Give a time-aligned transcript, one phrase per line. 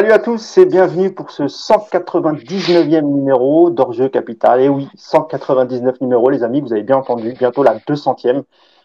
[0.00, 4.62] Salut à tous et bienvenue pour ce 199e numéro d'Orjeu Capital.
[4.62, 8.44] Et oui, 199 numéros, les amis, vous avez bien entendu, bientôt la 200e.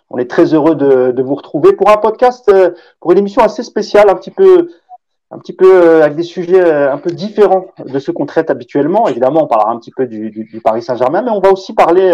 [0.10, 3.64] On est très heureux de, vous retrouver pour un podcast, euh, pour une émission assez
[3.64, 4.68] spéciale, un petit peu,
[5.32, 8.50] un petit peu euh, avec des sujets euh, un peu différents de ceux qu'on traite
[8.50, 9.08] habituellement.
[9.08, 12.14] Évidemment, on parlera un petit peu du, Paris Saint-Germain, mais on va aussi parler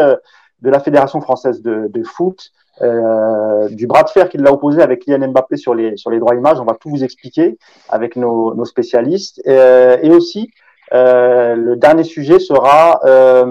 [0.61, 5.01] de la Fédération française de foot, euh, du bras de fer qui l'a opposé avec
[5.01, 6.59] Kylian Mbappé sur les, droits images.
[6.59, 7.57] On va tout vous expliquer
[7.89, 9.41] avec nos, spécialistes.
[9.47, 10.51] Euh, et aussi,
[10.93, 13.45] euh, le dernier sujet sera euh,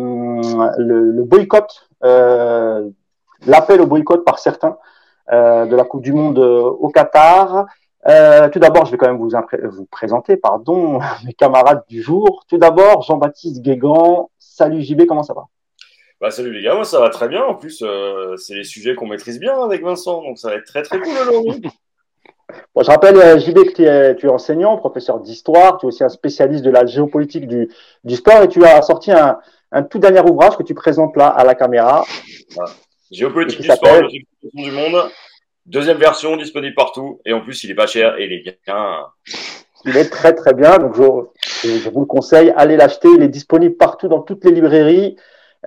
[0.76, 2.90] le, boycott, euh,
[3.46, 4.76] l'appel au boycott par certains
[5.30, 7.66] de la Coupe du Monde au Qatar.
[8.04, 9.30] tout d'abord, je vais quand même vous,
[9.70, 12.44] vous présenter, pardon, mes camarades du jour.
[12.48, 14.28] Tout d'abord, Jean-Baptiste Guégan.
[14.38, 15.44] Salut JB, comment ça va?
[16.20, 17.42] Bah, salut les gars, moi ça va très bien.
[17.42, 20.66] En plus, euh, c'est les sujets qu'on maîtrise bien avec Vincent, donc ça va être
[20.66, 21.62] très très cool aujourd'hui.
[22.74, 25.88] Bon, je rappelle, euh, JB, que tu es, tu es, enseignant, professeur d'histoire, tu es
[25.88, 27.68] aussi un spécialiste de la géopolitique du,
[28.02, 29.38] du sport et tu as sorti un,
[29.70, 32.04] un, tout dernier ouvrage que tu présentes là à la caméra.
[33.12, 34.02] Géopolitique du sport,
[34.52, 35.10] du monde,
[35.64, 39.06] deuxième version disponible partout et en plus il est pas cher et il est bien.
[39.84, 43.28] Il est très très bien, donc je, je vous le conseille, allez l'acheter, il est
[43.28, 45.16] disponible partout dans toutes les librairies.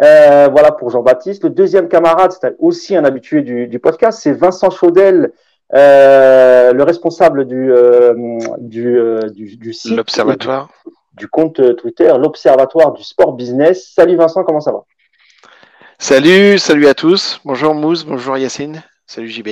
[0.01, 1.43] Euh, voilà pour Jean-Baptiste.
[1.43, 5.31] Le deuxième camarade, c'est aussi un habitué du, du podcast, c'est Vincent Chaudel,
[5.73, 8.13] euh, le responsable du, euh,
[8.59, 8.97] du,
[9.33, 9.95] du, du, site.
[9.95, 10.69] L'Observatoire.
[11.13, 13.91] Du, compte Twitter, l'Observatoire du Sport Business.
[13.93, 14.83] Salut Vincent, comment ça va?
[15.99, 17.39] Salut, salut à tous.
[17.45, 18.83] Bonjour Mousse, bonjour Yacine.
[19.05, 19.49] Salut JB.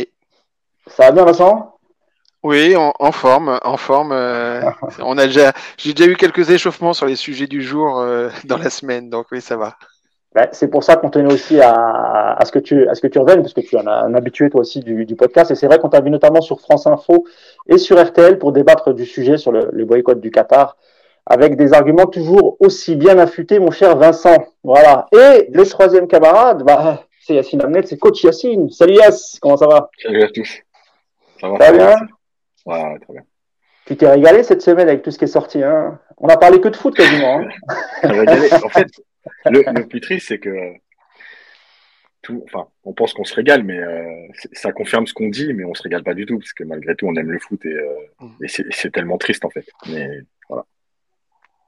[0.88, 1.78] Ça va bien Vincent?
[2.44, 4.12] Oui, en, en, forme, en forme.
[4.12, 4.62] Euh,
[5.00, 8.58] on a déjà, j'ai déjà eu quelques échauffements sur les sujets du jour euh, dans
[8.58, 9.78] la semaine, donc oui, ça va.
[10.34, 13.08] Ben, c'est pour ça qu'on tenait aussi à, à, ce que tu, à ce que
[13.08, 15.52] tu reviennes, parce que tu es un, habitué toi aussi du, du podcast.
[15.52, 17.26] Et c'est vrai qu'on t'a vu notamment sur France Info
[17.68, 20.78] et sur RTL pour débattre du sujet sur le, le, boycott du Qatar,
[21.26, 24.46] avec des arguments toujours aussi bien affûtés, mon cher Vincent.
[24.64, 25.08] Voilà.
[25.12, 28.70] Et le troisième camarade, bah, c'est Yacine Amnet, c'est coach Yacine.
[28.70, 29.90] Salut Yass, comment ça va?
[30.02, 30.60] Salut à tous.
[31.42, 31.96] Ça va, ça va bien?
[32.66, 33.24] Ouais, très bien.
[33.86, 35.62] Tu t'es régalé cette semaine avec tout ce qui est sorti.
[35.62, 36.00] Hein?
[36.18, 37.40] On a parlé que de foot quasiment.
[37.40, 37.48] Hein?
[38.64, 38.88] En fait,
[39.46, 40.74] le, le plus triste, c'est que
[42.22, 44.04] tout, enfin, on pense qu'on se régale, mais euh,
[44.52, 46.96] ça confirme ce qu'on dit, mais on se régale pas du tout, parce que malgré
[46.96, 47.86] tout, on aime le foot et, euh,
[48.20, 48.44] mm.
[48.44, 49.66] et c'est tellement triste en fait.
[49.88, 50.66] Mais voilà.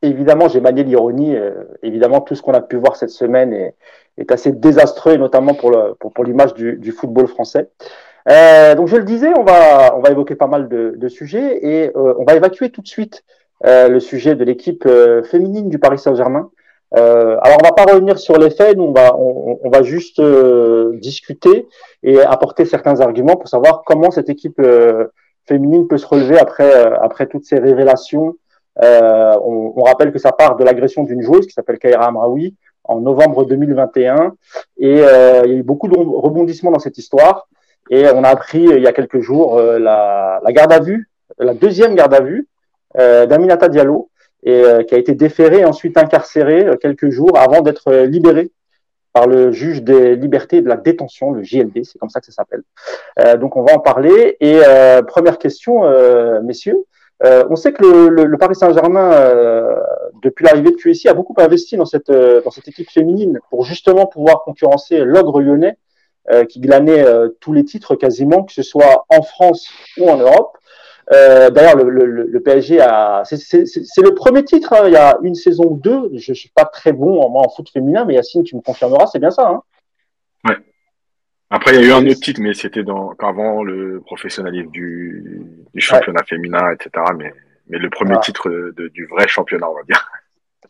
[0.03, 1.36] Évidemment, j'ai manié l'ironie.
[1.36, 3.75] Euh, évidemment, tout ce qu'on a pu voir cette semaine est,
[4.18, 7.70] est assez désastreux, notamment pour l'image pour, pour du, du, football français.
[8.30, 11.66] Euh, donc, je le disais, on va, on va évoquer pas mal de, de sujets
[11.66, 13.24] et euh, on va évacuer tout de suite
[13.66, 14.85] le sujet de l'équipe
[15.24, 16.52] féminine du Paris Saint-Germain.
[16.95, 19.81] Euh, alors, on va pas revenir sur les faits, nous, on va, on, on va
[19.81, 21.67] juste euh, discuter
[22.03, 25.05] et apporter certains arguments pour savoir comment cette équipe euh,
[25.47, 28.35] féminine peut se relever après, euh, après toutes ces révélations.
[28.81, 32.99] On, on, rappelle que ça part de l'agression d'une joueuse qui s'appelle Kaira Amraoui en
[32.99, 34.33] novembre 2021
[34.79, 37.47] et il y a eu beaucoup de rebondissements dans cette histoire
[37.91, 41.53] et on a appris il y a quelques jours la, la garde à vue, la
[41.53, 42.47] deuxième garde à vue
[42.95, 44.09] d'Aminata Diallo,
[44.45, 48.05] et euh, qui a été déféré et ensuite incarcéré euh, quelques jours avant d'être euh,
[48.05, 48.51] libéré
[49.13, 52.31] par le juge des libertés de la détention, le JLD, c'est comme ça que ça
[52.31, 52.63] s'appelle.
[53.39, 54.37] Donc on va en parler.
[54.39, 54.59] Et
[55.05, 55.83] première question,
[56.41, 56.83] messieurs,
[57.23, 59.11] on sait que le Paris Saint-Germain,
[60.23, 64.07] depuis l'arrivée de QSI, a beaucoup investi dans cette, dans cette équipe féminine pour justement
[64.07, 65.77] pouvoir concurrencer l'ogre lyonnais
[66.49, 67.05] qui glanait
[67.39, 70.57] tous les titres quasiment, que ce soit en France ou en Europe.
[71.12, 73.24] Euh, D'ailleurs, le, le, le, PSG a.
[73.25, 74.74] C'est le premier titre.
[74.74, 76.09] Hein, il y a une saison ou deux.
[76.14, 79.08] Je ne suis pas très bon en, en foot féminin, mais Yacine, tu me confirmeras,
[79.08, 79.47] c'est bien ça.
[79.50, 79.62] Hein
[80.47, 80.58] ouais.
[81.50, 82.84] Après, il y a eu un autre titre, mais c'était
[83.19, 85.41] avant le professionnalisme du,
[85.74, 86.28] du championnat ouais.
[86.28, 87.06] féminin, etc.
[87.18, 87.34] Mais,
[87.68, 88.22] mais le premier ah.
[88.22, 90.09] titre de, du vrai championnat, on va dire.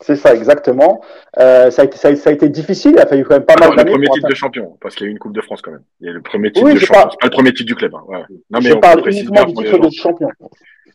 [0.00, 1.00] C'est ça, exactement.
[1.38, 3.44] Euh, ça, a été, ça, a, ça, a été, difficile, il a fallu quand même
[3.44, 3.90] pas mal d'années.
[3.90, 5.70] le premier titre de champion, parce qu'il y a eu une Coupe de France quand
[5.70, 5.82] même.
[6.00, 7.02] Il y a le premier titre oui, de champion.
[7.02, 7.08] Pas...
[7.08, 7.26] pas...
[7.26, 7.94] le premier titre du club.
[7.94, 8.02] Hein.
[8.08, 8.18] Ouais.
[8.50, 10.28] Non, mais je parle uniquement du titre de champion.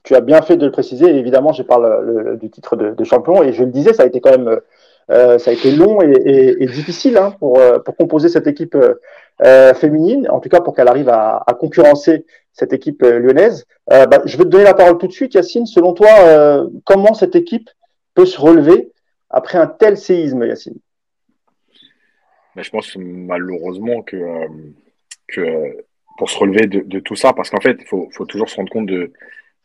[0.03, 1.09] Tu as bien fait de le préciser.
[1.17, 3.43] Évidemment, je parle le, du titre de, de, champion.
[3.43, 4.59] Et je le disais, ça a été quand même
[5.11, 8.45] euh, ça a été long et, et, et difficile hein, pour, euh, pour composer cette
[8.45, 8.75] équipe
[9.41, 13.65] euh, féminine, en tout cas pour qu'elle arrive à, à, concurrencer cette équipe euh, lyonnaise.
[13.89, 15.65] Euh, bah, je vais te donner la parole tout de suite, Yacine.
[15.65, 16.09] Selon toi,
[16.83, 17.69] comment cette équipe
[18.15, 18.91] peut se relever
[19.29, 20.79] après un tel séisme, Yacine
[22.55, 24.47] Je pense malheureusement que, euh,
[25.27, 25.85] que
[26.17, 28.87] pour se relever de, tout ça, parce qu'en fait, il faut, toujours se rendre compte
[28.87, 29.13] de,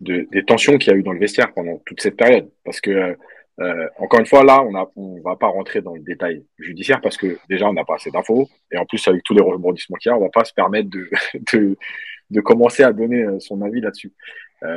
[0.01, 2.49] de des tensions qu'il y a eu dans le vestiaire pendant toute cette période.
[2.65, 3.17] Parce que,
[3.61, 4.63] euh, encore une fois, là,
[4.97, 7.95] on ne va pas rentrer dans le détail judiciaire parce que déjà, on n'a pas
[7.95, 8.49] assez d'infos.
[8.71, 10.91] Et en plus, avec tous les rebondissements qu'il y a, on va pas se permettre
[10.91, 11.11] de,
[12.31, 14.13] de commencer à donner son avis là-dessus.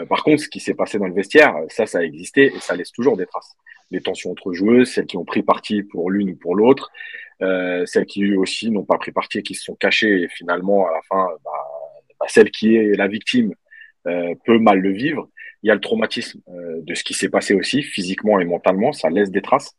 [0.09, 2.75] par contre, ce qui s'est passé dans le vestiaire, ça, ça a existé et ça
[2.75, 3.55] laisse toujours des traces.
[3.91, 6.91] Les tensions entre joueuses, celles qui ont pris parti pour l'une ou pour l'autre,
[7.39, 10.91] celles qui aussi n'ont pas pris parti et qui se sont cachées et finalement, à
[10.91, 11.51] la fin, bah,
[12.19, 13.53] bah, celle qui est la victime
[14.03, 15.29] peut mal le vivre.
[15.63, 19.09] Il y a le traumatisme de ce qui s'est passé aussi, physiquement et mentalement, ça
[19.09, 19.75] laisse des traces.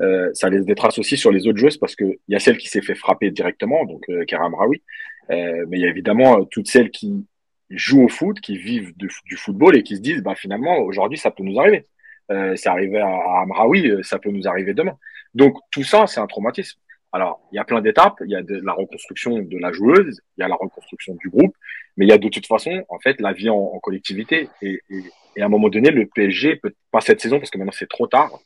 [0.00, 2.56] Euh, ça laisse des traces aussi sur les autres joueuses parce qu'il y a celle
[2.56, 4.82] qui s'est fait frapper directement, donc euh, Karam Raoui,
[5.30, 7.26] euh, mais il y a évidemment euh, toutes celles qui
[7.70, 11.30] jouent au foot, qui vivent du, football et qui se disent bah, finalement aujourd'hui ça
[11.30, 11.84] peut nous arriver.
[12.30, 14.96] Euh, c'est arrivé à, Amraoui, ça peut nous arriver demain.
[15.34, 16.78] Donc tout ça c'est un traumatisme.
[17.12, 20.20] Alors il y a plein d'étapes, il y a de la reconstruction de la joueuse,
[20.36, 21.54] il y a la reconstruction du groupe,
[21.96, 24.48] mais il y a de toute façon en fait la vie en, en collectivité.
[24.62, 25.02] Et, et,
[25.36, 27.88] et, à un moment donné le PSG peut pas cette saison parce que maintenant c'est
[27.88, 28.38] trop tard.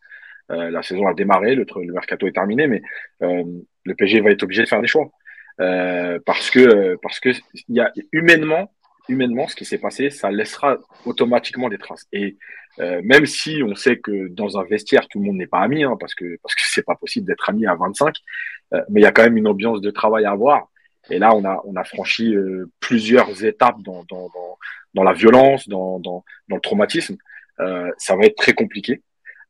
[0.50, 2.82] Euh, la saison a démarré, le, le, mercato est terminé, mais
[3.23, 3.44] euh,
[3.84, 5.11] le PSG va être obligé de faire des choix.
[5.61, 7.31] Euh, parce que parce que
[7.69, 8.73] y a humainement
[9.09, 12.07] humainement ce qui s'est passé, ça laissera automatiquement des traces.
[12.13, 12.37] Et
[12.79, 15.85] euh, même si on sait que dans un vestiaire tout le monde n'est pas ami,
[15.85, 18.17] hein, parce que parce que c'est pas possible d'être ami à 25,
[18.75, 20.69] euh, mais il y a quand même une ambiance de travail à avoir.
[21.11, 24.59] Et là, on a on a franchi euh, plusieurs étapes dans, dans dans,
[24.95, 27.17] dans la violence, dans dans dans le traumatisme.
[27.99, 29.03] ça va être très compliqué.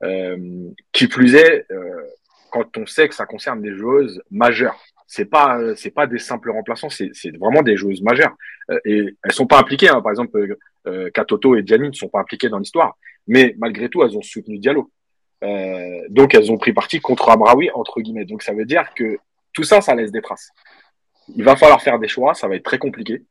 [0.03, 2.03] Euh, qui plus est, euh,
[2.51, 4.81] quand on sait que ça concerne des joueuses majeures,
[5.15, 8.35] c'est pas c'est pas des simples remplaçants, c'est vraiment des joueuses majeures
[8.71, 9.91] euh, et elles sont pas impliquées.
[9.91, 10.01] Hein.
[10.01, 10.57] Par exemple,
[10.87, 14.23] euh, Katoto et Diani ne sont pas impliquées dans l'histoire, mais malgré tout, elles ont
[14.23, 14.91] soutenu Diallo.
[15.45, 18.25] Euh, donc elles ont pris parti contre Amraoui entre guillemets.
[18.25, 19.19] Donc ça veut dire que
[19.53, 20.51] tout ça, ça laisse des traces.
[21.37, 23.23] Il va falloir faire des choix, ça va être très compliqué.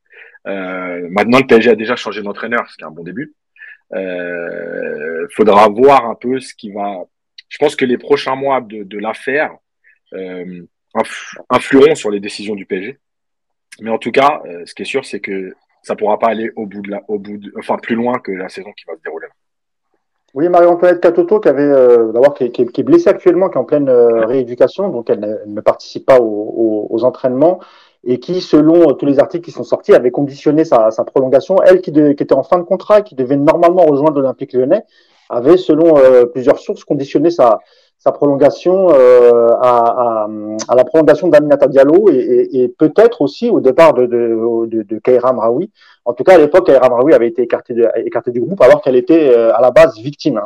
[0.48, 3.34] Euh, maintenant, le PSG a déjà changé d'entraîneur, ce qui est un bon début.
[3.94, 7.06] Euh, faudra voir un peu ce qui va.
[7.50, 9.52] Je pense que les prochains mois de, l'affaire
[10.14, 10.62] euh,
[11.50, 13.00] influeront sur les décisions du PSG.
[13.80, 16.52] Mais en tout cas, euh, ce qui est sûr, c'est que ça pourra pas aller
[16.56, 19.02] au bout de la, au bout enfin plus loin que la saison qui va se
[19.02, 19.28] dérouler.
[20.34, 23.90] Oui, Marie-Antoinette Catoto, qui avait euh, d'abord qui, est blessée actuellement, qui est en pleine
[23.90, 27.60] euh, rééducation, donc elle ne, ne participe pas aux, entraînements
[28.04, 31.58] et qui, selon tous les articles qui sont sortis, avait conditionné sa, prolongation.
[31.64, 34.84] Elle, qui, était en fin de contrat, qui devait normalement rejoindre l'Olympique lyonnais,
[35.30, 35.96] avait, selon
[36.32, 37.60] plusieurs sources, conditionné sa,
[38.04, 39.76] sa prolongation euh, à,
[40.06, 40.28] à,
[40.70, 44.82] à, la prolongation d'Aminata Diallo et, et, et peut-être aussi au départ de, de, de,
[44.82, 45.70] de Kaira Mraoui.
[46.06, 48.82] En tout cas, à l'époque, Kaira Mraoui avait été écartée, de, écartée du groupe alors
[48.82, 50.42] qu'elle était euh, à la base victime.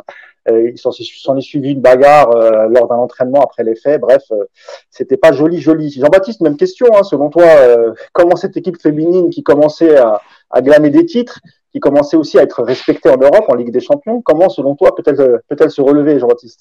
[0.50, 4.02] Euh, il s'en est suivi une bagarre euh, lors d'un entraînement après les faits.
[4.02, 4.44] Bref, euh,
[4.90, 5.90] c'était pas joli, joli.
[5.90, 6.88] Jean-Baptiste, même question.
[6.94, 7.46] Hein, selon toi,
[8.12, 10.20] comment cette équipe féminine qui commençait à,
[10.50, 11.40] à des titres,
[11.72, 14.94] qui commençait aussi à être respectée en Europe, en Ligue des Champions, comment, selon toi,
[14.94, 16.60] peut-elle peut-elle se relever, Jean-Baptiste?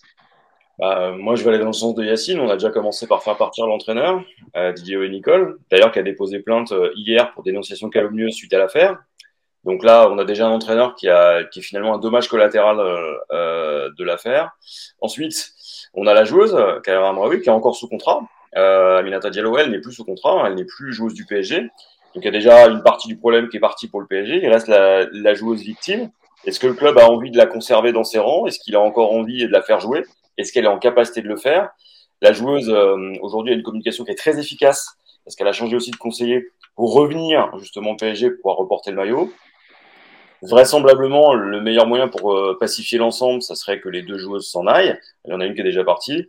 [0.79, 2.39] Bah, moi, je vais aller dans le sens de Yacine.
[2.39, 4.23] On a déjà commencé par faire partir l'entraîneur,
[4.55, 8.57] euh, Didier et Nicole, d'ailleurs, qui a déposé plainte hier pour dénonciation calomnieuse suite à
[8.57, 8.97] l'affaire.
[9.65, 12.77] Donc là, on a déjà un entraîneur qui, a, qui est finalement un dommage collatéral
[13.31, 14.51] euh, de l'affaire.
[15.01, 15.53] Ensuite,
[15.95, 18.21] on a la joueuse, Kaira Amraoui, qui est encore sous contrat.
[18.57, 21.61] Euh, Aminata Diallo, elle n'est plus sous contrat, elle n'est plus joueuse du PSG.
[21.61, 24.39] Donc il y a déjà une partie du problème qui est partie pour le PSG.
[24.41, 26.11] Il reste la, la joueuse victime.
[26.45, 28.45] Est-ce que le club a envie de la conserver dans ses rangs?
[28.45, 30.03] Est-ce qu'il a encore envie de la faire jouer?
[30.37, 31.69] Est-ce qu'elle est en capacité de le faire?
[32.21, 35.75] La joueuse, euh, aujourd'hui, a une communication qui est très efficace parce qu'elle a changé
[35.75, 39.31] aussi de conseiller pour revenir justement au PSG pour reporter le maillot
[40.41, 44.67] vraisemblablement, le meilleur moyen pour euh, pacifier l'ensemble, ça serait que les deux joueuses s'en
[44.67, 44.97] aillent.
[45.25, 46.27] Il y en a une qui est déjà partie.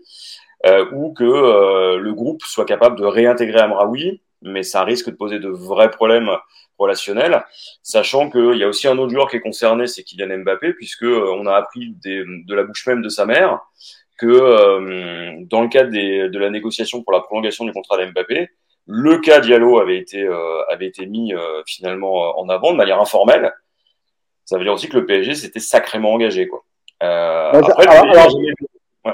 [0.64, 5.14] Euh, ou que euh, le groupe soit capable de réintégrer Amraoui, mais ça risque de
[5.14, 6.30] poser de vrais problèmes
[6.78, 7.44] relationnels,
[7.82, 11.04] sachant qu'il y a aussi un autre joueur qui est concerné, c'est Kylian Mbappé, puisque
[11.04, 13.60] euh, on a appris des, de la bouche même de sa mère
[14.16, 18.48] que euh, dans le cadre des, de la négociation pour la prolongation du contrat d'Mbappé,
[18.86, 20.28] le cas Diallo avait été,
[20.68, 21.34] avait été mis
[21.66, 23.52] finalement en avant de manière informelle,
[24.46, 26.46] ça veut dire aussi que le PSG s'était sacrément engagé.
[26.46, 26.62] Quoi.
[27.02, 28.34] Euh, après, alors, alors,
[29.04, 29.12] ouais.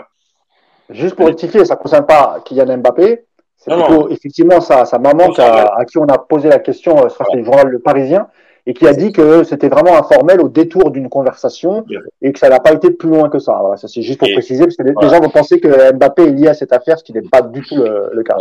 [0.90, 3.24] Juste pour rectifier, ça ne concerne pas Kylian Mbappé.
[3.56, 4.08] C'est plutôt non.
[4.08, 7.68] effectivement sa, sa maman à qui on a posé la question, euh, c'est le journal
[7.68, 8.28] Le Parisien,
[8.66, 11.84] et qui a dit que c'était vraiment informel au détour d'une conversation
[12.20, 13.58] et que ça n'a pas été plus loin que ça.
[13.60, 15.08] Voilà, ça c'est juste pour et, préciser, parce que les, voilà.
[15.08, 17.62] gens vont penser que Mbappé est lié à cette affaire, ce qui n'est pas du
[17.62, 18.36] tout le, le, cas.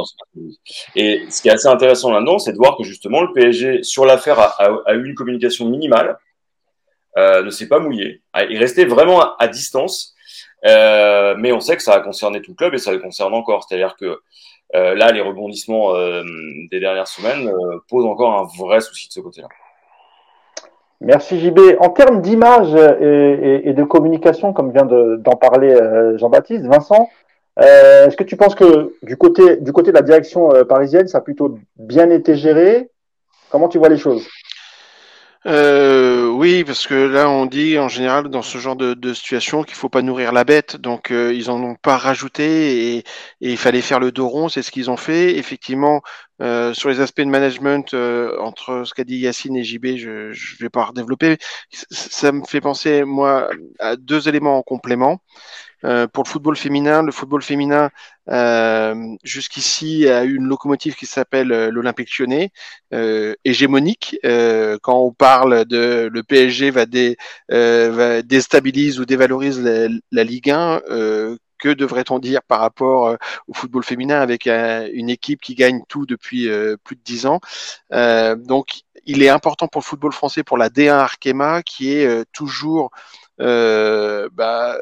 [0.95, 4.05] Et ce qui est assez intéressant là-dedans, c'est de voir que justement le PSG, sur
[4.05, 6.17] l'affaire, a, a, a eu une communication minimale
[7.17, 8.21] euh, ne s'est pas mouillé.
[8.33, 10.15] Ah, il restait vraiment à, à distance,
[10.65, 13.33] euh, mais on sait que ça a concerné tout le club et ça le concerne
[13.33, 13.65] encore.
[13.67, 14.19] C'est-à-dire que
[14.75, 16.23] euh, là, les rebondissements euh,
[16.71, 19.49] des dernières semaines euh, posent encore un vrai souci de ce côté-là.
[21.01, 21.59] Merci JB.
[21.79, 27.09] En termes d'image et, de communication, comme vient d'en de, parler euh, Jean-Baptiste, Vincent,
[27.57, 31.21] est-ce que tu penses que du côté, du côté de la direction parisienne, ça a
[31.21, 32.89] plutôt bien été géré?
[33.49, 34.25] Comment tu vois les choses?
[35.47, 39.75] Euh, oui, parce que là, on dit en général dans ce genre de, situation qu'il
[39.75, 43.03] faut pas nourrir la bête, donc euh, ils en ont pas rajouté et,
[43.41, 45.37] il fallait faire le dos rond, c'est ce qu'ils ont fait.
[45.37, 46.01] Effectivement,
[46.41, 50.31] euh, sur les aspects de management euh, entre ce qu'a dit Yacine et JB, je,
[50.31, 51.37] je vais pas redévelopper.
[51.69, 55.21] Ça me fait penser moi à deux éléments en complément.
[55.83, 57.89] Euh, pour le football féminin, le football féminin
[59.23, 62.51] jusqu'ici a eu une locomotive qui s'appelle l'Olympique Lyonnais,
[63.43, 64.17] hégémonique.
[64.23, 67.17] Quand on parle de le PSG va, dé,
[67.49, 70.81] va déstabilise ou dévalorise la, la Ligue 1,
[71.61, 73.15] que devrait-on dire par rapport
[73.47, 76.49] au football féminin avec une équipe qui gagne tout depuis
[76.83, 77.39] plus de dix ans.
[77.91, 82.91] Donc, il est important pour le football français, pour la D1 Arkema, qui est toujours
[83.41, 84.77] euh, bah,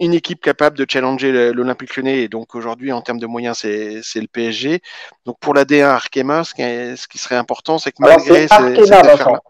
[0.00, 2.20] une équipe capable de challenger l'Olympique Lyonnais.
[2.20, 4.80] Et donc aujourd'hui en termes de moyens c'est le PSG.
[5.26, 8.52] Donc pour la D1 Arkema, ce qui, ce qui serait important, c'est que malgré ces,
[8.52, 9.40] Arkena, Arkena,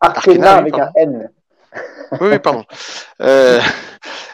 [0.00, 1.30] Arkena avec un N.
[2.20, 2.64] Oui, pardon.
[3.20, 3.60] euh,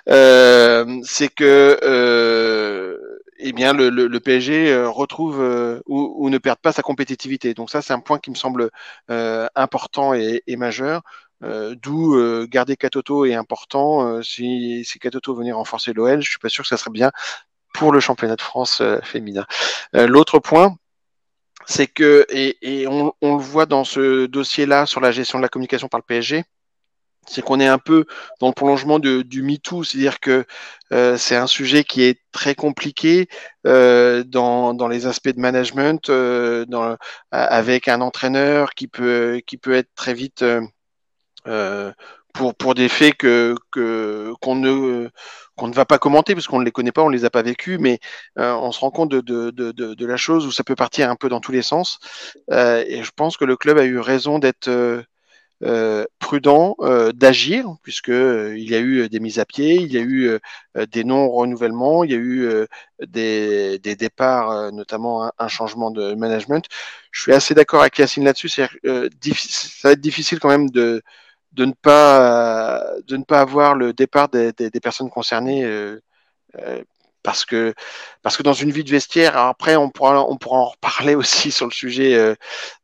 [0.09, 2.97] euh, c'est que euh,
[3.39, 5.41] eh bien le, le, PSG euh, retrouve
[5.87, 7.55] ou, ne perd pas sa compétitivité.
[7.55, 8.71] Donc ça, c'est un point qui me semble
[9.09, 11.03] important et, majeur.
[11.43, 14.23] D'où garder Katoto est important.
[14.23, 17.11] Si, si Katoto venait renforcer l'OL, je suis pas sûr que ça serait bien
[17.73, 19.47] pour le championnat de France féminin.
[19.95, 20.77] L'autre point,
[21.67, 25.43] c'est que et, et on, on, le voit dans ce dossier-là sur la gestion de
[25.43, 26.45] la communication par le PSG
[27.27, 28.07] c'est qu'on est un peu
[28.41, 30.45] dans le prolongement de, du MeToo, c'est-à-dire que
[30.93, 33.29] euh, c'est un sujet qui est très compliqué
[33.67, 36.97] euh, dans, dans les aspects de management, euh, dans,
[37.31, 40.45] avec un entraîneur qui peut, qui peut être très vite
[41.47, 41.93] euh,
[42.33, 43.55] pour, pour des faits que
[44.41, 45.09] qu'on ne
[45.57, 47.43] qu'on ne va pas commenter parce qu'on ne les connaît pas, on les a pas
[47.43, 47.99] vécus, mais
[48.39, 51.11] euh, on se rend compte de, de, de, de, la chose où ça peut partir
[51.11, 51.99] un peu dans tous les sens.
[52.51, 55.03] Euh, et je pense que le club a eu raison d'être euh,
[56.19, 59.99] prudent euh, d'agir, puisque euh, il y a eu des mises à pied, il y
[59.99, 60.39] a eu
[60.93, 62.67] des non-renouvellements, il y a eu
[63.07, 66.65] des, des, départs, notamment un, un, changement de management.
[67.11, 68.49] Je suis assez d'accord avec Yacine là-dessus.
[68.49, 71.03] Ça va être difficile quand même de
[71.53, 75.65] de ne pas de ne pas avoir le départ des, des, des personnes concernées
[77.23, 77.75] parce que
[78.23, 81.51] parce que dans une vie de vestiaire après on pourra on pourra en reparler aussi
[81.53, 82.35] sur le sujet euh,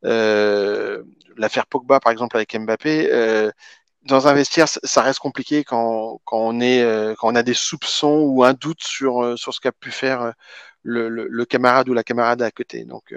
[0.05, 1.03] euh,
[1.37, 3.51] l'affaire Pogba par exemple avec Mbappé euh,
[4.05, 7.55] dans un vestiaire ça reste compliqué quand, quand on est euh, quand on a des
[7.55, 10.33] soupçons ou un doute sur euh, sur ce qu'a pu faire
[10.83, 12.85] le, le, le, camarade ou la camarade à côté.
[12.85, 13.13] Donc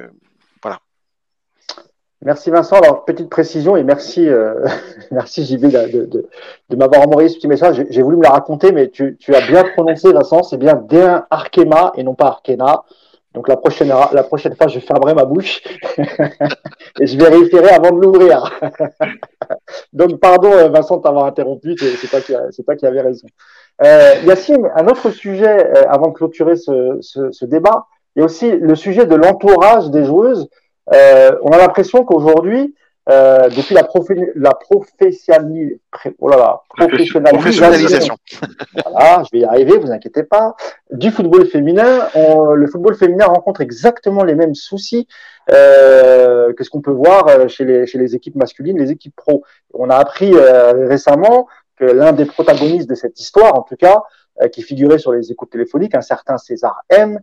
[2.21, 2.77] Merci Vincent.
[2.77, 4.65] Alors, petite précision et merci, euh,
[5.11, 7.85] merci de, de, m'avoir envoyé ce petit message.
[7.89, 11.25] J'ai voulu me la raconter, mais tu, tu as bien prononcé Vincent, c'est bien D1
[11.29, 12.83] Arkema et non pas Arkena.
[13.33, 15.61] Donc la prochaine, la prochaine fois, je fermerai ma bouche
[16.99, 18.59] et je vérifierai avant de l'ouvrir.
[19.93, 23.27] Donc pardon Vincent de t'avoir interrompu, c'est pas c'est pas qu'il avait raison.
[23.83, 27.85] Euh, Yacine, un autre sujet euh, avant de clôturer ce, ce, ce débat,
[28.15, 30.49] il y a aussi le sujet de l'entourage des joueuses.
[30.93, 32.75] Euh, on a l'impression qu'aujourd'hui,
[33.09, 35.79] euh, depuis la, professionnalisation,
[36.19, 38.15] oh là là, professionnalisation,
[38.85, 40.55] voilà, je vais y arriver, vous inquiétez pas,
[40.91, 45.07] du football féminin, on, le football féminin rencontre exactement les mêmes soucis
[45.51, 49.15] euh, que ce qu'on peut voir euh, chez les, chez les équipes masculines, les équipes
[49.15, 49.43] pro.
[49.73, 54.03] On a appris euh, récemment que l'un des protagonistes de cette histoire, en tout cas,
[54.41, 57.19] euh, qui figurait sur les écoutes téléphoniques, un certain César M,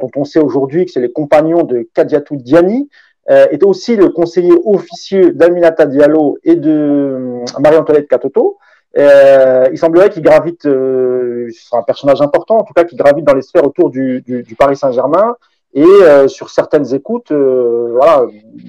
[0.00, 2.88] dont on sait aujourd'hui que c'est les compagnons de Kadiatou Diani,
[3.30, 8.58] euh, est aussi le conseiller officieux d'Aminata Diallo et de euh, Marie-Antoinette Katoto.
[8.98, 13.24] Euh, il semblerait qu'il gravite, euh, c'est un personnage important, en tout cas, qui gravite
[13.24, 15.36] dans les sphères autour du, du, du Paris Saint-Germain.
[15.72, 18.26] Et euh, sur certaines écoutes, euh, voilà,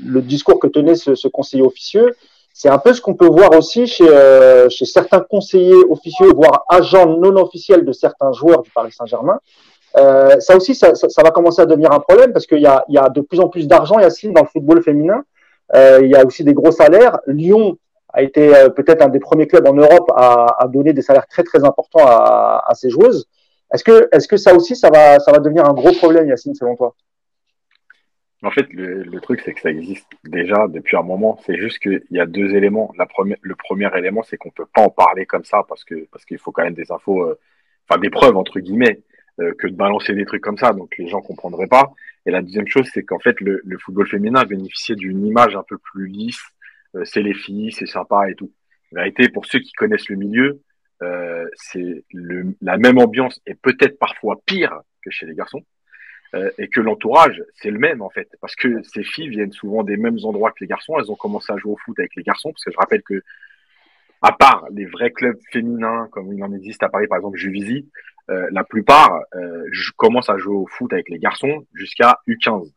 [0.07, 2.15] le discours que tenait ce, ce conseiller officieux,
[2.51, 4.07] c'est un peu ce qu'on peut voir aussi chez,
[4.69, 9.39] chez certains conseillers officieux, voire agents non officiels de certains joueurs du Paris Saint-Germain,
[9.97, 10.91] euh, ça aussi, ça,
[11.23, 13.47] va commencer à devenir un problème parce qu'il y a, y a de plus en
[13.47, 15.23] plus d'argent, Yacine, dans le football féminin.
[15.73, 17.19] Euh, il y a aussi des gros salaires.
[17.27, 17.77] Lyon
[18.09, 21.43] a été euh, peut-être un des premiers clubs en Europe à, donner des salaires très
[21.43, 23.27] très importants à, ses joueuses.
[23.73, 23.83] Est-ce
[24.27, 26.95] que, ça aussi, ça va, devenir un gros problème, Yacine, selon toi?
[28.43, 31.39] En fait, le, truc, c'est que ça existe déjà depuis un moment.
[31.45, 32.93] C'est juste qu'il y a deux éléments.
[33.41, 36.63] Le premier élément, c'est qu'on peut pas en parler comme ça parce qu'il faut quand
[36.63, 37.33] même des infos,
[37.99, 38.99] des preuves entre guillemets.
[39.41, 41.91] Euh, que de balancer des trucs comme ça, donc les gens comprendraient pas.
[42.25, 45.63] Et la deuxième chose, c'est qu'en fait, le, le, football féminin bénéficiait d'une image un
[45.67, 46.41] peu plus lisse.
[46.95, 48.53] Euh, c'est les filles, c'est sympa et tout.
[48.93, 50.61] Vérité, pour ceux qui connaissent le milieu,
[51.03, 52.05] euh, c'est
[52.61, 55.63] la même ambiance et peut-être parfois pire que chez les garçons.
[56.33, 59.83] euh, et que l'entourage, c'est le même en fait, parce que ces filles viennent souvent
[59.83, 60.97] des mêmes endroits que les garçons.
[60.97, 63.21] Elles ont commencé à jouer au foot avec les garçons, parce que je rappelle que,
[64.21, 67.89] à part les vrais clubs féminins, comme il en existe à Paris, par exemple Juvisy,
[68.29, 72.72] euh, la plupart euh, commencent à jouer au foot avec les garçons jusqu'à U15.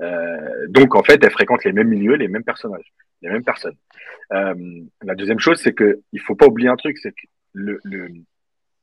[0.00, 3.76] Euh, donc en fait, elles fréquentent les mêmes milieux, les mêmes personnages, les mêmes personnes.
[4.32, 4.54] Euh,
[5.02, 8.08] la deuxième chose, c'est que il faut pas oublier un truc, c'est que le, le,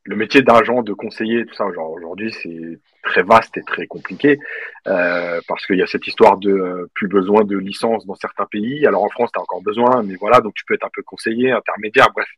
[0.06, 4.39] le métier d'agent, de conseiller, tout ça, aujourd'hui, c'est très vaste et très compliqué
[4.88, 8.86] euh, parce qu'il y a cette histoire de plus besoin de licence dans certains pays.
[8.86, 11.03] Alors en France, tu as encore besoin, mais voilà, donc tu peux être un peu
[11.03, 12.29] conseiller, intermédiaire, bref,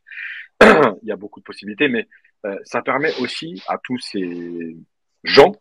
[1.02, 2.08] il y a beaucoup de possibilités, mais
[2.44, 4.76] euh, ça permet aussi à tous ces
[5.24, 5.52] gens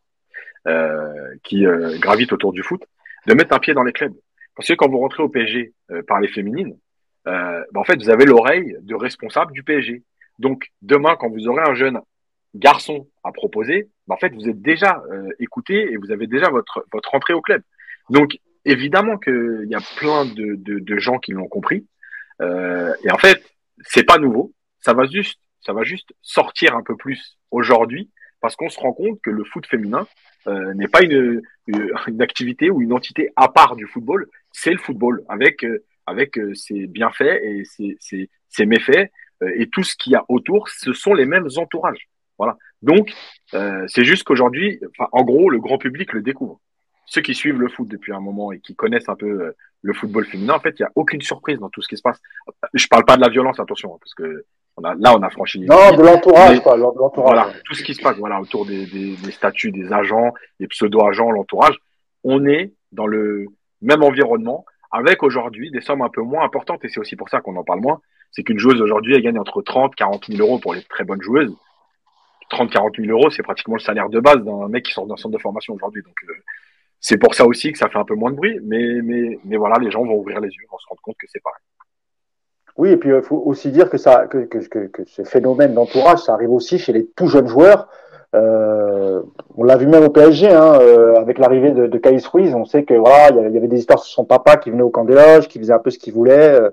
[0.67, 2.83] euh, qui euh, gravitent autour du foot
[3.27, 4.15] de mettre un pied dans les clubs.
[4.55, 5.73] Parce que quand vous rentrez au PSG
[6.07, 6.77] par les féminines,
[7.25, 10.03] bah, en fait, vous avez l'oreille de responsable du PSG.
[10.39, 12.01] Donc demain, quand vous aurez un jeune
[12.55, 16.49] garçon à proposer, bah, en fait, vous êtes déjà euh, écouté et vous avez déjà
[16.49, 17.61] votre, votre entrée au club.
[18.09, 21.87] Donc, évidemment qu'il y a plein de, de, de gens qui l'ont compris.
[22.41, 23.41] Euh, et en fait,
[23.83, 24.53] c'est pas nouveau.
[24.79, 28.09] Ça va juste, ça va juste sortir un peu plus aujourd'hui
[28.41, 30.07] parce qu'on se rend compte que le foot féminin
[30.47, 31.41] euh, n'est pas une,
[32.19, 34.27] activité ou une entité à part du football.
[34.51, 37.97] C'est le football avec euh, avec euh, ses bienfaits et ses,
[38.49, 39.11] ses, méfaits
[39.55, 42.09] et tout ce qu'il y a autour, ce sont les mêmes entourages.
[42.37, 42.57] Voilà.
[42.81, 43.11] Donc,
[43.87, 44.79] c'est juste qu'aujourd'hui,
[45.11, 46.59] en gros, le grand public le découvre.
[47.05, 50.25] Ceux qui suivent le foot depuis un moment et qui connaissent un peu le football
[50.25, 52.19] féminin, en fait, il n'y a aucune surprise dans tout ce qui se passe.
[52.73, 54.45] Je parle pas de la violence, attention, hein, parce que
[54.77, 55.59] on a, là, on a franchi.
[55.59, 56.77] Non, de l'entourage, quoi.
[57.15, 60.67] Voilà, tout ce qui se passe, voilà, autour des, des, des statuts, des agents, des
[60.67, 61.77] pseudo-agents, l'entourage.
[62.23, 63.47] On est dans le
[63.81, 67.41] même environnement, avec aujourd'hui des sommes un peu moins importantes, et c'est aussi pour ça
[67.41, 68.01] qu'on en parle moins.
[68.31, 71.21] C'est qu'une joueuse aujourd'hui, elle gagne entre 30 40 000 euros pour les très bonnes
[71.21, 71.55] joueuses.
[72.49, 75.17] 30 40 000 euros, c'est pratiquement le salaire de base d'un mec qui sort d'un
[75.17, 76.01] centre de formation aujourd'hui.
[76.03, 76.33] Donc, euh,
[76.99, 79.57] c'est pour ça aussi que ça fait un peu moins de bruit, mais, mais, mais
[79.57, 81.63] voilà, les gens vont ouvrir les yeux, vont se rendre compte que c'est pareil.
[82.77, 85.73] Oui, et puis il faut aussi dire que, ça, que, que, que, que ce phénomène
[85.73, 87.87] d'entourage, ça arrive aussi chez les tout jeunes joueurs.
[88.33, 89.21] Euh,
[89.57, 92.63] on l'a vu même au PSG, hein, euh, avec l'arrivée de, de Caïs Ruiz, on
[92.63, 95.03] sait que voilà, il y avait des histoires sur son papa qui venait au camp
[95.03, 96.59] des loges, qui faisait un peu ce qu'il voulait.
[96.61, 96.69] Euh,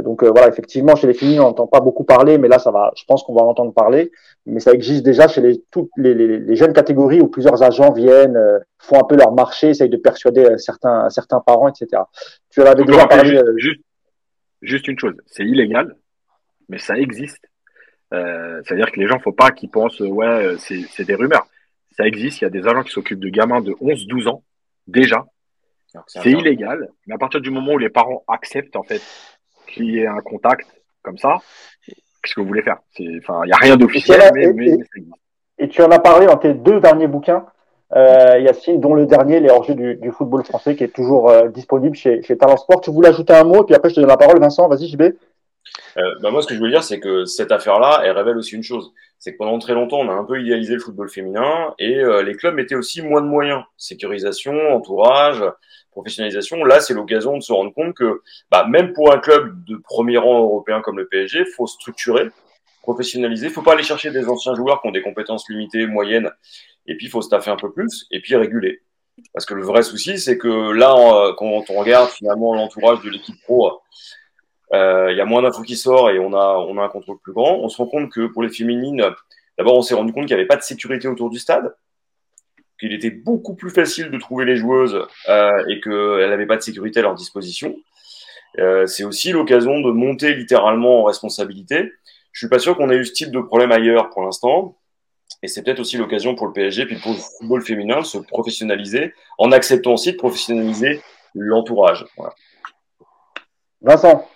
[0.00, 2.70] donc euh, voilà, effectivement, chez les filles, on n'entend pas beaucoup parler, mais là, ça
[2.70, 2.92] va.
[2.96, 4.10] Je pense qu'on va en entendre parler.
[4.46, 7.92] Mais ça existe déjà chez les toutes les, les, les jeunes catégories où plusieurs agents
[7.92, 12.02] viennent, euh, font un peu leur marché, essayent de persuader euh, certains certains parents, etc.
[12.50, 13.38] Tu en avais déjà parlé.
[13.58, 13.80] Juste,
[14.62, 15.96] juste, une chose, c'est illégal,
[16.68, 17.44] mais ça existe.
[18.14, 21.46] Euh, C'est-à-dire que les gens, faut pas qu'ils pensent, ouais, c'est des rumeurs.
[21.96, 22.40] Ça existe.
[22.40, 24.42] Il y a des agents qui s'occupent de gamins de 11-12 ans
[24.86, 25.26] déjà.
[26.06, 29.02] C'est illégal, mais à partir du moment où les parents acceptent en fait
[29.66, 30.66] qu'il y ait un contact
[31.02, 31.36] comme ça,
[31.84, 32.78] qu'est-ce que vous voulez faire?
[33.18, 34.78] Enfin, il n'y a rien d'officiel, mais, et, mais,
[35.58, 37.44] et, tu en as parlé dans tes deux derniers bouquins,
[37.94, 41.96] euh, Yacine, dont le dernier, Les hors du, football français, qui est toujours euh, disponible
[41.96, 42.80] chez, chez Sport.
[42.82, 44.68] Tu voulais ajouter un mot, et puis après je te donne la parole, Vincent.
[44.68, 45.02] Vas-y, JB.
[45.98, 48.54] Euh, bah moi, ce que je voulais dire, c'est que cette affaire-là, elle révèle aussi
[48.54, 48.92] une chose.
[49.18, 52.22] C'est que pendant très longtemps, on a un peu idéalisé le football féminin et euh,
[52.22, 53.62] les clubs mettaient aussi moins de moyens.
[53.76, 55.44] Sécurisation, entourage,
[55.90, 56.64] professionnalisation.
[56.64, 60.18] Là, c'est l'occasion de se rendre compte que bah, même pour un club de premier
[60.18, 62.28] rang européen comme le PSG, faut structurer,
[62.82, 63.48] professionnaliser.
[63.48, 66.30] faut pas aller chercher des anciens joueurs qui ont des compétences limitées, moyennes,
[66.86, 68.82] et puis il faut se taffer un peu plus, et puis réguler.
[69.34, 73.36] Parce que le vrai souci, c'est que là, quand on regarde finalement l'entourage de l'équipe
[73.42, 73.82] pro,
[74.72, 77.18] il euh, y a moins d'infos qui sort et on a, on a un contrôle
[77.22, 77.58] plus grand.
[77.58, 79.04] On se rend compte que pour les féminines,
[79.58, 81.74] d'abord, on s'est rendu compte qu'il n'y avait pas de sécurité autour du stade,
[82.80, 86.62] qu'il était beaucoup plus facile de trouver les joueuses euh, et qu'elles n'avaient pas de
[86.62, 87.76] sécurité à leur disposition.
[88.58, 91.92] Euh, c'est aussi l'occasion de monter littéralement en responsabilité.
[92.32, 94.78] Je suis pas sûr qu'on ait eu ce type de problème ailleurs pour l'instant.
[95.42, 98.18] Et c'est peut-être aussi l'occasion pour le PSG puis pour le football féminin de se
[98.18, 101.02] professionnaliser en acceptant aussi de professionnaliser
[101.34, 102.06] l'entourage.
[102.16, 102.34] Voilà.
[103.80, 104.28] Vincent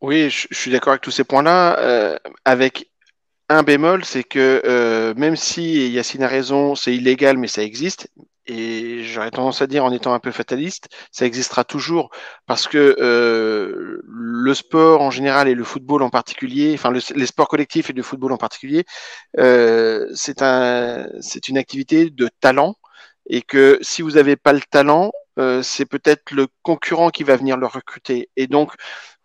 [0.00, 1.78] oui, je, je suis d'accord avec tous ces points-là.
[1.78, 2.90] Euh, avec
[3.48, 8.08] un bémol, c'est que euh, même si Yacine a raison, c'est illégal, mais ça existe.
[8.50, 12.10] Et j'aurais tendance à dire, en étant un peu fataliste, ça existera toujours
[12.46, 17.26] parce que euh, le sport en général et le football en particulier, enfin le, les
[17.26, 18.84] sports collectifs et le football en particulier,
[19.38, 21.06] euh, c'est un,
[21.48, 22.74] une activité de talent
[23.28, 27.36] et que si vous n'avez pas le talent, euh, c'est peut-être le concurrent qui va
[27.36, 28.30] venir le recruter.
[28.36, 28.72] Et donc,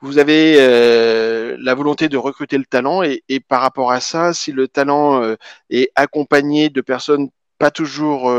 [0.01, 4.33] vous avez euh, la volonté de recruter le talent et, et, par rapport à ça,
[4.33, 5.35] si le talent euh,
[5.71, 7.29] est accompagné de personnes
[7.71, 8.33] toujours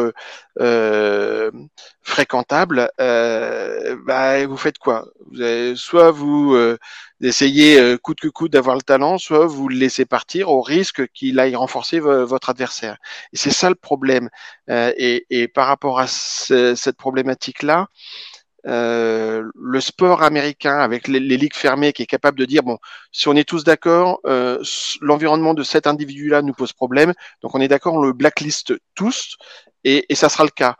[2.02, 5.06] fréquentable, bah, vous faites quoi?
[5.74, 6.56] Soit vous
[7.20, 11.38] essayez coûte que coûte d'avoir le talent, soit vous le laissez partir au risque qu'il
[11.40, 12.96] aille renforcer votre adversaire.
[13.32, 14.28] Et c'est ça le problème.
[14.68, 17.88] Et, par rapport à cette problématique-là,
[18.66, 22.78] euh, le sport américain avec les, ligues fermées qui est capable de dire bon
[23.12, 24.62] si on est tous d'accord euh,
[25.00, 28.74] l'environnement de cet individu là nous pose problème donc on est d'accord on le blacklist
[28.94, 29.36] tous
[29.84, 30.76] et, et, ça sera le cas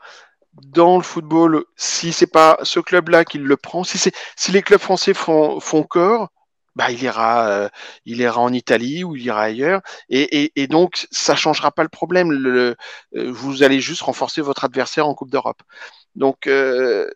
[0.53, 4.51] dans le football si c'est pas ce club là qui le prend si c'est si
[4.51, 6.29] les clubs français font font corps
[6.77, 7.69] bah, il ira, euh,
[8.05, 11.81] il ira en Italie ou il ira ailleurs, et, et, et donc ça changera pas
[11.81, 12.31] le problème.
[12.31, 12.75] Le,
[13.13, 15.63] vous allez juste renforcer votre adversaire en Coupe d'Europe.
[16.13, 17.09] Donc euh,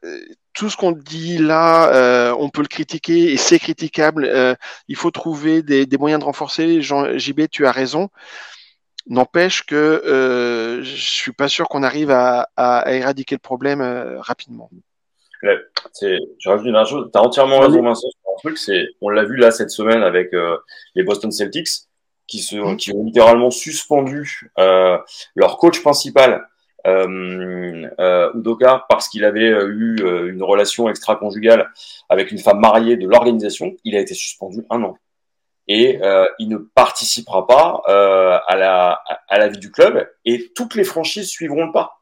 [0.54, 4.26] tout ce qu'on dit là, euh, on peut le critiquer et c'est critiquable.
[4.26, 4.56] Euh,
[4.88, 6.82] il faut trouver des, moyens de renforcer.
[6.82, 8.10] Jean, JB, tu as raison.
[9.08, 12.48] N'empêche que euh, je suis pas sûr qu'on arrive à,
[12.88, 13.82] éradiquer le problème
[14.20, 14.70] rapidement.
[15.42, 17.10] je rajoute une chose.
[17.12, 18.58] Tu as entièrement raison, Vincent, sur un truc.
[18.58, 20.32] C'est, on l'a vu là cette semaine avec
[20.96, 21.70] les Boston Celtics
[22.28, 22.78] qui, se, mmh.
[22.78, 24.52] qui ont littéralement suspendu
[25.36, 26.46] leur coach principal
[26.88, 31.72] euh, euh, Udoka parce qu'il avait euh, eu euh, une relation extra-conjugale
[32.10, 33.76] avec une femme mariée de l'organisation.
[33.84, 34.98] Il a été suspendu un an
[35.68, 40.52] et euh, il ne participera pas euh, à, la, à la vie du club et
[40.56, 42.02] toutes les franchises suivront le pas.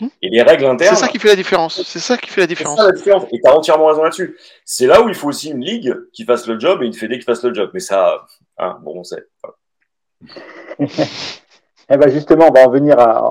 [0.00, 0.08] Hmm.
[0.20, 0.94] Et les règles internes.
[0.94, 1.82] C'est ça qui fait la différence.
[1.82, 2.76] C'est ça qui fait la différence.
[2.78, 3.24] Ça, la différence.
[3.32, 4.36] Et tu as entièrement raison là-dessus.
[4.64, 7.18] C'est là où il faut aussi une ligue qui fasse le job et une fédé
[7.18, 7.70] qui fasse le job.
[7.72, 8.26] Mais ça,
[8.58, 9.24] hein, bon, on sait.
[11.88, 13.22] Eh ben justement, on va en venir à,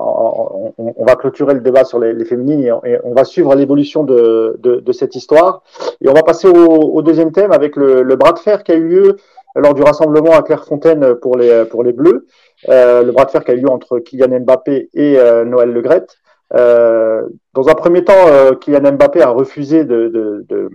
[0.78, 4.76] on, va clôturer le débat sur les, féminines et, on va suivre l'évolution de, de,
[4.76, 5.62] de, cette histoire.
[6.00, 8.72] Et on va passer au, au deuxième thème avec le, le, bras de fer qui
[8.72, 9.16] a eu lieu
[9.54, 12.26] lors du rassemblement à Clairefontaine pour les, pour les Bleus.
[12.70, 15.70] Euh, le bras de fer qui a eu lieu entre Kylian Mbappé et euh, Noël
[15.70, 16.16] Legrette.
[16.54, 20.70] Euh, dans un premier temps, euh, Kylian Mbappé a refusé de, de, de,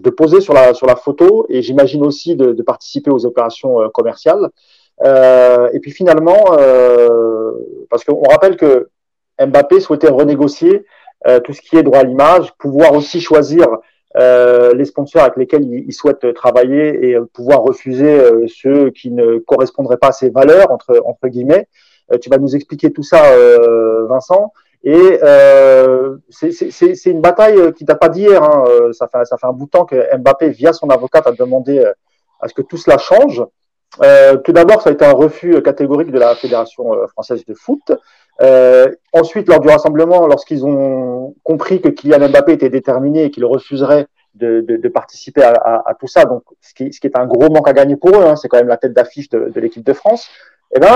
[0.00, 3.80] de, poser sur la, sur la photo et j'imagine aussi de, de, participer aux opérations
[3.80, 4.50] euh, commerciales.
[5.04, 7.52] Euh, et puis finalement, euh,
[7.90, 8.88] parce qu'on rappelle que
[9.38, 10.84] Mbappé souhaitait renégocier
[11.26, 13.66] euh, tout ce qui est droit à l'image, pouvoir aussi choisir
[14.16, 19.38] euh, les sponsors avec lesquels il, souhaite travailler et pouvoir refuser euh, ceux qui ne
[19.38, 21.68] correspondraient pas à ses valeurs entre entre guillemets.
[22.20, 23.22] tu vas nous expliquer tout ça,
[24.08, 24.52] Vincent.
[24.84, 25.18] Et
[26.30, 28.42] c'est une bataille qui t'a pas d'hier.
[28.42, 28.64] Hein.
[28.92, 31.84] Ça fait ça fait un bout de temps que Mbappé, via son avocate, a demandé
[32.40, 33.42] à ce que tout cela change.
[34.02, 37.54] Euh, tout d'abord, ça a été un refus catégorique de la Fédération euh, française de
[37.54, 37.92] foot.
[38.42, 43.44] Euh, ensuite, lors du rassemblement, lorsqu'ils ont compris que Kylian Mbappé était déterminé et qu'il
[43.44, 47.16] refuserait de, de, de participer à, à, tout ça, donc ce qui, ce qui, est
[47.16, 49.48] un gros manque à gagner pour eux, hein, c'est quand même la tête d'affiche de,
[49.48, 50.28] de l'équipe de France.
[50.74, 50.90] Et eh ben,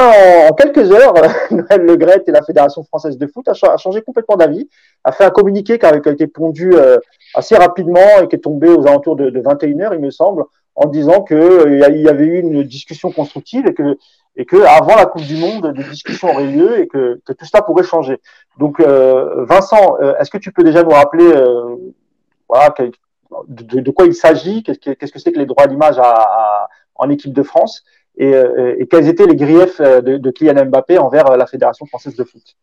[0.50, 1.14] en, quelques heures,
[1.50, 4.68] Noël Le Gret et la Fédération française de foot a, changé complètement d'avis,
[5.04, 6.98] a fait un communiqué qui a, été pondu euh,
[7.34, 10.42] assez rapidement et qui est tombé aux alentours de, de 21 heures, il me semble,
[10.74, 13.98] en disant que euh, y avait eu une discussion constructive et que
[14.36, 17.44] et que avant la Coupe du Monde, des discussions auraient lieu et que, que tout
[17.44, 18.20] cela pourrait changer.
[18.58, 21.28] Donc, euh, Vincent, euh, est-ce que tu peux déjà nous rappeler
[23.48, 26.00] de, quoi il s'agit Qu'est-ce que c'est que les droits d'image
[26.94, 27.84] en équipe de France
[28.16, 28.32] et,
[28.78, 32.56] et, quels étaient les griefs de, de Kylian Mbappé envers la Fédération française de foot?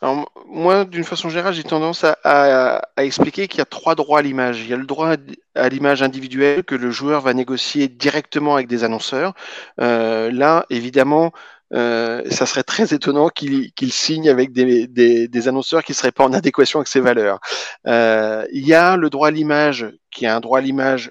[0.00, 4.22] Alors, moi, d'une façon générale, j'ai tendance à, expliquer qu'il y a trois droits à
[4.22, 4.60] l'image.
[4.60, 5.14] Il y a le droit
[5.54, 9.34] à l'image individuelle que le joueur va négocier directement avec des annonceurs.
[9.80, 11.32] Euh, là, évidemment,
[11.74, 16.78] euh, ça serait très étonnant qu'il signe avec des, annonceurs qui seraient pas en adéquation
[16.78, 17.40] avec ses valeurs.
[17.88, 21.10] Euh, il y a le droit à l'image, qui est un droit à l'image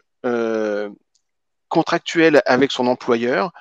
[1.69, 3.51] contractuel avec son employeur.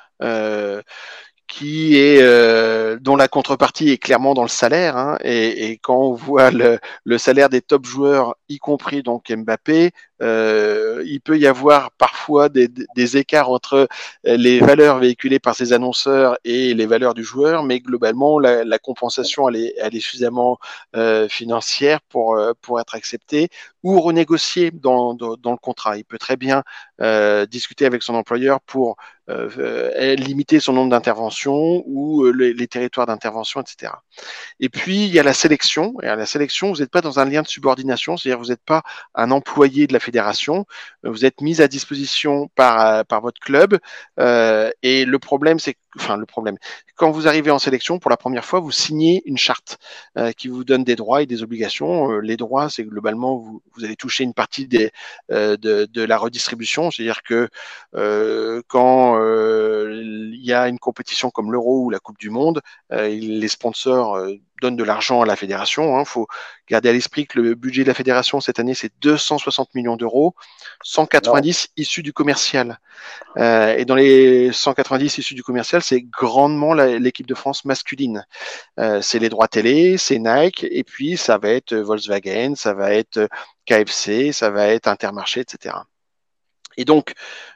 [1.56, 4.98] Qui est euh, dont la contrepartie est clairement dans le salaire.
[4.98, 6.78] Hein, et, quand on voit le,
[7.16, 12.68] salaire des top joueurs, y compris donc Mbappé, euh, il peut y avoir parfois des,
[13.16, 13.88] écarts entre
[14.24, 19.48] les valeurs véhiculées par ces annonceurs et les valeurs du joueur, mais globalement la, compensation
[19.48, 20.58] elle est, elle est suffisamment
[20.96, 23.48] euh, financière pour euh, pour être acceptée
[23.86, 25.96] ou renégociée dans, dans, le contrat.
[25.96, 26.64] Il peut très bien
[27.00, 28.96] euh, discuter avec son employeur pour
[29.28, 33.92] euh, euh, limiter son nombre d'interventions ou euh, les, les, territoires d'intervention, etc.
[34.60, 35.94] Et puis il y a la sélection.
[36.02, 38.64] Et à la sélection, vous n'êtes pas dans un lien de subordination, c'est-à-dire vous n'êtes
[38.64, 38.82] pas
[39.14, 40.66] un employé de la fédération,
[41.02, 43.78] vous êtes mis à disposition par par votre club.
[44.20, 46.56] Euh, et le problème, c'est que enfin le problème.
[46.96, 49.78] Quand vous arrivez en sélection pour la première fois, vous signez une charte
[50.16, 52.10] euh, qui vous donne des droits et des obligations.
[52.10, 54.68] Euh, les droits, c'est globalement vous, vous, allez toucher une partie
[55.30, 57.48] euh, de, de, la redistribution, c'est-à-dire que
[58.68, 64.18] quand il y a une compétition comme l'Euro ou la Coupe du Monde, les sponsors
[64.62, 65.96] donne de l'argent à la fédération.
[65.96, 66.04] Il hein.
[66.04, 66.26] faut
[66.68, 70.34] garder à l'esprit que le budget de la fédération cette année, c'est 260 millions d'euros,
[70.82, 72.78] 190 issus du commercial.
[73.36, 78.26] Et dans les 190 issus du commercial, c'est grandement l'équipe de France masculine.
[78.80, 82.92] Euh, c'est les droits télé, c'est Nike, et puis ça va être Volkswagen, ça va
[82.92, 83.28] être
[83.66, 85.76] KFC, ça va être Intermarché, etc.
[86.76, 87.14] Et donc,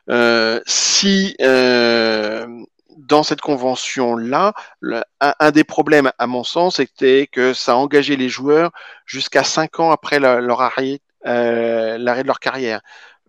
[0.09, 2.47] euh, si euh,
[2.97, 4.55] dans cette convention-là,
[5.21, 8.71] un, des problèmes, à mon sens, c'était que ça engageait les joueurs
[9.07, 10.41] jusqu'à cinq ans après euh,
[11.99, 12.81] l'arrêt de leur carrière.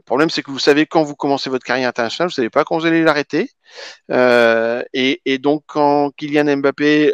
[0.01, 2.63] Le problème, c'est que vous savez quand vous commencez votre carrière internationale, vous savez pas
[2.63, 3.51] quand vous allez l'arrêter.
[4.09, 7.13] Euh, et, donc, quand Kylian Mbappé,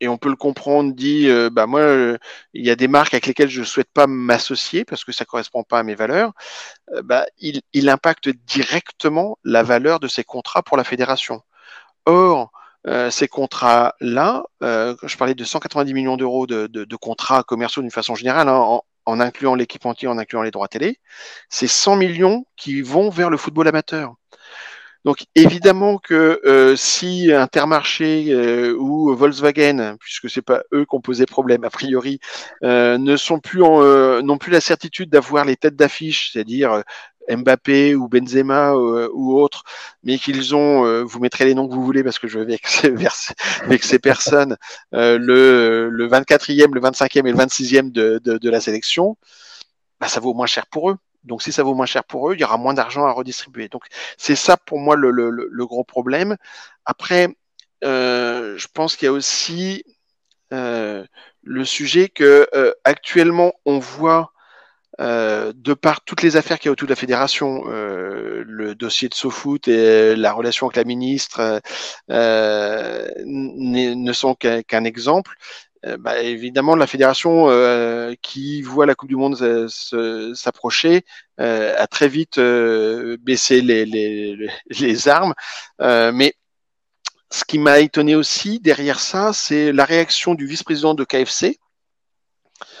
[0.00, 2.16] et on peut le comprendre, dit, euh, bah moi, euh,
[2.54, 5.62] il y a des marques avec lesquelles je souhaite pas m'associer parce que ça correspond
[5.62, 6.32] pas à mes valeurs.
[7.04, 11.42] Bah, il, impacte directement la valeur de ces contrats pour la fédération.
[12.06, 12.50] Or,
[13.10, 18.14] ces contrats-là, je parlais de 190 millions d'euros de, de, de, contrats commerciaux d'une façon
[18.14, 20.98] générale, hein, en, en, incluant l'équipe entière, en incluant les droits télé,
[21.48, 24.14] c'est 100 millions qui vont vers le football amateur.
[25.04, 31.00] Donc évidemment que euh, si Intermarché euh, ou Volkswagen, puisque c'est pas eux qui ont
[31.00, 32.20] posé problème a priori,
[32.62, 36.84] euh, ne sont plus euh, n'ont plus la certitude d'avoir les têtes d'affiche, c'est-à-dire
[37.28, 39.64] Mbappé ou Benzema euh, ou autres,
[40.02, 42.58] mais qu'ils ont, euh, vous mettrez les noms que vous voulez parce que je vais
[43.62, 44.56] avec ces personnes,
[44.94, 49.16] euh, le, le 24e, le 25e et le 26e de, de, de la sélection,
[50.00, 50.96] bah, ça vaut moins cher pour eux.
[51.24, 53.68] Donc si ça vaut moins cher pour eux, il y aura moins d'argent à redistribuer.
[53.68, 53.84] Donc
[54.18, 56.36] c'est ça pour moi le, le, le, gros problème.
[56.84, 57.28] Après,
[57.82, 59.84] je pense qu'il y a aussi
[60.50, 62.48] le sujet que
[62.84, 64.31] actuellement on voit
[65.02, 68.74] euh, de par toutes les affaires qu'il y a autour de la fédération, euh, le
[68.74, 71.60] dossier de SoFoot et la relation avec la ministre
[72.10, 75.34] euh, ne sont qu'un exemple.
[75.84, 79.68] Euh, bah, évidemment, la fédération euh, qui voit la Coupe du Monde
[80.34, 81.04] s'approcher
[81.38, 85.34] a très vite baissé les, les, les armes.
[85.80, 86.34] mais
[87.30, 91.58] ce qui m'a étonné aussi derrière ça, c'est la réaction du vice-président de KFC,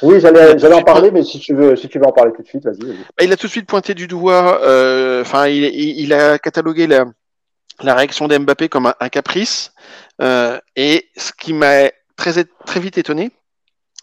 [0.02, 2.48] oui, j'allais en parler, mais si tu veux, si tu veux en parler tout de
[2.48, 2.84] suite, vas-y.
[2.86, 4.60] Bah, il a tout de suite pointé du doigt.
[4.62, 7.04] Euh, enfin, il, il, a catalogué la,
[7.82, 9.72] la réaction d'Mbappé comme un, un caprice.
[10.20, 13.30] Euh, et ce qui m'a très très vite étonné,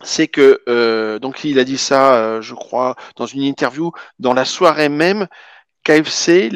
[0.04, 4.34] c'est que euh, donc il a dit ça, euh, je crois, dans une interview dans
[4.34, 5.28] la soirée même.
[5.84, 6.50] KFC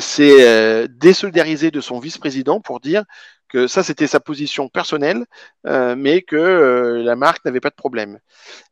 [0.00, 3.04] s'est euh, désolidarisé de son vice-président pour dire
[3.50, 5.26] que ça c'était sa position personnelle,
[5.66, 8.18] euh, mais que euh, la marque n'avait pas de problème.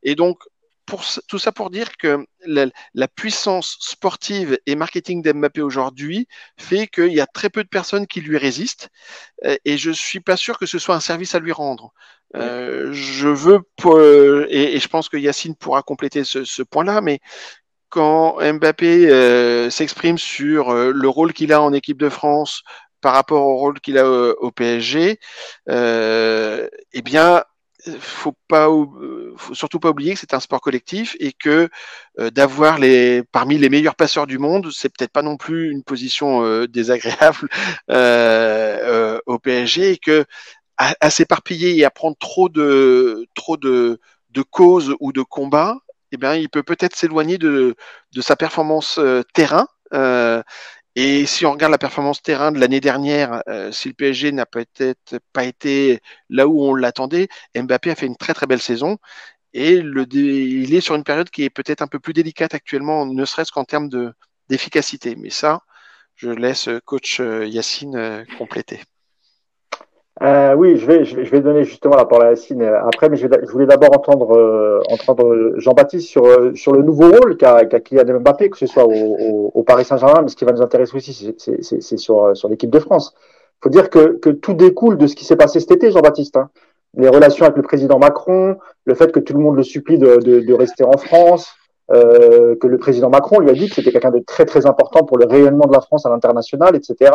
[0.03, 0.39] Et donc
[0.87, 6.87] pour, tout ça pour dire que la, la puissance sportive et marketing d'Mbappé aujourd'hui fait
[6.87, 8.89] qu'il y a très peu de personnes qui lui résistent
[9.45, 11.93] euh, et je suis pas sûr que ce soit un service à lui rendre.
[12.37, 13.61] Euh, je veux
[14.51, 17.21] et, et, je pense que Yacine pourra compléter ce, ce point-là, mais
[17.89, 22.63] quand Mbappé euh, s'exprime sur euh, le rôle qu'il a en équipe de France,
[23.01, 25.19] par rapport au rôle qu'il a au, PSG,
[25.69, 27.45] euh, eh bien,
[28.01, 28.69] faut pas,
[29.37, 31.69] faut surtout pas oublier que c'est un sport collectif et que
[32.19, 35.85] euh, d'avoir les parmi les meilleurs passeurs du monde, c'est peut-être pas non plus une
[35.85, 37.49] position euh, désagréable
[39.27, 40.25] au PSG et que
[40.77, 43.99] à, s'éparpiller et à prendre trop de trop de,
[44.51, 45.77] causes ou de combats,
[46.13, 47.75] eh bien, il peut peut-être s'éloigner de,
[48.21, 49.01] sa performance
[49.35, 49.67] terrain.
[51.01, 54.47] Et si on regarde la performance terrain de l'année dernière, euh, si le PSG n'a
[54.47, 58.99] peut-être pas été là où on l'attendait, Mbappé a fait une très très belle saison.
[59.53, 63.07] Et le, il est sur une période qui est peut-être un peu plus délicate actuellement,
[63.07, 63.89] ne serait-ce qu'en termes
[64.49, 65.15] d'efficacité.
[65.17, 65.63] Mais ça,
[66.17, 68.81] je laisse coach euh, Yacine euh, compléter.
[70.23, 72.85] Euh, oui, je vais, je vais, je vais donner justement la parole à Yacine euh,
[72.85, 77.37] après, mais je, voulais d'abord entendre, euh, entendre Jean-Baptiste sur, euh, sur le nouveau rôle
[77.37, 80.63] qu'a qu Kylian Mbappé, que ce soit au Paris Saint-Germain, mais ce qui va nous
[80.63, 83.15] intéresser aussi, c'est sur, sur l'équipe de France.
[83.17, 86.37] Il faut dire que, que tout découle de ce qui s'est passé cet été, Jean-Baptiste.
[86.37, 86.51] Hein.
[86.97, 90.17] Les relations avec le président Macron, le fait que tout le monde le supplie de,
[90.17, 91.55] de, de rester en France,
[91.91, 95.05] euh, que le président Macron lui a dit que c'était quelqu'un de très très important
[95.05, 97.13] pour le rayonnement de la France à l'international, etc.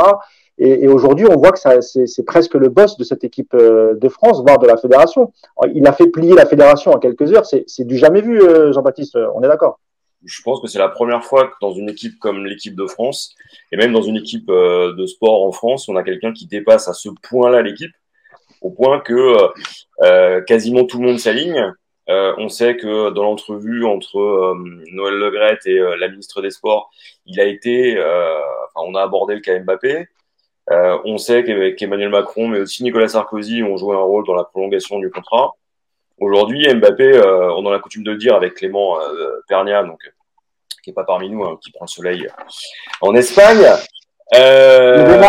[0.60, 4.42] Et, aujourd'hui, on voit que c'est presque le boss de cette équipe euh, de France,
[4.42, 5.34] voire de la fédération.
[5.74, 7.46] Il a fait plier la fédération en quelques heures.
[7.46, 9.18] C'est du jamais vu, euh, Jean-Baptiste.
[9.36, 9.80] On est d'accord?
[10.26, 13.36] Je pense que c'est la première fois que dans une équipe comme l'équipe de France,
[13.72, 16.88] et même dans une équipe euh, de sport en France, on a quelqu'un qui dépasse
[16.88, 17.92] à ce point-là l'équipe,
[18.62, 19.48] au point que euh,
[20.02, 21.74] euh quasiment tout le monde s'aligne.
[22.10, 24.56] Euh, on sait que dans l'entrevue entre euh,
[24.92, 26.90] Noël Legrette et la ministre des Sports,
[27.26, 27.98] il a été,
[28.76, 30.08] on a abordé le cas Mbappé.
[30.70, 31.44] On sait
[31.76, 35.54] qu'Emmanuel Macron, mais aussi Nicolas Sarkozy ont joué un rôle dans la prolongation du contrat.
[36.20, 40.00] Aujourd'hui, Mbappé, euh, on a la coutume de le dire avec Clément euh, Pernia, donc
[40.84, 42.28] qui est pas parmi nous, hein, qui prend le soleil
[43.02, 43.66] en Espagne.
[44.36, 45.22] Euh,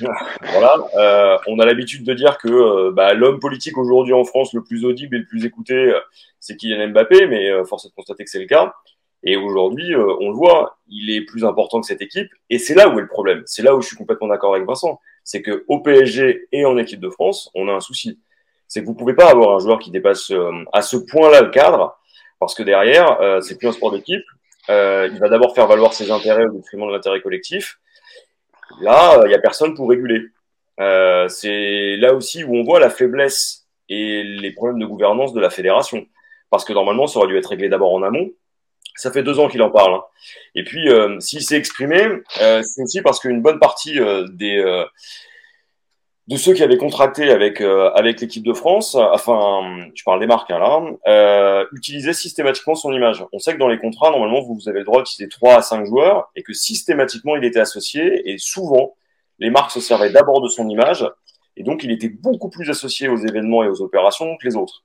[0.00, 4.52] voilà, euh, on a l'habitude de dire que euh, bah, l'homme politique aujourd'hui en France
[4.52, 5.92] le plus audible et le plus écouté,
[6.40, 8.74] c'est Kylian Mbappé, mais force est de constater que c'est le cas.
[9.22, 12.28] Et aujourd'hui, on le voit, il est plus important que cette équipe.
[12.48, 13.42] Et c'est là où est le problème.
[13.46, 15.00] C'est là où je suis complètement d'accord avec Vincent.
[15.24, 18.20] C'est que au PSG et en équipe de France, on a un souci
[18.68, 21.50] c'est que vous pouvez pas avoir un joueur qui dépasse euh, à ce point-là le
[21.50, 21.98] cadre,
[22.38, 24.24] parce que derrière, euh, c'est plus un sport d'équipe.
[24.68, 27.78] Euh, il va d'abord faire valoir ses intérêts au détriment de l'intérêt collectif.
[28.80, 30.22] Là, il y a personne pour réguler.
[31.28, 35.50] c'est là aussi où on voit la faiblesse et les problèmes de gouvernance de la
[35.50, 36.04] fédération,
[36.50, 38.30] parce que normalement, ça aurait dû être réglé d'abord en amont.
[38.96, 39.94] Ça fait deux ans qu'il en parle.
[39.94, 40.02] Hein.
[40.54, 40.88] Et puis,
[41.20, 42.02] s'il s'est exprimé,
[42.34, 43.98] c'est aussi parce qu'une bonne partie
[44.32, 44.86] des
[46.28, 49.60] de ceux qui avaient contracté avec euh, avec l'équipe de France, enfin,
[49.94, 53.24] je parle des marques hein, là, euh, utilisaient systématiquement son image.
[53.32, 55.86] On sait que dans les contrats, normalement, vous avez le droit d'utiliser 3 à 5
[55.86, 58.96] joueurs et que systématiquement, il était associé et souvent,
[59.38, 61.08] les marques se servaient d'abord de son image
[61.56, 64.84] et donc il était beaucoup plus associé aux événements et aux opérations que les autres.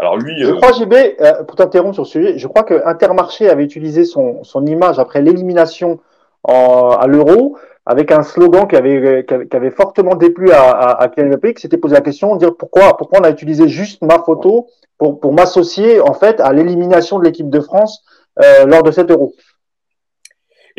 [0.00, 2.82] Alors lui, je euh, crois, GB, euh, pour t'interrompre sur ce sujet, je crois que
[2.86, 6.00] Intermarché avait utilisé son, son image après l'élimination
[6.48, 11.30] à l'Euro avec un slogan qui avait, qui avait fortement déplu à, à, à Kylian
[11.30, 14.68] Mbappé, qui s'était posé la question, dire pourquoi, pourquoi on a utilisé juste ma photo
[14.96, 18.04] pour, pour m'associer en fait à l'élimination de l'équipe de France
[18.42, 19.32] euh, lors de cet Euro.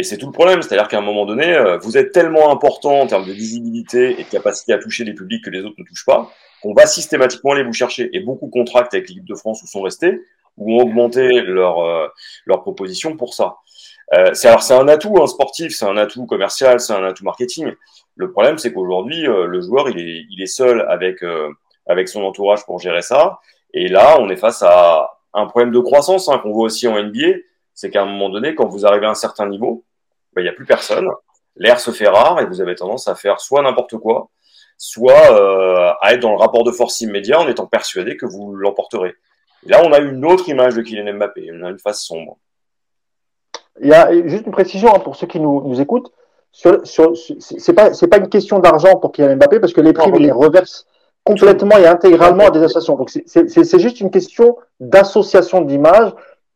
[0.01, 3.01] Et c'est tout le problème, c'est-à-dire qu'à un moment donné, euh, vous êtes tellement important
[3.01, 5.85] en termes de visibilité et de capacité à toucher des publics que les autres ne
[5.85, 6.31] touchent pas,
[6.63, 8.09] qu'on va systématiquement aller vous chercher.
[8.13, 10.19] Et beaucoup contractent avec l'équipe de France ou sont restés,
[10.57, 12.07] ou ont augmenté leur, euh,
[12.47, 13.57] leur proposition pour ça.
[14.13, 17.23] Euh, c'est alors c'est un atout un sportif, c'est un atout commercial, c'est un atout
[17.23, 17.71] marketing.
[18.15, 21.49] Le problème c'est qu'aujourd'hui euh, le joueur il est il est seul avec euh,
[21.87, 23.39] avec son entourage pour gérer ça.
[23.73, 27.01] Et là on est face à un problème de croissance hein, qu'on voit aussi en
[27.01, 27.37] NBA,
[27.73, 29.85] c'est qu'à un moment donné quand vous arrivez à un certain niveau,
[30.37, 31.07] il n'y a plus personne,
[31.55, 34.29] l'air se fait rare et vous avez tendance à faire soit n'importe quoi,
[34.77, 39.13] soit à être dans le rapport de force immédiat en étant persuadé que vous l'emporterez.
[39.65, 42.37] Là on a une autre image de Kylian Mbappé, on a une face sombre.
[43.79, 46.11] Il y a juste une précision hein, pour ceux qui nous, nous écoutent.
[46.53, 49.93] Sur, sur, c'est pas c'est pas une question d'argent pour Kylian Mbappé parce que les
[49.93, 50.87] primes il les reverse
[51.23, 52.97] complètement et intégralement à des associations.
[52.97, 56.11] Donc c'est juste une question d'association d'images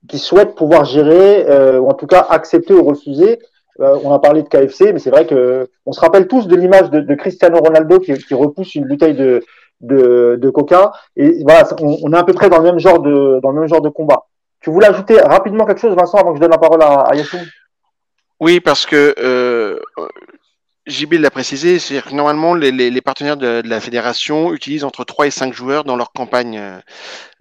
[0.07, 3.39] qui souhaitent pouvoir gérer euh, ou en tout cas accepter ou refuser.
[3.81, 6.55] Euh, on a parlé de KFC, mais c'est vrai que on se rappelle tous de
[6.55, 9.43] l'image de, Cristiano Ronaldo qui, repousse une bouteille de,
[9.81, 10.93] de, Coca.
[11.15, 13.69] Et voilà, on, est à peu près dans le même genre de dans le même
[13.69, 14.25] genre de combat.
[14.61, 17.13] Tu voulais ajouter rapidement quelque chose, Vincent, avant que je donne la parole à, à
[18.39, 19.79] Oui, parce que euh,
[20.88, 25.27] JB l'a précisé, c'est-à-dire que normalement, les, partenaires de, de, la fédération utilisent entre 3
[25.27, 26.61] et 5 joueurs dans leur campagne.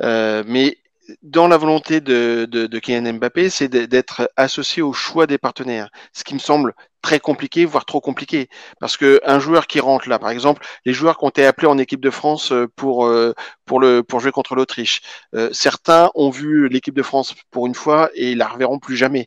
[0.02, 0.78] Euh, mais
[1.22, 5.90] dans la volonté de, de, de Kylian Mbappé, c'est d'être associé au choix des partenaires,
[6.12, 8.48] ce qui me semble très compliqué, voire trop compliqué,
[8.80, 11.68] parce que un joueur qui rentre là, par exemple, les joueurs qui ont été appelés
[11.68, 13.34] en équipe de France euh, pour euh,
[13.66, 15.02] pour le pour jouer contre l'Autriche,
[15.34, 19.26] euh, certains ont vu l'équipe de France pour une fois et la reverront plus jamais.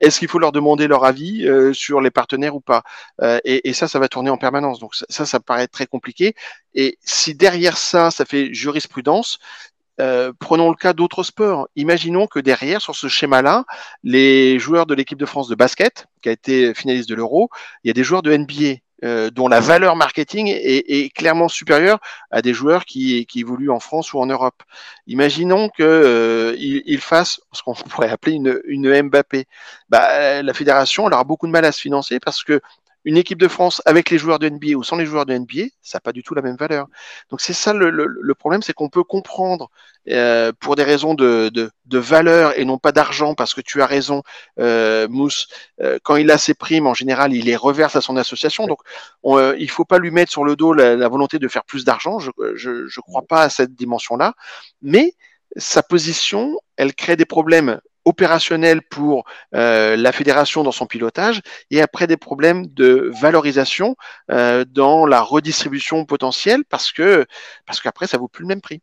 [0.00, 2.82] Est-ce qu'il faut leur demander leur avis sur les partenaires ou pas?
[3.44, 4.78] Et, et, ça, ça va tourner en permanence.
[4.78, 6.34] Donc ça, ça paraît très compliqué.
[6.74, 9.38] Et si derrière ça, ça fait jurisprudence,
[10.00, 11.68] euh, prenons le cas d'autres sports.
[11.76, 13.64] Imaginons que derrière, sur ce schéma-là,
[14.04, 17.50] les joueurs de l'équipe de France de basket, qui a été finaliste de l'Euro,
[17.84, 18.80] il y a des joueurs de NBA.
[19.04, 21.98] Euh, dont la valeur marketing est, est, clairement supérieure
[22.30, 24.62] à des joueurs qui, qui, évoluent en France ou en Europe.
[25.06, 29.44] Imaginons qu'ils euh, il fassent ce qu'on pourrait appeler une, une Mbappé.
[29.90, 32.62] Bah, la fédération elle aura beaucoup de mal à se financer parce que
[33.06, 35.68] une équipe de France avec les joueurs de NBA ou sans les joueurs de NBA,
[35.80, 36.88] ça n'a pas du tout la même valeur.
[37.30, 39.70] Donc c'est ça le, le, le problème, c'est qu'on peut comprendre
[40.10, 43.80] euh, pour des raisons de, de, de, valeur et non pas d'argent, parce que tu
[43.80, 44.24] as raison,
[44.58, 45.46] euh, Mousse,
[45.80, 48.66] euh, quand il a ses primes, en général, il les reverse à son association.
[48.66, 48.80] Donc
[49.22, 51.64] on, euh, il faut pas lui mettre sur le dos la, la volonté de faire
[51.64, 52.18] plus d'argent.
[52.18, 54.34] Je ne je, je crois pas à cette dimension-là.
[54.82, 55.14] Mais
[55.56, 61.82] sa position, elle crée des problèmes opérationnel pour euh, la fédération dans son pilotage et
[61.82, 63.96] après des problèmes de valorisation
[64.30, 67.26] euh, dans la redistribution potentielle parce que
[67.66, 68.80] parce qu'après ça vaut plus le même prix.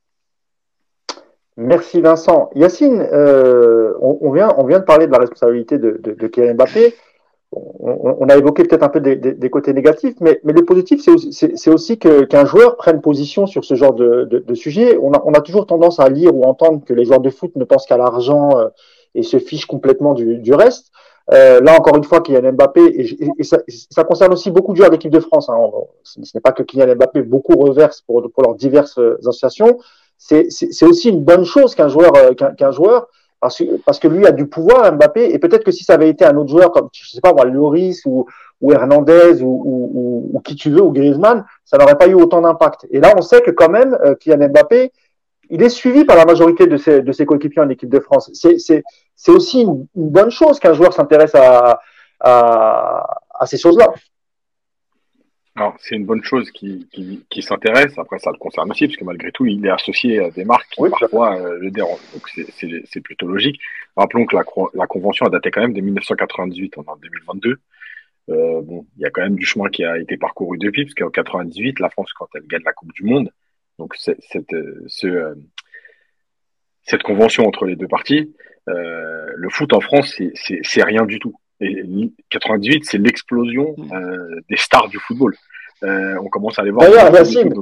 [1.56, 2.50] Merci Vincent.
[2.56, 6.96] Yacine, euh, on, vient, on vient de parler de la responsabilité de, Kylian Mbappé.
[7.52, 12.00] On, a évoqué peut-être un peu des, côtés négatifs, mais, mais le positif, c'est aussi,
[12.00, 14.98] qu'un joueur prenne position sur ce genre de, de sujet.
[15.00, 17.56] On a, on a, toujours tendance à lire ou entendre que les joueurs de foot
[17.56, 18.50] ne pensent qu'à l'argent
[19.16, 20.92] et se fichent complètement du, du reste.
[21.32, 23.60] Euh, là, encore une fois, Kylian Mbappé, et, et ça,
[23.90, 25.50] ça, concerne aussi beaucoup de joueurs d'équipe de France.
[25.50, 25.58] Hein.
[26.04, 29.78] Ce n'est pas que Kylian Mbappé, beaucoup reversent pour, pour leurs diverses associations
[30.18, 33.08] c'est aussi une bonne chose qu'un joueur, euh, qu'un joueur
[33.40, 36.10] parce que, parce que lui a du pouvoir, Mbappé, et peut-être que si ça avait
[36.10, 38.26] été un autre joueur comme, je sais pas moi, Loris ou,
[38.62, 42.40] ou Hernandez ou, ou, ou, qui tu veux, ou Griezmann, ça n'aurait pas eu autant
[42.40, 42.88] d'impact.
[42.90, 44.94] Et là, on sait que quand même, euh, Kylian Mbappé,
[45.50, 48.30] il est suivi par la majorité de ses, de ses coéquipiers en équipe de France.
[48.34, 48.84] C'est
[49.28, 51.80] aussi une, une, bonne chose qu'un joueur s'intéresse à,
[52.20, 53.94] à, à ces choses-là.
[55.80, 57.94] C'est une bonne chose qui, qui, qui s'intéresse.
[57.98, 60.68] Après, ça le concerne aussi, parce que malgré tout, il est associé à des marques
[60.72, 62.02] qui parfois euh, le dérangent.
[62.14, 63.60] Donc, c'est plutôt logique.
[63.96, 67.60] Rappelons que la, la, convention a daté quand même de 1998, on est en 2022.
[68.30, 70.96] Euh, bon, il y a quand même du chemin qui a été parcouru depuis, parce
[70.96, 73.30] qu'en 98, la France, quand elle gagne la Coupe du Monde,
[73.80, 74.20] donc cette,
[74.54, 75.36] euh, ce, euh,
[76.84, 78.34] cette convention entre les deux parties,
[78.70, 81.36] euh, le foot en France, c'est rien du tout.
[81.60, 81.84] Et
[82.30, 83.94] 98, c'est l'explosion mm.
[83.94, 85.36] euh, des stars du football.
[85.84, 86.90] Euh, on commence à les voir.
[86.90, 87.54] D'ailleurs, Yacine,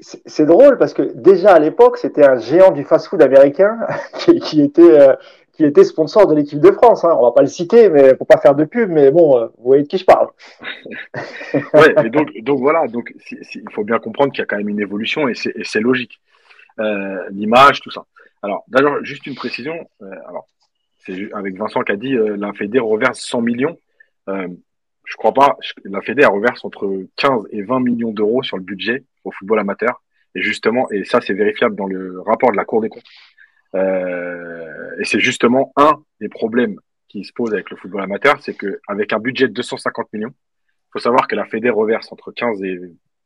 [0.00, 3.78] c'est drôle parce que déjà à l'époque, c'était un géant du fast-food américain
[4.18, 5.16] qui, était,
[5.56, 7.04] qui était sponsor de l'équipe de France.
[7.04, 7.14] Hein.
[7.18, 9.82] On va pas le citer, mais pour pas faire de pub, mais bon, vous voyez
[9.82, 10.28] de qui je parle.
[11.54, 14.80] ouais, mais donc, voilà, donc il faut bien comprendre qu'il y a quand même une
[14.80, 16.20] évolution et c'est logique.
[17.30, 18.04] L'image, tout ça.
[18.42, 19.88] Alors, d'ailleurs, juste une précision.
[20.28, 20.46] alors,
[21.06, 23.76] c'est avec Vincent qui a dit euh, la Fédé reverse 100 millions.
[24.28, 24.48] Euh,
[25.04, 25.56] je crois pas.
[25.84, 30.02] La Fédé reverse entre 15 et 20 millions d'euros sur le budget au football amateur.
[30.34, 33.04] Et justement, et ça c'est vérifiable dans le rapport de la Cour des comptes.
[33.76, 38.54] Euh, et c'est justement un des problèmes qui se pose avec le football amateur, c'est
[38.54, 42.32] que avec un budget de 250 millions, il faut savoir que la Fédé reverse entre
[42.32, 42.78] 15 et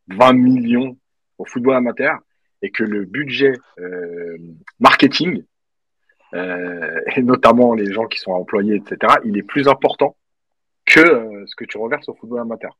[0.08, 0.96] 20 millions
[1.38, 2.18] au football amateur
[2.62, 4.36] et que le budget euh,
[4.80, 5.44] marketing
[6.34, 10.16] euh, et notamment les gens qui sont employés, etc., il est plus important
[10.84, 12.76] que ce que tu reverses au football amateur.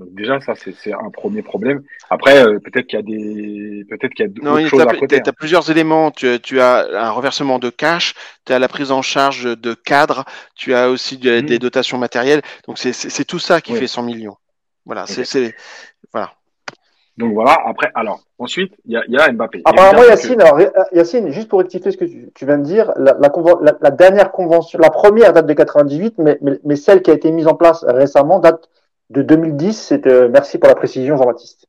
[0.00, 1.84] Donc déjà, ça c'est un premier problème.
[2.10, 5.20] Après, euh, peut-être qu'il y a des, peut-être qu'il y a d'autres choses à côté.
[5.20, 5.34] Tu as, hein.
[5.38, 6.10] plusieurs éléments.
[6.10, 8.14] Tu, tu, as un reversement de cash,
[8.44, 10.24] tu as la prise en charge de cadres,
[10.56, 11.58] tu as aussi des mmh.
[11.58, 12.42] dotations matérielles.
[12.66, 14.36] Donc c'est tout ça qui fait 100 millions.
[14.84, 15.54] Voilà, c'est
[16.12, 16.32] voilà.
[17.16, 19.62] Donc voilà, après, alors, ensuite, il y a, y a, Mbappé.
[19.64, 20.58] Apparemment, Yacine, alors,
[20.92, 23.32] Yacine, juste pour rectifier ce que tu, viens de dire, la, la,
[23.80, 27.30] la, dernière convention, la première date de 98, mais, mais, mais, celle qui a été
[27.30, 28.68] mise en place récemment date
[29.10, 29.72] de 2010.
[29.72, 31.66] C'est, euh, merci pour la précision, Jean-Baptiste.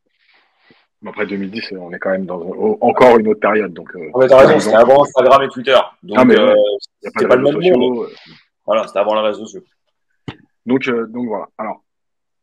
[1.07, 2.41] Après 2010, on est quand même dans
[2.81, 3.73] encore une autre période.
[3.73, 5.77] Donc, euh, ouais, t'as raison, c'était avant Instagram et Twitter.
[6.01, 6.55] Donc, non, mais, euh,
[7.01, 8.07] c'était pas, le même euh.
[8.65, 9.63] Voilà, c'était avant les réseaux sociaux.
[10.65, 11.47] Donc, euh, donc voilà.
[11.57, 11.83] Alors,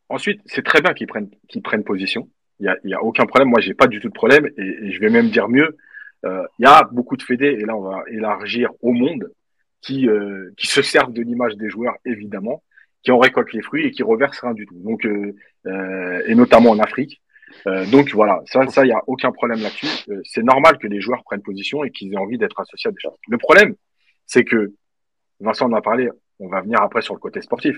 [0.08, 2.28] ensuite, c'est très bien qu'ils prennent, qu'ils prennent position.
[2.60, 3.48] Il y a, y a, aucun problème.
[3.48, 4.46] Moi, j'ai pas du tout de problème.
[4.56, 5.76] Et, je vais même dire mieux.
[6.24, 9.32] Euh, il y a beaucoup de fédés, et là, on va élargir au monde,
[9.80, 12.62] qui, euh, qui se servent de l'image des joueurs, évidemment,
[13.02, 14.78] qui en récoltent les fruits et qui reversent rien du tout.
[14.78, 15.34] Donc, euh,
[15.66, 17.20] euh et notamment en Afrique.
[17.66, 20.10] Euh, donc voilà, ça, ça, il y a aucun problème là-dessus.
[20.24, 23.00] C'est normal que les joueurs prennent position et qu'ils aient envie d'être associés à des
[23.00, 23.16] choses.
[23.28, 23.74] Le problème,
[24.26, 24.72] c'est que
[25.40, 26.08] Vincent en a parlé.
[26.38, 27.76] On va venir après sur le côté sportif.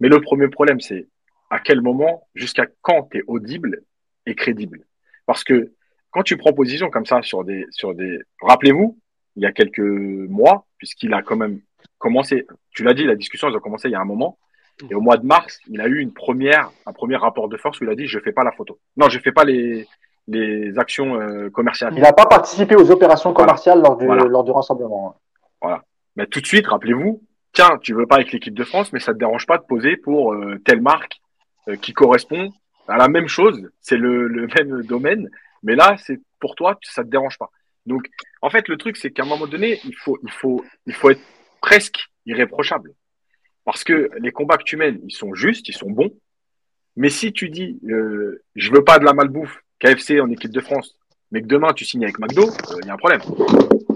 [0.00, 1.08] Mais le premier problème, c'est
[1.50, 3.82] à quel moment, jusqu'à quand tu es audible
[4.26, 4.86] et crédible?
[5.26, 5.72] Parce que
[6.10, 8.98] quand tu prends position comme ça sur des, sur des, rappelez-vous,
[9.36, 11.60] il y a quelques mois, puisqu'il a quand même
[11.98, 14.38] commencé, tu l'as dit, la discussion, elle a commencé il y a un moment.
[14.90, 17.80] Et au mois de mars, il a eu une première, un premier rapport de force
[17.80, 18.78] où il a dit, je fais pas la photo.
[18.96, 19.86] Non, je fais pas les,
[20.28, 21.92] les actions euh, commerciales.
[21.96, 25.16] Il n'a pas participé aux opérations commerciales lors, du, lors du rassemblement.
[25.60, 25.82] Voilà.
[26.16, 29.12] Mais tout de suite, rappelez-vous, tiens, tu veux pas avec l'équipe de France, mais ça
[29.12, 31.20] te dérange pas de poser pour euh, telle marque
[31.68, 32.50] euh, qui correspond
[32.88, 35.28] à la même chose, c'est le, le, même domaine,
[35.62, 37.50] mais là, c'est pour toi, ça te dérange pas.
[37.86, 38.08] Donc,
[38.42, 41.10] en fait, le truc, c'est qu'à un moment donné, il faut, il faut, il faut
[41.10, 41.22] être
[41.60, 42.92] presque irréprochable,
[43.64, 46.12] parce que les combats que tu mènes, ils sont justes, ils sont bons.
[46.96, 50.60] Mais si tu dis, euh, je veux pas de la malbouffe KFC en équipe de
[50.60, 50.96] France,
[51.30, 53.20] mais que demain tu signes avec McDo, euh, il y a un problème.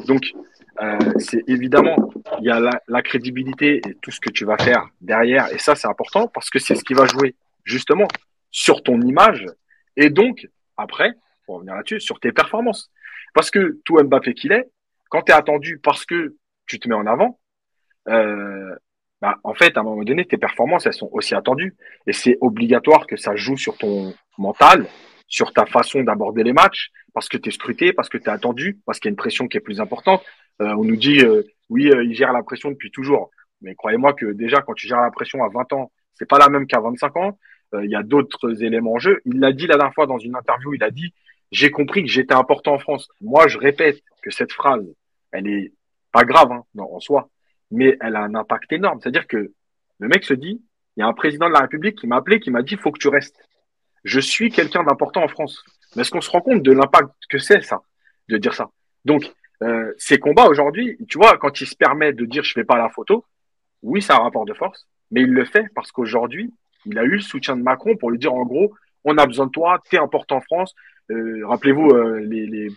[0.06, 0.32] Donc,
[0.80, 4.58] euh, c'est évidemment, il y a la, la, crédibilité et tout ce que tu vas
[4.58, 8.08] faire derrière, et ça c'est important parce que c'est ce qui va jouer justement
[8.50, 9.46] sur ton image
[9.96, 11.14] et donc, après,
[11.44, 12.90] pour revenir là-dessus, sur tes performances.
[13.34, 14.70] Parce que tout Mbappé qu'il est,
[15.08, 16.36] quand tu es attendu parce que
[16.66, 17.38] tu te mets en avant,
[18.08, 18.74] euh,
[19.20, 21.74] bah, en fait, à un moment donné, tes performances, elles sont aussi attendues.
[22.06, 24.86] Et c'est obligatoire que ça joue sur ton mental
[25.28, 28.28] sur ta façon d'aborder les matchs, parce que tu es scruté, parce que tu es
[28.28, 30.24] attendu, parce qu'il y a une pression qui est plus importante.
[30.62, 33.30] Euh, on nous dit, euh, oui, euh, il gère la pression depuis toujours.
[33.60, 36.48] Mais croyez-moi que déjà, quand tu gères la pression à 20 ans, c'est pas la
[36.48, 37.38] même qu'à 25 ans.
[37.82, 39.20] Il y a d'autres éléments en jeu.
[39.24, 41.12] Il l'a dit la dernière fois dans une interview, il a dit,
[41.50, 43.08] j'ai compris que j'étais important en France.
[43.20, 44.86] Moi, je répète que cette phrase,
[45.32, 45.72] elle est
[46.12, 47.28] pas grave hein, en soi,
[47.70, 49.00] mais elle a un impact énorme.
[49.00, 49.52] C'est-à-dire que
[49.98, 50.62] le mec se dit,
[50.96, 52.92] il y a un président de la République qui m'a appelé, qui m'a dit, faut
[52.92, 53.38] que tu restes.
[54.04, 55.64] Je suis quelqu'un d'important en France.
[55.94, 57.82] Mais est-ce qu'on se rend compte de l'impact que c'est ça,
[58.28, 58.70] de dire ça?
[59.04, 62.64] Donc, euh, ces combats aujourd'hui, tu vois, quand il se permet de dire je fais
[62.64, 63.24] pas la photo,
[63.82, 66.52] oui, c'est un rapport de force, mais il le fait parce qu'aujourd'hui,
[66.84, 69.46] il a eu le soutien de Macron pour lui dire en gros, on a besoin
[69.46, 70.74] de toi, tu es important en France.
[71.10, 72.68] Euh, rappelez-vous euh, les,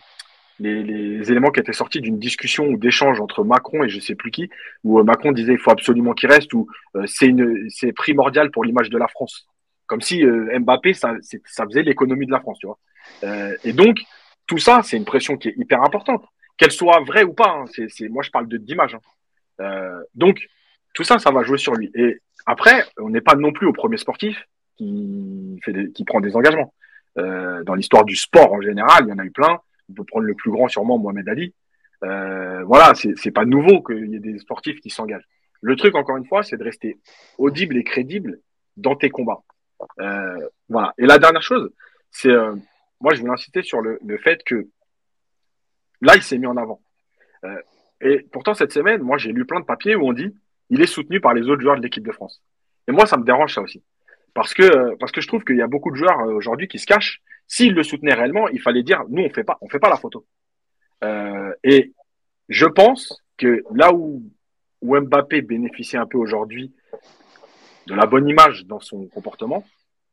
[0.60, 4.30] les, éléments qui étaient sortis d'une discussion ou d'échange entre Macron et je sais plus
[4.30, 4.48] qui,
[4.84, 6.68] où Macron disait il faut absolument qu'il reste, ou
[7.06, 9.46] c'est une c'est primordial pour l'image de la France.
[9.86, 12.78] Comme si Mbappé, ça, ça faisait l'économie de la France, tu vois.
[13.64, 13.98] et donc,
[14.46, 16.24] tout ça, c'est une pression qui est hyper importante
[16.60, 17.48] qu'elle soit vraie ou pas.
[17.48, 18.94] Hein, c'est, moi, je parle de d'image.
[18.94, 19.00] Hein.
[19.60, 20.46] Euh, donc,
[20.92, 21.90] tout ça, ça va jouer sur lui.
[21.94, 24.36] Et après, on n'est pas non plus au premier sportif
[24.76, 26.74] qui, fait qui prend des engagements.
[27.18, 29.58] Euh, dans l'histoire du sport en général, il y en a eu plein.
[29.90, 31.54] On peut prendre le plus grand, sûrement, Mohamed Ali.
[32.04, 35.28] Euh, voilà, c'est, pas nouveau qu'il y ait des sportifs qui s'engagent.
[35.60, 36.98] Le truc, encore une fois, c'est de rester
[37.38, 38.40] audible et crédible
[38.76, 39.42] dans tes combats.
[40.00, 40.94] Euh, voilà.
[40.98, 41.70] Et la dernière chose,
[42.10, 42.54] c'est, euh,
[43.00, 44.68] moi, je voulais insister sur le, fait que
[46.02, 46.80] Là, il s'est mis en avant.
[47.44, 47.60] Euh,
[48.00, 50.34] et pourtant, cette semaine, moi, j'ai lu plein de papiers où on dit
[50.70, 52.42] il est soutenu par les autres joueurs de l'équipe de France.
[52.88, 53.82] Et moi, ça me dérange ça aussi.
[54.32, 56.86] Parce que, parce que je trouve qu'il y a beaucoup de joueurs aujourd'hui qui se
[56.86, 57.20] cachent.
[57.52, 60.24] S'ils le soutenaient réellement, il fallait dire nous, on fait fait pas la photo.
[61.02, 61.92] Euh, et
[62.48, 64.22] je pense que là où,
[64.82, 66.72] Mbappé bénéficie un peu aujourd'hui
[67.88, 69.66] de la bonne image dans son comportement,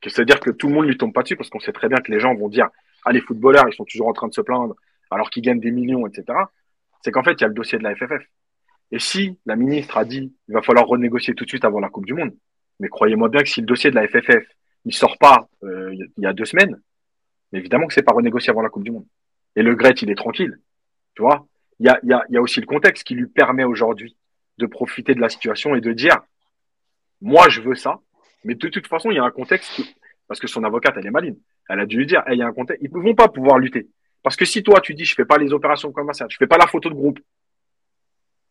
[0.04, 2.12] c'est-à-dire que tout le monde lui tombe pas dessus parce qu'on sait très bien que
[2.12, 2.70] les gens vont dire
[3.06, 4.76] ah les footballeurs ils sont toujours en train de se plaindre
[5.12, 6.26] alors qu'ils gagnent des millions, etc.,
[7.04, 8.26] c'est qu'en fait, il y a le dossier de la FFF.
[8.92, 11.90] Et si la ministre a dit il va falloir renégocier tout de suite avant la
[11.90, 12.36] Coupe du Monde,
[12.80, 14.44] mais croyez-moi bien que si le dossier de la FFF
[14.86, 16.82] il sort pas euh, il y a deux semaines,
[17.54, 19.06] évidemment que c'est pas renégocié avant la Coupe du Monde.
[19.56, 20.60] Et le Gret, il est tranquille.
[21.16, 21.48] Tu vois
[21.80, 24.16] Il y a, aussi le contexte qui lui permet aujourd'hui
[24.58, 26.20] de profiter de la situation et de dire
[27.22, 28.00] moi, je veux ça,
[28.44, 29.82] mais de toute façon, il y a un contexte
[30.28, 31.38] parce que son avocate, elle est maline.
[31.70, 32.84] Elle a dû lui dire il y a un contexte.
[32.84, 33.88] Ils ne vont pas pouvoir lutter.
[34.22, 36.48] Parce que si toi, tu dis, je fais pas les opérations comme ça, je fais
[36.48, 37.20] pas la photo de groupe,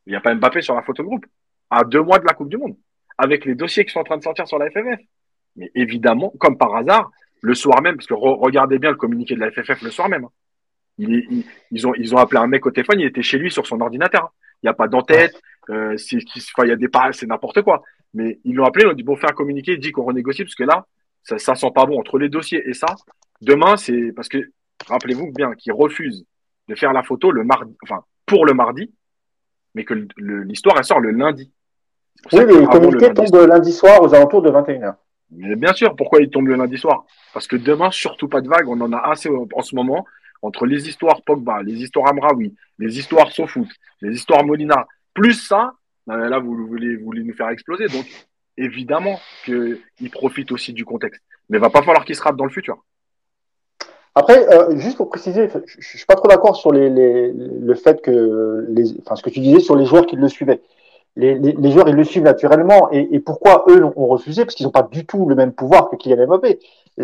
[0.06, 1.26] il n'y a pas Mbappé sur la photo de groupe,
[1.70, 2.76] à deux mois de la Coupe du Monde,
[3.18, 5.00] avec les dossiers qui sont en train de sortir sur la FFF.
[5.56, 7.10] Mais évidemment, comme par hasard,
[7.40, 10.24] le soir même, parce que regardez bien le communiqué de la FFF le soir même.
[10.24, 10.30] Hein.
[10.98, 13.80] ils, ont, ils ont appelé un mec au téléphone, il était chez lui sur son
[13.80, 14.24] ordinateur.
[14.24, 14.30] Hein.
[14.62, 17.82] Il n'y a pas d'entête, euh, il y a des c'est n'importe quoi.
[18.14, 20.54] Mais ils l'ont appelé, ils ont dit bon, fais un communiqué, dit qu'on renégocie, parce
[20.54, 20.86] que là,
[21.22, 22.86] ça, ça sent pas bon entre les dossiers et ça.
[23.42, 24.38] Demain, c'est parce que
[24.86, 26.24] rappelez-vous bien, qu'il refuse
[26.68, 28.92] de faire la photo le mardi, enfin, pour le mardi,
[29.74, 31.52] mais que l'histoire, elle sort le lundi.
[32.32, 34.94] Oui, mais le communiqué tombe lundi soir aux alentours de 21h.
[35.30, 37.04] Mais bien sûr, pourquoi il tombe le lundi soir?
[37.34, 40.06] Parce que demain, surtout pas de vague, on en a assez en ce moment,
[40.42, 43.68] entre les histoires Pogba, les histoires Amraoui, les histoires Sofoot,
[44.02, 45.72] les histoires Molina, plus ça,
[46.06, 47.86] là, vous voulez, vous voulez nous faire exploser.
[47.88, 48.06] Donc,
[48.56, 51.22] évidemment qu'il profite aussi du contexte.
[51.48, 52.84] Mais il va pas falloir qu'il se rate dans le futur.
[54.14, 57.74] Après, euh, juste pour préciser, je, je suis pas trop d'accord sur les, les, le
[57.74, 60.62] fait que, les, enfin, ce que tu disais sur les joueurs qui le suivaient.
[61.16, 62.88] Les, les, les joueurs, ils le suivent naturellement.
[62.92, 64.44] Et, et pourquoi eux ont refusé?
[64.44, 66.58] Parce qu'ils n'ont pas du tout le même pouvoir que Kylian Mbappé.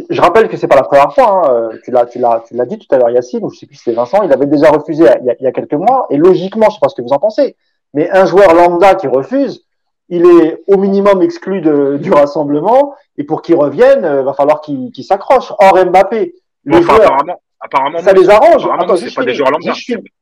[0.08, 1.42] Je rappelle que c'est pas la première fois.
[1.50, 3.66] Hein, tu l'as, tu l'as, tu l'as dit tout à l'heure, Yacine, ou je sais
[3.66, 4.22] plus si c'est Vincent.
[4.22, 6.06] Il avait déjà refusé il y, a, il y a quelques mois.
[6.10, 7.56] Et logiquement, je sais pas ce que vous en pensez,
[7.94, 9.64] mais un joueur lambda qui refuse,
[10.08, 12.94] il est au minimum exclu de, du rassemblement.
[13.18, 15.52] Et pour qu'il revienne, euh, va falloir qu'il, qu'il s'accroche.
[15.58, 16.34] Or Mbappé
[16.70, 18.64] apparemment, apparemment, ça les arrange.
[18.64, 19.72] Apparemment, c'est pas des joueurs lambda.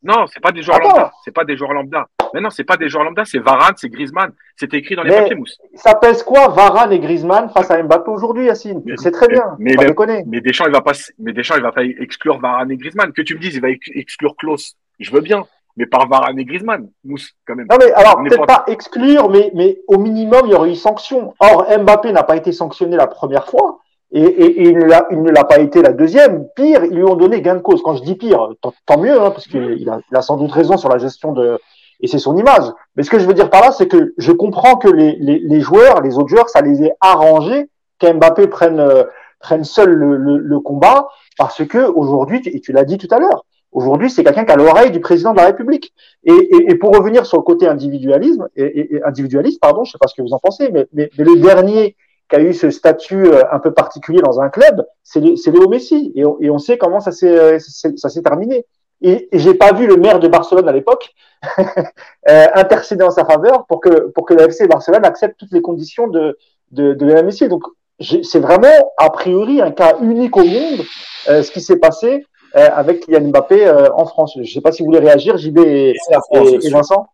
[0.02, 1.12] Non, c'est pas des joueurs lambda.
[1.24, 2.06] C'est pas des joueurs lambda.
[2.34, 3.24] Mais non, c'est pas des joueurs lambda.
[3.24, 4.32] C'est Varane, c'est Griezmann.
[4.56, 5.58] C'est écrit dans les papiers mousse.
[5.74, 8.82] Ça pèse quoi, Varane et Griezmann face à Mbappé aujourd'hui, Yacine?
[8.96, 9.56] C'est très bien.
[9.58, 12.76] Mais, mais, mais Deschamps, il va pas, mais Deschamps, il va pas exclure Varane et
[12.76, 13.12] Griezmann.
[13.12, 14.76] Que tu me dises, il va exclure Klaus.
[14.98, 15.44] Je veux bien.
[15.76, 17.66] Mais par Varane et Griezmann, mousse, quand même.
[17.70, 18.58] Non, mais alors, peut-être pas...
[18.58, 21.34] pas exclure, mais, mais au minimum, il y aurait eu sanction.
[21.38, 23.78] Or, Mbappé n'a pas été sanctionné la première fois.
[24.12, 26.46] Et, et, et il ne l'a pas été la deuxième.
[26.56, 27.82] Pire, ils lui ont donné gain de cause.
[27.82, 28.48] Quand je dis pire,
[28.86, 31.58] tant, mieux, hein, parce qu'il a, il a sans doute raison sur la gestion de...
[32.00, 32.64] Et c'est son image.
[32.96, 35.38] Mais ce que je veux dire par là, c'est que je comprends que les, les,
[35.38, 39.04] les, joueurs, les autres joueurs, ça les ait arrangés qu'Mbappé prenne, euh,
[39.38, 43.18] prenne seul le, le, le, combat, parce que aujourd'hui, et tu l'as dit tout à
[43.18, 45.92] l'heure, aujourd'hui, c'est quelqu'un qui a l'oreille du président de la République.
[46.24, 50.08] Et, et, et, pour revenir sur le côté individualisme, et, individualiste, pardon, je sais pas
[50.08, 51.96] ce que vous en pensez, mais, mais le dernier
[52.30, 56.12] qui a eu ce statut euh, un peu particulier dans un club, c'est Léo Messi.
[56.14, 58.64] Et on, et on, sait comment ça s'est ça s'est terminé.
[59.02, 61.10] Et, et j'ai pas vu le maire de Barcelone à l'époque
[61.58, 65.62] euh, intercéder en sa faveur pour que pour que le FC Barcelone accepte toutes les
[65.62, 66.38] conditions de
[66.70, 67.48] de, de Léo Messi.
[67.48, 67.62] Donc
[68.00, 70.80] c'est vraiment a priori un cas unique au monde
[71.28, 72.24] euh, ce qui s'est passé
[72.56, 74.32] euh, avec Kylian Mbappé euh, en France.
[74.36, 75.94] Je ne sais pas si vous voulez réagir, JB et,
[76.32, 77.06] et, et Vincent.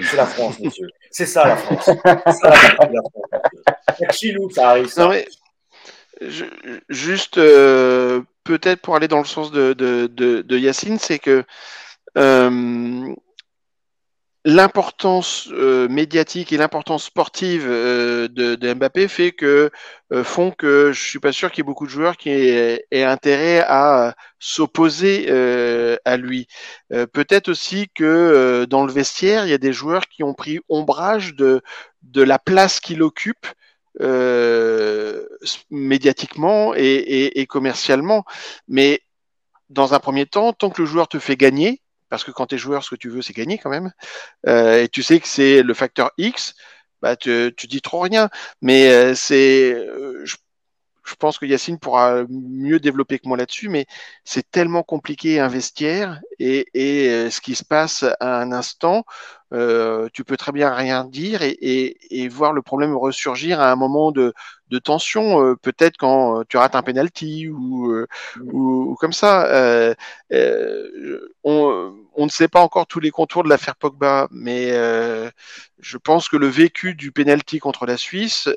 [0.00, 0.88] C'est la France, monsieur.
[1.10, 1.84] C'est ça la France.
[2.26, 4.12] C'est ça la France.
[4.12, 4.88] Chez nous, ça arrive.
[4.88, 5.02] Ça.
[5.02, 5.26] Non, mais,
[6.20, 6.44] je,
[6.88, 11.44] juste euh, peut-être pour aller dans le sens de, de, de, de Yacine, c'est que
[12.16, 13.14] euh,
[14.44, 19.70] l'importance euh, médiatique et l'importance sportive euh, de, de, Mbappé fait que
[20.12, 22.84] euh, font que je suis pas sûr qu'il y ait beaucoup de joueurs qui aient,
[23.04, 25.30] intérêt à s'opposer
[26.04, 26.46] à lui.
[26.90, 31.34] Peut-être aussi que dans le vestiaire, il y a des joueurs qui ont pris ombrage
[31.34, 31.62] de
[32.02, 33.46] de la place qu'il occupe.
[35.70, 38.24] médiatiquement et, et, et commercialement,
[38.68, 39.02] mais
[39.70, 41.82] dans un premier temps, tant que le joueur te fait gagner,
[42.12, 43.90] parce que quand tu es joueur, ce que tu veux, c'est gagner quand même.
[44.46, 46.54] Euh, et tu sais que c'est le facteur X,
[47.00, 48.28] bah, tu, dis trop rien.
[48.60, 50.36] Mais euh, c'est, euh, je,
[51.18, 53.86] pense que Yacine pourra mieux développer que moi là-dessus, mais
[54.24, 59.04] c'est tellement compliqué un vestiaire et, ce qui se passe à un instant,
[59.50, 64.34] tu peux très bien rien dire et, voir le problème ressurgir à un moment de,
[64.72, 68.08] de tension, euh, peut-être quand tu rates un penalty ou, euh,
[68.40, 69.46] ou, ou, comme ça.
[69.46, 69.94] Euh,
[71.44, 74.70] on, on, ne sait pas encore tous les contours de l'affaire Pogba, mais
[75.78, 78.48] je pense que le vécu du penalty contre la Suisse,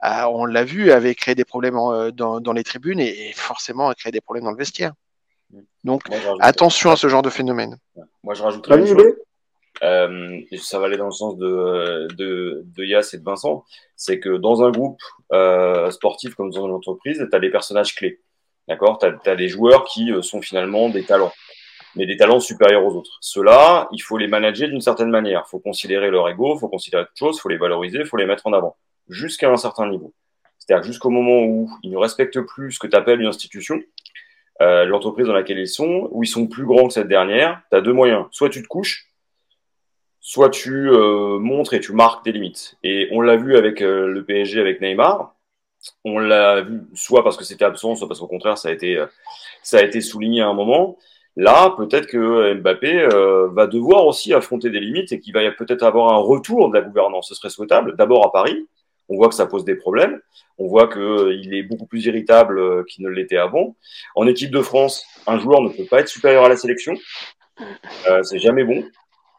[0.00, 3.88] a, on l'a vu, avait créé des problèmes en, dans, dans, les tribunes et, forcément
[3.88, 4.92] a créé des problèmes dans le vestiaire.
[5.84, 7.76] Donc Moi, attention à ce genre de phénomène.
[8.24, 9.14] Moi je rajouterais une chose.
[9.82, 13.64] Euh, ça va aller dans le sens de, de, de Yass et de Vincent,
[13.94, 15.00] c'est que dans un groupe
[15.32, 18.20] euh, sportif comme dans une entreprise, tu as des personnages clés.
[18.68, 18.98] D'accord?
[18.98, 21.32] Tu as, des joueurs qui euh, sont finalement des talents,
[21.94, 23.18] mais des talents supérieurs aux autres.
[23.20, 25.44] Ceux-là, il faut les manager d'une certaine manière.
[25.46, 28.06] Il faut considérer leur ego, il faut considérer toute chose, il faut les valoriser, il
[28.06, 28.76] faut les mettre en avant,
[29.08, 30.12] jusqu'à un certain niveau.
[30.58, 33.80] C'est-à-dire jusqu'au moment où ils ne respectent plus ce que tu appelles une institution,
[34.62, 37.76] euh, l'entreprise dans laquelle ils sont, où ils sont plus grands que cette dernière, tu
[37.76, 38.24] as deux moyens.
[38.30, 39.05] Soit tu te couches,
[40.26, 42.76] soit tu euh, montres et tu marques tes limites.
[42.82, 45.36] Et on l'a vu avec euh, le PSG, avec Neymar.
[46.04, 48.96] On l'a vu soit parce que c'était absent, soit parce qu'au contraire, ça a été,
[48.96, 49.06] euh,
[49.62, 50.98] ça a été souligné à un moment.
[51.36, 53.08] Là, peut-être que Mbappé
[53.52, 56.80] va devoir aussi affronter des limites et qu'il va peut-être avoir un retour de la
[56.80, 57.28] gouvernance.
[57.28, 57.94] Ce serait souhaitable.
[57.94, 58.66] D'abord à Paris,
[59.10, 60.18] on voit que ça pose des problèmes.
[60.56, 63.76] On voit qu'il est beaucoup plus irritable qu'il ne l'était avant.
[64.14, 66.94] En équipe de France, un joueur ne peut pas être supérieur à la sélection.
[68.22, 68.82] C'est jamais bon.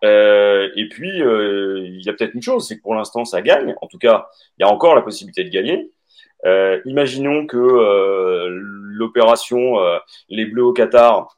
[0.03, 3.41] Euh, et puis, euh, il y a peut-être une chose, c'est que pour l'instant, ça
[3.41, 3.75] gagne.
[3.81, 4.27] En tout cas,
[4.57, 5.91] il y a encore la possibilité de gagner.
[6.45, 9.97] Euh, imaginons que euh, l'opération euh,
[10.29, 11.35] Les Bleus au Qatar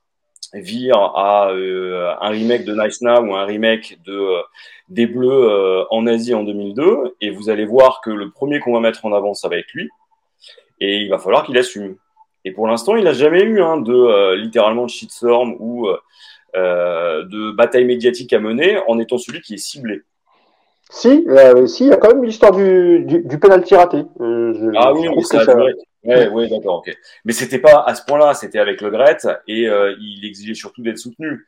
[0.53, 4.41] vire à un remake de Nice Now ou un remake de
[4.89, 8.79] des Bleus en Asie en 2002, et vous allez voir que le premier qu'on va
[8.79, 9.89] mettre en avant, ça va être lui,
[10.79, 11.97] et il va falloir qu'il assume.
[12.45, 15.99] Et pour l'instant, il n'a jamais eu hein, de littéralement de shitstorm ou euh,
[16.55, 20.03] de bataille médiatique à mener en étant celui qui est ciblé.
[20.91, 24.03] Si, euh, si, il y a quand même l'histoire du, du, du penalty raté.
[24.21, 25.43] Euh, je, ah oui, mais ça.
[26.03, 26.95] Ouais, ouais, d'accord, ok.
[27.25, 30.81] Mais c'était pas à ce point-là, c'était avec Le Gret et euh, il exigeait surtout
[30.81, 31.45] d'être soutenu.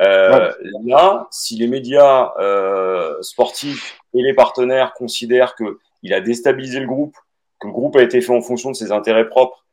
[0.00, 0.70] Euh, ouais.
[0.86, 6.86] Là, si les médias euh, sportifs et les partenaires considèrent que il a déstabilisé le
[6.86, 7.16] groupe,
[7.58, 9.64] que le groupe a été fait en fonction de ses intérêts propres,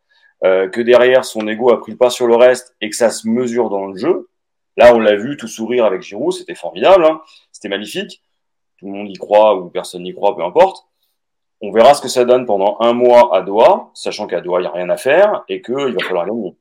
[0.44, 3.10] euh, que derrière son ego a pris le pas sur le reste et que ça
[3.12, 4.30] se mesure dans le jeu,
[4.78, 8.24] Là, on l'a vu tout sourire avec Giroud, c'était formidable, hein c'était magnifique.
[8.78, 10.88] Tout le monde y croit ou personne n'y croit, peu importe.
[11.62, 14.64] On verra ce que ça donne pendant un mois à Doha, sachant qu'à Doha, il
[14.64, 16.56] n'y a rien à faire et qu'il va falloir gagner.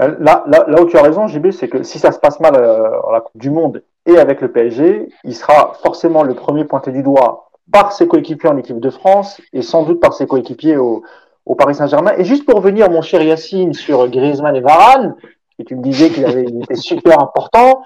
[0.00, 2.40] Euh, là, là, là où tu as raison, JB, c'est que si ça se passe
[2.40, 6.34] mal euh, à la Coupe du Monde et avec le PSG, il sera forcément le
[6.34, 10.14] premier pointé du doigt par ses coéquipiers en équipe de France et sans doute par
[10.14, 11.02] ses coéquipiers au,
[11.44, 12.12] au Paris Saint-Germain.
[12.16, 15.16] Et juste pour revenir, mon cher Yacine, sur Griezmann et Varane,
[15.58, 17.82] et tu me disais qu'il avait, était super important.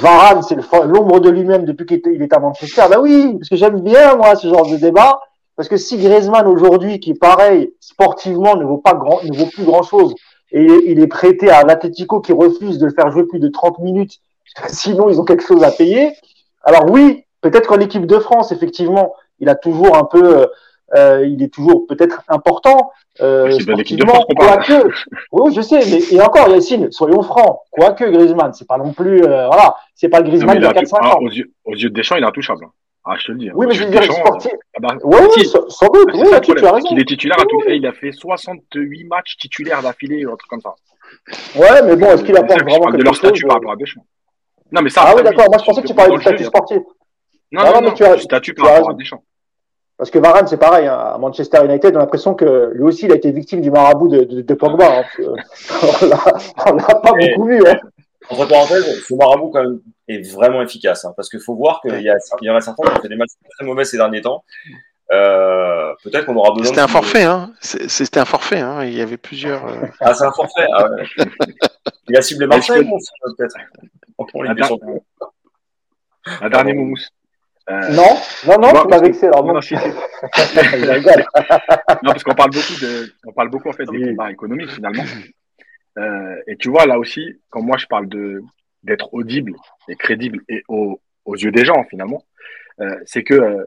[0.00, 2.82] Varane, c'est l'ombre de lui-même depuis qu'il est à Manchester.
[2.90, 5.20] Ben oui, parce que j'aime bien, moi, ce genre de débat.
[5.56, 9.64] Parce que si Griezmann, aujourd'hui, qui pareil, sportivement, ne vaut pas grand, ne vaut plus
[9.64, 10.14] grand chose,
[10.52, 13.78] et il est prêté à l'Atletico qui refuse de le faire jouer plus de 30
[13.80, 14.20] minutes,
[14.68, 16.12] sinon ils ont quelque chose à payer.
[16.62, 20.48] Alors oui, peut-être qu'en équipe de France, effectivement, il a toujours un peu,
[20.96, 24.88] euh, il est toujours peut-être important, euh, sportivement, quoique,
[25.32, 29.22] oui, je sais, mais et encore, Yacine, soyons francs, quoique Griezmann, c'est pas non plus,
[29.22, 31.18] euh, voilà, c'est pas le Griezmann de 4-5 ans.
[31.20, 32.66] Aux yeux, aux yeux de Deschamps, il est intouchable.
[33.04, 33.50] Ah, je te le dis.
[33.54, 34.52] Oui, mais je veux dire, sportif.
[34.76, 36.10] Ah bah, ouais, oui, sans doute.
[36.12, 36.88] C'est Oui, le là-dessus, tu as raison.
[36.90, 37.76] Il est titulaire à tous les...
[37.76, 40.74] Il a fait 68 matchs titulaires d'affilée, un truc comme ça.
[41.56, 44.04] Ouais, mais bon, est-ce qu'il C'est apporte vraiment de leur statut par rapport à Deschamps.
[44.70, 45.02] Non, mais ça.
[45.06, 45.46] Ah oui, d'accord.
[45.48, 46.78] Moi, je pensais que tu parlais du statut sportif.
[47.52, 48.94] Non, Non, non, non, non, mais tu as- statut tu par rapport à.
[48.94, 49.22] Deschamps.
[50.00, 50.86] Parce que Varane, c'est pareil.
[50.86, 50.96] hein.
[51.14, 54.08] À Manchester United, on a l'impression que lui aussi, il a été victime du marabout
[54.08, 55.00] de, de, de Pogba.
[55.00, 55.04] hein.
[55.20, 57.62] on l'a- pas Et- beaucoup vu.
[57.68, 57.76] Hein.
[58.30, 61.90] Entre parenthèses, ce marabout quand même est vraiment efficace, hein, parce qu'il faut voir qu'il
[62.00, 63.98] y, a- il y en a certains qui ont fait des matchs très mauvais ces
[63.98, 64.42] derniers temps.
[65.12, 66.66] Euh, Peut-être qu'on aura besoin.
[66.68, 67.52] C'était un de- forfait, hein.
[67.60, 68.84] C'était un forfait, hein.
[68.84, 69.66] Il y avait plusieurs.
[69.66, 70.66] euh, Ah, c'est un forfait.
[70.72, 71.04] Ah, ouais.
[72.08, 72.88] Il a ciblé Marseille,
[73.36, 73.56] peut-être.
[76.40, 77.08] Un dernier Mousse.
[77.68, 79.26] Euh, Non, non, non, Bon, tu m'as vexé.
[79.26, 79.84] Alors, non, non, non, si, si.
[82.02, 84.04] Non, parce qu'on parle beaucoup de, on parle beaucoup en fait des Oui.
[84.10, 85.04] combats économiques finalement.
[85.98, 88.42] Euh, et tu vois là aussi, quand moi je parle de
[88.82, 89.54] d'être audible
[89.88, 92.24] et crédible et aux, aux yeux des gens finalement,
[92.80, 93.66] euh, c'est que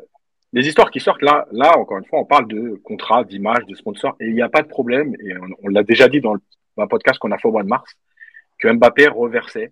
[0.54, 3.76] les histoires qui sortent là, là encore une fois, on parle de contrats, d'images, de
[3.76, 5.14] sponsors et il n'y a pas de problème.
[5.24, 6.40] Et on, on l'a déjà dit dans le
[6.76, 7.94] dans un podcast qu'on a fait au mois de mars
[8.60, 9.72] que Mbappé reversait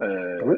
[0.00, 0.56] Oui.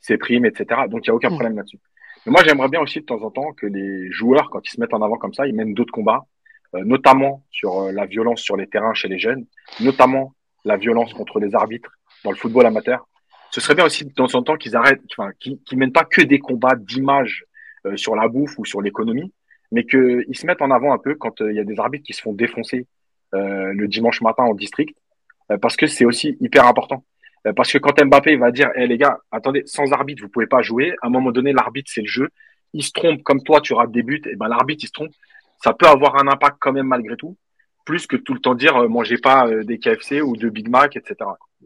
[0.00, 0.82] ses primes, etc.
[0.88, 1.34] Donc il n'y a aucun Mm.
[1.34, 1.78] problème là-dessus.
[2.26, 4.80] Mais moi j'aimerais bien aussi de temps en temps que les joueurs, quand ils se
[4.80, 6.26] mettent en avant comme ça, ils mènent d'autres combats
[6.74, 9.46] euh, notamment sur euh, la violence sur les terrains chez les jeunes,
[9.80, 11.92] notamment la violence contre les arbitres
[12.24, 13.06] dans le football amateur.
[13.50, 16.22] Ce serait bien aussi de temps en temps qu'ils arrêtent, enfin, qu'ils mènent pas que
[16.22, 17.44] des combats d'image
[17.86, 19.32] euh, sur la bouffe ou sur l'économie,
[19.70, 22.12] mais qu'ils se mettent en avant un peu quand il y a des arbitres qui
[22.12, 22.86] se font défoncer
[23.32, 24.96] le dimanche matin en district,
[25.60, 27.04] parce que c'est aussi hyper important.
[27.46, 30.46] Euh, parce que quand Mbappé va dire, eh les gars, attendez, sans arbitre vous pouvez
[30.46, 30.94] pas jouer.
[31.02, 32.28] À un moment donné, l'arbitre c'est le jeu.
[32.72, 35.10] Il se trompe comme toi, tu rates des buts, et ben l'arbitre il se trompe
[35.62, 37.36] ça peut avoir un impact quand même malgré tout,
[37.86, 40.68] plus que tout le temps dire euh, mangez pas euh, des KFC ou de Big
[40.68, 41.14] Mac, etc.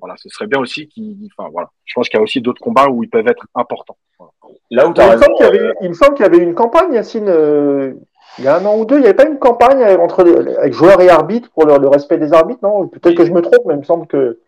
[0.00, 2.60] Voilà, ce serait bien aussi qu'il, enfin voilà, je pense qu'il y a aussi d'autres
[2.60, 3.96] combats où ils peuvent être importants.
[4.18, 4.32] Voilà.
[4.70, 5.22] Là où tu Il as me, raison.
[5.24, 7.28] semble qu'il y avait, euh, eu- il me semble qu'il y avait une campagne, Yacine,
[7.28, 7.94] euh,
[8.38, 8.96] il y a un an ou deux.
[8.96, 11.88] Il n'y avait pas une campagne entre les- avec joueurs et arbitres pour le, le
[11.88, 12.86] respect des arbitres, non?
[12.86, 14.38] Peut-être que je me trompe, mais il me semble que.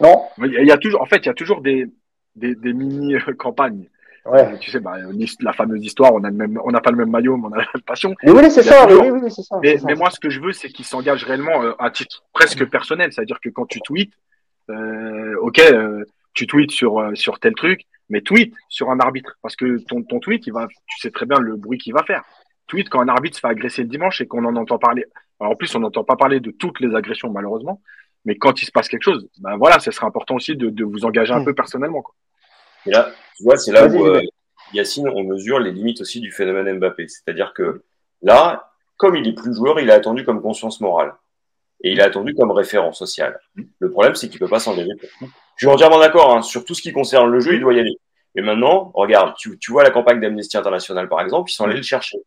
[0.00, 1.86] Non Il y a- toujours, en fait, il y a toujours des
[2.34, 3.20] des, des mini euh.
[4.26, 4.42] Ouais.
[4.42, 6.90] Euh, tu sais, bah, l'hist- la fameuse histoire, on a le même, on n'a pas
[6.90, 8.14] le même maillot, mais on a la même passion.
[8.24, 9.58] Mais oui, c'est ça, toujours- oui, oui, oui, c'est ça.
[9.62, 9.86] Mais, c'est ça.
[9.86, 13.12] mais moi, ce que je veux, c'est qu'ils s'engagent réellement euh, à titre presque personnel.
[13.12, 14.12] C'est-à-dire que quand tu tweets,
[14.70, 19.36] euh, ok, euh, tu tweets sur euh, sur tel truc, mais tweet sur un arbitre
[19.42, 22.02] parce que ton ton tweet, il va, tu sais très bien le bruit qu'il va
[22.02, 22.22] faire.
[22.66, 25.04] Tweet quand un arbitre se fait agresser le dimanche et qu'on en entend parler.
[25.38, 27.80] Alors, en plus, on n'entend pas parler de toutes les agressions malheureusement,
[28.26, 30.84] mais quand il se passe quelque chose, ben voilà, ce serait important aussi de, de
[30.84, 31.44] vous engager un Mm.
[31.46, 32.02] peu personnellement.
[32.02, 32.14] Quoi.
[32.84, 34.20] Et là, tu vois, c'est là où euh.
[34.74, 37.06] Yacine, on mesure les limites aussi du phénomène Mbappé.
[37.08, 37.84] C'est-à-dire que
[38.20, 41.14] là, comme il est plus joueur, il est attendu comme conscience morale.
[41.84, 43.38] Et il est attendu comme référent social.
[43.78, 44.90] Le problème, c'est qu'il peut pas s'engager.
[45.20, 47.80] Je suis entièrement d'accord, hein, sur tout ce qui concerne le jeu, il doit y
[47.80, 47.96] aller.
[48.34, 51.76] Mais maintenant, regarde, tu, tu vois la campagne d'Amnesty International, par exemple, ils sont allés
[51.76, 52.18] le chercher.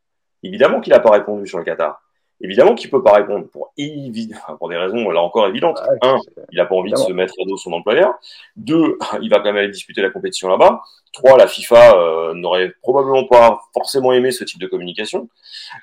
[0.44, 2.00] Évidemment qu'il n'a pas répondu sur le Qatar.
[2.42, 5.80] Évidemment qu'il peut pas répondre pour, évi- enfin, pour des raisons, là encore, évidentes.
[5.90, 6.18] Ouais, Un,
[6.52, 8.14] il a pas envie de se mettre à dos son employeur.
[8.56, 10.82] Deux, il va quand même aller disputer la compétition là-bas.
[11.12, 15.28] Trois, la FIFA euh, n'aurait probablement pas forcément aimé ce type de communication,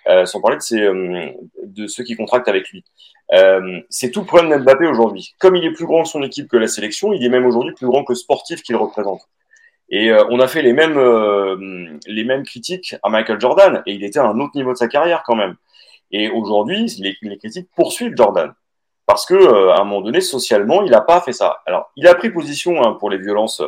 [0.09, 1.31] euh, sans parler de, ses, euh,
[1.65, 2.85] de ceux qui contractent avec lui.
[3.35, 5.35] Euh, c'est tout le problème d'Mbappé aujourd'hui.
[5.39, 7.75] Comme il est plus grand que son équipe que la sélection, il est même aujourd'hui
[7.75, 9.23] plus grand que le sportif qu'il représente.
[9.89, 13.93] Et euh, on a fait les mêmes, euh, les mêmes critiques à Michael Jordan, et
[13.93, 15.57] il était à un autre niveau de sa carrière quand même.
[16.11, 18.55] Et aujourd'hui, les, critiques poursuivent Jordan.
[19.07, 21.59] Parce que euh, à un moment donné, socialement, il n'a pas fait ça.
[21.67, 23.63] Alors, il a pris position hein, pour les violences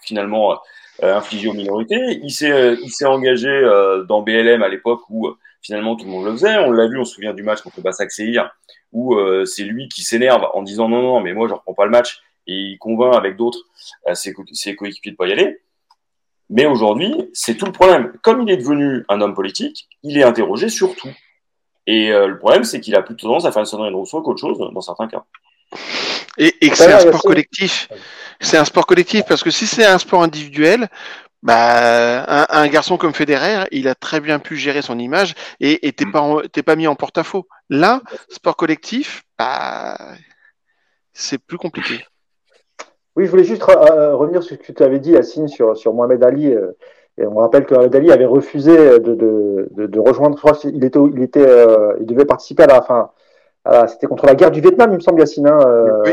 [0.00, 0.58] finalement
[1.02, 2.20] euh, infligées aux minorités.
[2.22, 6.04] Il s'est, euh, il s'est engagé euh, dans BLM à l'époque où euh, finalement tout
[6.04, 6.56] le monde le faisait.
[6.58, 8.50] On l'a vu, on se souvient du match contre Bassak Seir,
[8.92, 11.84] où euh, c'est lui qui s'énerve en disant non, non, mais moi je reprends pas
[11.84, 13.58] le match, et il convainc avec d'autres
[14.14, 15.60] ses, ses coéquipiers de pas y aller.
[16.48, 18.12] Mais aujourd'hui, c'est tout le problème.
[18.22, 21.10] Comme il est devenu un homme politique, il est interrogé sur tout.
[21.86, 24.22] Et euh, le problème, c'est qu'il a plutôt tendance à faire une sonnerie de Rousseau
[24.22, 25.24] qu'autre chose dans certains cas.
[26.38, 27.88] Et, et que Ça c'est un sport collectif.
[28.40, 30.88] C'est un sport collectif parce que si c'est un sport individuel,
[31.42, 35.86] bah, un, un garçon comme Federer, il a très bien pu gérer son image et
[35.86, 37.46] et t'es pas en- t'es pas mis en porte-à-faux.
[37.70, 39.96] Là, sport collectif, bah,
[41.12, 42.04] c'est plus compliqué.
[43.14, 45.94] Oui, je voulais juste euh, revenir sur ce que tu avais dit, Yacine, sur, sur
[45.94, 46.52] Mohamed Ali.
[46.52, 46.72] euh,
[47.18, 50.38] et on rappelle que Mohamed Ali avait refusé de, de, de, de rejoindre.
[50.58, 53.10] Qu'il était, il était, euh, il devait participer à la fin.
[53.88, 55.48] C'était contre la guerre du Vietnam, il me semble, Yacine.
[55.48, 56.12] hein, euh, Oui.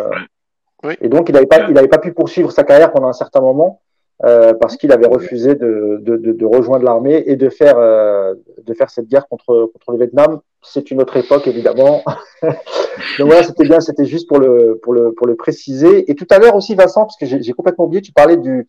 [0.86, 0.94] Oui.
[1.02, 3.40] Et donc, il n'avait pas, il avait pas pu poursuivre sa carrière pendant un certain
[3.40, 3.80] moment
[4.26, 8.34] euh, parce qu'il avait refusé de, de, de, de rejoindre l'armée et de faire, euh,
[8.62, 10.40] de faire cette guerre contre, contre le Vietnam.
[10.62, 12.04] C'est une autre époque, évidemment.
[12.42, 16.10] Donc voilà, c'était bien, c'était juste pour le, pour le, pour le préciser.
[16.12, 18.68] Et tout à l'heure aussi, Vincent, parce que j'ai complètement oublié, tu parlais du,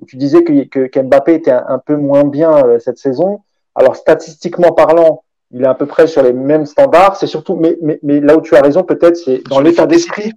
[0.00, 3.40] où tu disais que, que qu'Mbappé était un, peu moins bien euh, cette saison.
[3.74, 7.16] Alors statistiquement parlant, il est à peu près sur les mêmes standards.
[7.16, 10.32] C'est surtout, mais, mais, mais là où tu as raison, peut-être, c'est dans l'état d'esprit.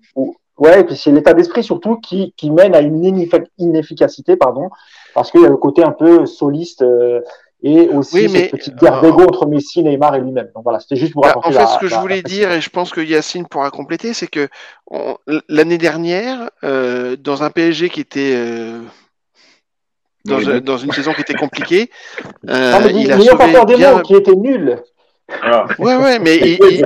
[0.57, 3.03] ouais, et puis c'est l'état d'esprit surtout qui, qui mène à une
[3.57, 4.69] inefficacité, pardon,
[5.13, 6.81] parce qu'il y a le côté un peu soliste.
[6.81, 7.21] Euh,
[7.63, 10.49] et aussi cette petite guerre d'ego entre Messi, Neymar et lui-même.
[10.53, 12.69] Donc voilà, c'était juste pour bah, En fait, ce que je voulais dire, et je
[12.69, 14.47] pense que Yacine pourra compléter, c'est que
[15.49, 18.79] l'année dernière, euh, dans un PSG qui était euh,
[20.27, 21.89] dans, dans, une saison qui était compliquée,
[22.49, 24.81] euh, non, il a sauvé pas des mots, qui était nul.
[25.41, 25.67] Voilà.
[25.79, 26.85] Ouais, ouais, mais il, il,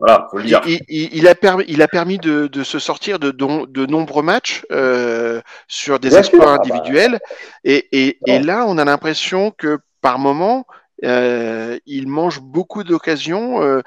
[0.00, 0.60] voilà, faut le dire.
[0.88, 5.40] il, a permis, il a permis de, de se sortir de, de, nombreux matchs euh,
[5.68, 6.62] sur des exploits ah bah.
[6.64, 7.20] individuels.
[7.62, 10.66] Et, et, et, là, on a l'impression que par moment,
[11.04, 13.62] euh, il mange beaucoup d'occasions.
[13.62, 13.82] Euh,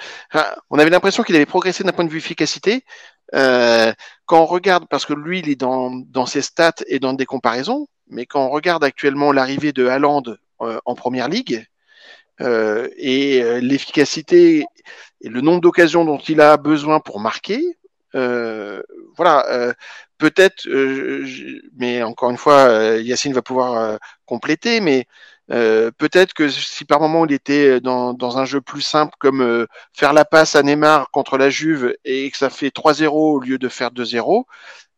[0.70, 2.84] on avait l'impression qu'il avait progressé d'un point de vue efficacité.
[3.34, 3.94] Euh,
[4.26, 7.26] quand on regarde, parce que lui, il est dans, dans ses stats et dans des
[7.26, 10.24] comparaisons, mais quand on regarde actuellement l'arrivée de Haaland
[10.62, 11.66] euh, en première ligue,
[12.42, 14.66] euh, et euh, l'efficacité
[15.22, 17.64] et le nombre d'occasions dont il a besoin pour marquer,
[19.16, 19.76] voilà,
[20.18, 20.68] peut-être,
[21.78, 25.06] mais encore une fois, Yacine va pouvoir compléter, mais
[25.48, 30.14] peut-être que si par moment il était dans, dans un jeu plus simple comme faire
[30.14, 33.70] la passe à Neymar contre la Juve et que ça fait 3-0 au lieu de
[33.70, 34.46] faire 2-0,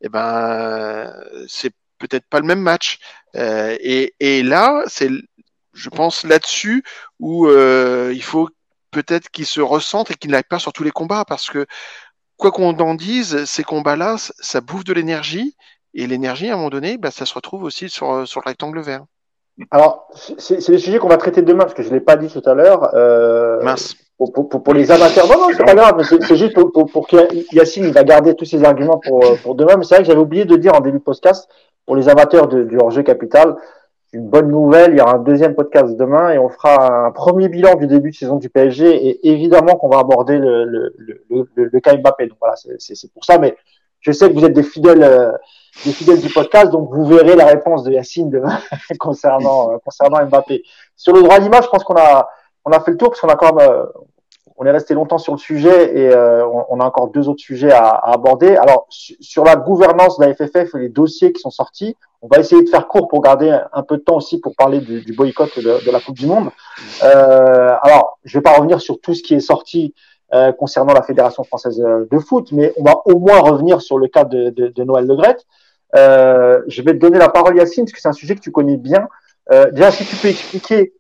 [0.02, 1.14] eh ben
[1.48, 3.00] c'est peut-être pas le même match.
[3.36, 5.10] et, et là, c'est
[5.80, 6.84] je pense là-dessus
[7.20, 8.50] où euh, il faut
[8.92, 11.66] peut-être qu'il se ressente et qu'il n'aille pas sur tous les combats parce que
[12.38, 15.56] quoi qu'on en dise, ces combats-là, ça bouffe de l'énergie
[15.94, 18.80] et l'énergie, à un moment donné, bah, ça se retrouve aussi sur, sur le rectangle
[18.82, 19.06] vert.
[19.72, 22.30] Alors, c'est le sujet qu'on va traiter demain parce que je ne l'ai pas dit
[22.30, 22.96] tout à l'heure.
[22.96, 23.96] Euh, Mince.
[24.18, 27.08] Pour, pour, pour, les amateurs, non, non, c'est pas grave, c'est juste pour, pour, pour
[27.08, 27.16] que
[27.56, 29.78] Yacine va garder tous ses arguments pour, pour demain.
[29.78, 31.50] Mais c'est vrai que j'avais oublié de dire en début de podcast,
[31.90, 33.56] pour les amateurs du hors-jeu capital,
[34.14, 34.92] une bonne nouvelle.
[34.92, 38.12] Il y aura un deuxième podcast demain et on fera un premier bilan du début
[38.12, 42.28] de saison du PSG et évidemment qu'on va aborder le, le, le, le, cas Mbappé.
[42.28, 43.40] Donc voilà, c'est pour ça.
[43.40, 43.58] Mais
[44.02, 45.32] je sais que vous êtes des fidèles, euh,
[45.84, 48.60] des fidèles du podcast, donc vous verrez la réponse de Yacine demain
[49.00, 50.62] concernant, euh, concernant Mbappé.
[50.96, 52.30] Sur le droit d'image, je pense qu'on a,
[52.66, 53.86] on a fait le tour parce qu'on a quand même, euh,
[54.60, 57.88] on est resté longtemps sur le sujet et on, a encore deux autres sujets à,
[57.88, 58.56] à aborder.
[58.58, 62.40] Alors sur la gouvernance de la FFF et les dossiers qui sont sortis, on va
[62.40, 65.14] essayer de faire court pour garder un peu de temps aussi pour parler du, du
[65.14, 66.50] boycott de, de, la Coupe du Monde.
[67.04, 69.94] Euh, alors, je vais pas revenir sur tout ce qui est sorti
[70.34, 74.08] euh, concernant la Fédération française de foot, mais on va au moins revenir sur le
[74.08, 75.46] cas de, de, de Noël Legrette.
[75.96, 78.52] Euh, je vais te donner la parole, Yacine, parce que c'est un sujet que tu
[78.52, 79.08] connais bien.
[79.52, 80.94] Euh, déjà, si tu peux expliquer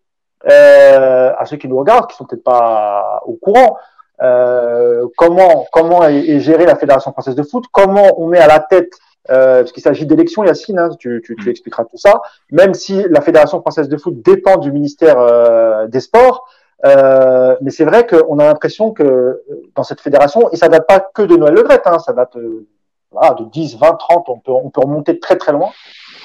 [0.49, 3.77] euh, à ceux qui nous regardent, qui sont peut-être pas au courant,
[4.21, 8.47] euh, comment comment est, est gérée la Fédération française de foot, comment on met à
[8.47, 8.93] la tête
[9.29, 11.51] euh, parce qu'il s'agit d'élections, Yacine, hein, tu, tu, tu, mm.
[11.51, 12.21] expliqueras tout ça,
[12.51, 16.47] même si la Fédération française de foot dépend du ministère euh, des Sports,
[16.85, 19.41] euh, mais c'est vrai qu'on a l'impression que
[19.75, 22.65] dans cette fédération, et ça date pas que de Noël Le hein, ça date euh,
[23.11, 25.69] voilà, de 10, 20, 30, on peut, on peut remonter très très loin.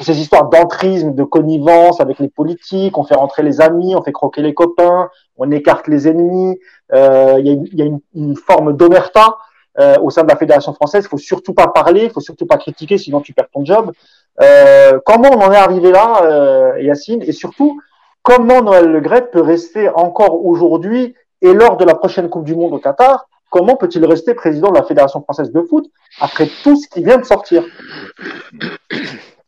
[0.01, 4.12] Ces histoires d'entrisme, de connivence avec les politiques, on fait rentrer les amis, on fait
[4.12, 6.59] croquer les copains, on écarte les ennemis,
[6.92, 9.36] euh, il y a, y a une, une forme d'omerta
[9.78, 11.05] euh, au sein de la fédération française.
[11.05, 13.92] Il faut surtout pas parler, il faut surtout pas critiquer, sinon tu perds ton job.
[14.40, 17.22] Euh, comment on en est arrivé là, euh, Yacine?
[17.22, 17.80] Et surtout,
[18.22, 22.55] comment Noël Le Gret peut rester encore aujourd'hui et lors de la prochaine Coupe du
[22.55, 25.88] Monde au Qatar Comment peut-il rester président de la Fédération française de foot
[26.20, 27.64] après tout ce qui vient de sortir?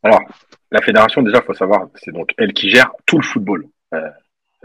[0.02, 0.20] Alors,
[0.70, 3.66] la fédération, déjà, il faut savoir, c'est donc elle qui gère tout le football.
[3.94, 4.10] Euh,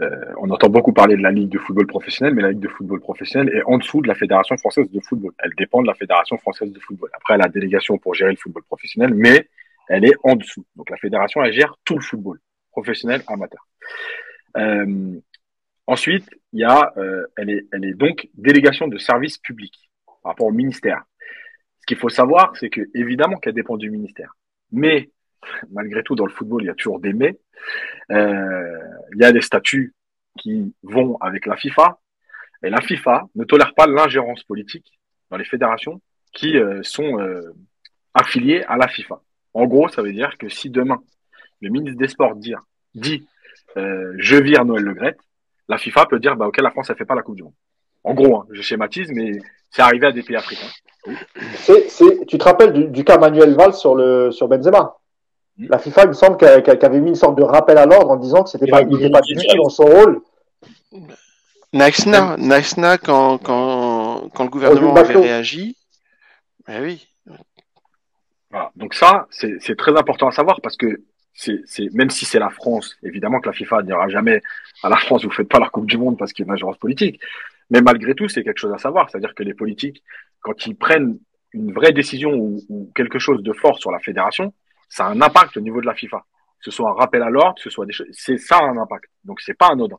[0.00, 2.68] euh, on entend beaucoup parler de la Ligue de football professionnel, mais la Ligue de
[2.68, 5.32] football professionnel est en dessous de la Fédération française de football.
[5.38, 7.10] Elle dépend de la Fédération française de football.
[7.14, 9.48] Après, elle a la délégation pour gérer le football professionnel, mais
[9.88, 10.64] elle est en dessous.
[10.76, 13.66] Donc la Fédération, elle gère tout le football, professionnel, amateur.
[14.56, 15.18] Euh,
[15.86, 16.92] ensuite, il y a,
[17.36, 19.90] elle, est, elle est donc délégation de service public
[20.22, 21.02] par rapport au ministère.
[21.80, 24.36] Ce qu'il faut savoir, c'est que évidemment qu'elle dépend du ministère,
[24.70, 25.10] mais
[25.70, 27.38] malgré tout, dans le football, il y a toujours des mais.
[28.10, 28.78] Euh,
[29.14, 29.94] il y a des statuts
[30.38, 31.98] qui vont avec la FIFA.
[32.64, 34.98] Et la FIFA ne tolère pas l'ingérence politique
[35.30, 36.00] dans les fédérations
[36.32, 37.52] qui euh, sont euh,
[38.14, 39.20] affiliées à la FIFA.
[39.54, 41.02] En gros, ça veut dire que si demain,
[41.60, 43.26] le ministre des Sports dit,
[43.76, 45.16] je vire Noël Le Gret,
[45.68, 47.54] la FIFA peut dire bah, ok, la France, ne fait pas la Coupe du Monde.
[48.04, 49.38] En gros, hein, je schématise, mais
[49.70, 50.66] c'est arrivé à des pays africains.
[51.04, 54.96] tu te rappelles du, du, cas Manuel Valls sur, le, sur Benzema?
[55.58, 58.16] La FIFA, il me semble qu'elle avait mis une sorte de rappel à l'ordre en
[58.16, 60.20] disant que c'était pas, il pas du tout dans son rôle.
[61.72, 65.76] Naxna, Naxna quand, quand, quand le gouvernement avait réagi,
[66.66, 67.08] ben oui.
[68.50, 68.70] Voilà.
[68.76, 71.02] Donc ça, c'est très important à savoir parce que
[71.34, 74.42] c'est, même si c'est la France, évidemment que la FIFA ne dira jamais
[74.82, 76.54] à la France, vous faites pas la Coupe du Monde parce qu'il y a une
[76.54, 77.20] agence politique.
[77.70, 79.08] Mais malgré tout, c'est quelque chose à savoir.
[79.08, 80.02] C'est-à-dire que les politiques,
[80.40, 81.18] quand ils prennent
[81.52, 84.52] une vraie décision ou, quelque chose de fort sur la fédération,
[84.92, 86.18] ça a un impact au niveau de la FIFA.
[86.18, 88.76] Que ce soit un rappel à l'ordre, que ce soit des choses, c'est ça un
[88.76, 89.10] impact.
[89.24, 89.96] Donc c'est pas anodin.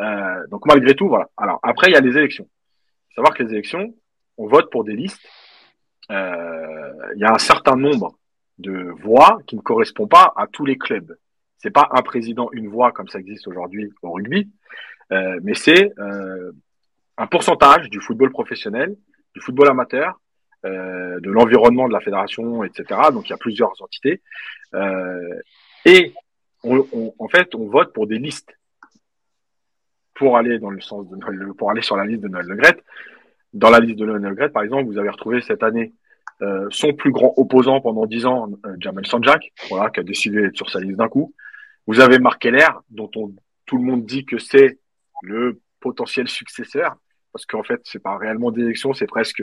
[0.00, 1.28] Euh, donc malgré tout, voilà.
[1.36, 2.48] Alors après, il y a les élections.
[3.08, 3.94] Faut savoir que les élections,
[4.38, 5.28] on vote pour des listes.
[6.10, 8.18] Euh, il y a un certain nombre
[8.58, 11.14] de voix qui ne correspond pas à tous les clubs.
[11.58, 14.50] C'est pas un président une voix comme ça existe aujourd'hui au rugby,
[15.12, 16.52] euh, mais c'est euh,
[17.18, 18.96] un pourcentage du football professionnel,
[19.34, 20.18] du football amateur,
[20.64, 22.84] euh, de l'environnement de la fédération, etc.
[23.12, 24.22] Donc il y a plusieurs entités
[24.74, 25.40] euh,
[25.84, 26.12] et
[26.64, 28.56] en fait on vote pour des listes
[30.14, 32.58] pour aller dans le sens de pour aller sur la liste de Noël Le
[33.52, 35.92] Dans la liste de Noël Le par exemple, vous avez retrouvé cette année
[36.42, 38.48] euh, son plus grand opposant pendant dix ans,
[38.78, 41.34] Jamel Sanjak, voilà, qui a décidé d'être sur sa liste d'un coup.
[41.86, 43.34] Vous avez Marc Keller, dont on,
[43.64, 44.78] tout le monde dit que c'est
[45.22, 46.96] le potentiel successeur,
[47.32, 49.42] parce qu'en fait, c'est pas réellement d'élection, c'est presque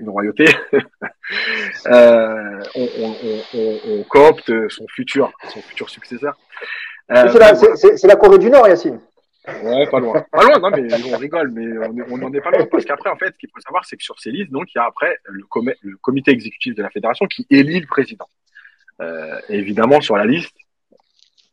[0.00, 0.46] une royauté.
[1.86, 3.14] euh, on, on,
[3.54, 6.36] on, on, coopte son futur, son futur successeur.
[7.10, 7.38] Euh, c'est
[8.06, 9.00] la, la, Corée du Nord, Yacine.
[9.62, 10.22] Ouais, pas loin.
[10.30, 11.66] Pas loin, non, mais on rigole, mais
[12.10, 12.66] on n'en est pas loin.
[12.70, 14.78] Parce qu'après, en fait, ce qu'il faut savoir, c'est que sur ces listes, donc, il
[14.78, 15.42] y a après le,
[15.82, 18.28] le comité exécutif de la fédération qui élit le président.
[19.00, 20.56] Euh, évidemment, sur la liste,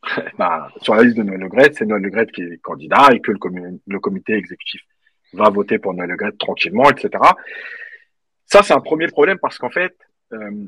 [0.38, 3.32] bah, sur la liste de Noël Le c'est Noël Le qui est candidat et que
[3.32, 3.38] le,
[3.86, 4.82] le comité exécutif
[5.32, 7.10] va voter pour Noël Le tranquillement, etc.
[8.46, 9.96] Ça, c'est un premier problème parce qu'en fait,
[10.32, 10.66] euh,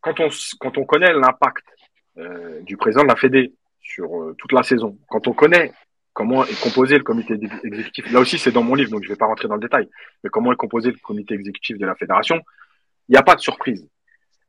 [0.00, 0.28] quand, on,
[0.60, 1.64] quand on connaît l'impact
[2.18, 5.72] euh, du président de la Fédé sur euh, toute la saison, quand on connaît
[6.12, 8.12] comment est composé le comité exécutif.
[8.12, 9.88] Là aussi, c'est dans mon livre, donc je ne vais pas rentrer dans le détail.
[10.22, 12.38] Mais comment est composé le comité exécutif de la fédération
[13.08, 13.88] Il n'y a pas de surprise.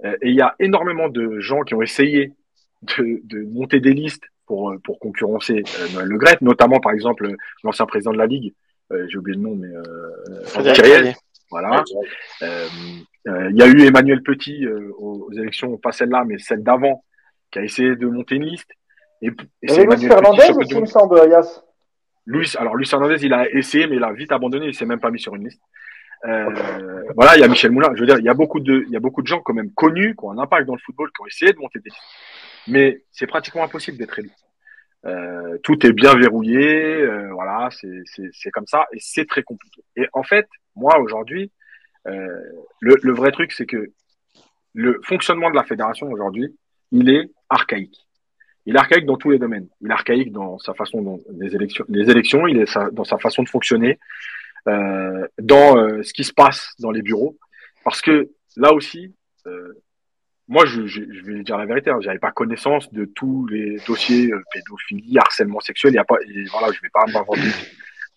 [0.04, 2.34] Et il y a énormément de gens qui ont essayé
[2.82, 7.34] de, de monter des listes pour, pour concurrencer euh, le Gret, notamment par exemple
[7.64, 8.54] l'ancien président de la Ligue,
[9.08, 11.14] j'ai oublié le nom, mais euh,
[11.54, 11.84] Voilà.
[12.42, 17.04] Il y a eu Emmanuel Petit aux, élections, pas celle-là, mais celle d'avant,
[17.52, 18.72] qui a essayé de monter une liste.
[19.22, 19.28] Et,
[19.62, 21.64] et Luis Fernandez aussi, il me semble, Yas.
[22.26, 25.00] Luis, alors Luis Fernandez, il a essayé, mais il a vite abandonné, il s'est même
[25.00, 25.62] pas mis sur une liste.
[26.26, 26.50] Euh,
[27.16, 27.92] Voilà, il y a Michel Moulin.
[27.96, 29.54] Je veux dire, il y a beaucoup de, il y a beaucoup de gens quand
[29.54, 31.90] même connus, qui ont un impact dans le football, qui ont essayé de monter des
[31.90, 32.02] listes.
[32.68, 34.32] Mais c'est pratiquement impossible d'être élu.
[35.06, 39.84] Euh, tout est bien verrouillé, euh, voilà, c'est comme ça, et c'est très compliqué.
[39.98, 41.52] Et en fait, moi aujourd'hui,
[42.08, 42.40] euh,
[42.80, 43.92] le, vrai truc, c'est que
[44.74, 46.56] le fonctionnement de la fédération aujourd'hui,
[46.92, 48.08] il est archaïque.
[48.66, 49.68] Il est archaïque dans tous les domaines.
[49.82, 53.44] Il est archaïque dans sa façon des élections, les élections, il est dans sa façon
[53.44, 54.00] de fonctionner,
[54.68, 57.38] euh, dans euh, ce qui se passe dans les bureaux.
[57.84, 59.14] Parce que là aussi,
[60.48, 60.82] moi, je,
[61.26, 65.94] vais dire la vérité, hein, j'avais pas connaissance de tous les dossiers pédophilie, harcèlement sexuel.
[65.94, 66.18] Il y a pas,
[66.52, 67.50] voilà, je vais pas m'inventer.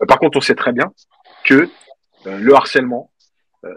[0.06, 0.92] Par contre, on sait très bien
[1.44, 1.68] que
[2.26, 3.10] le harcèlement,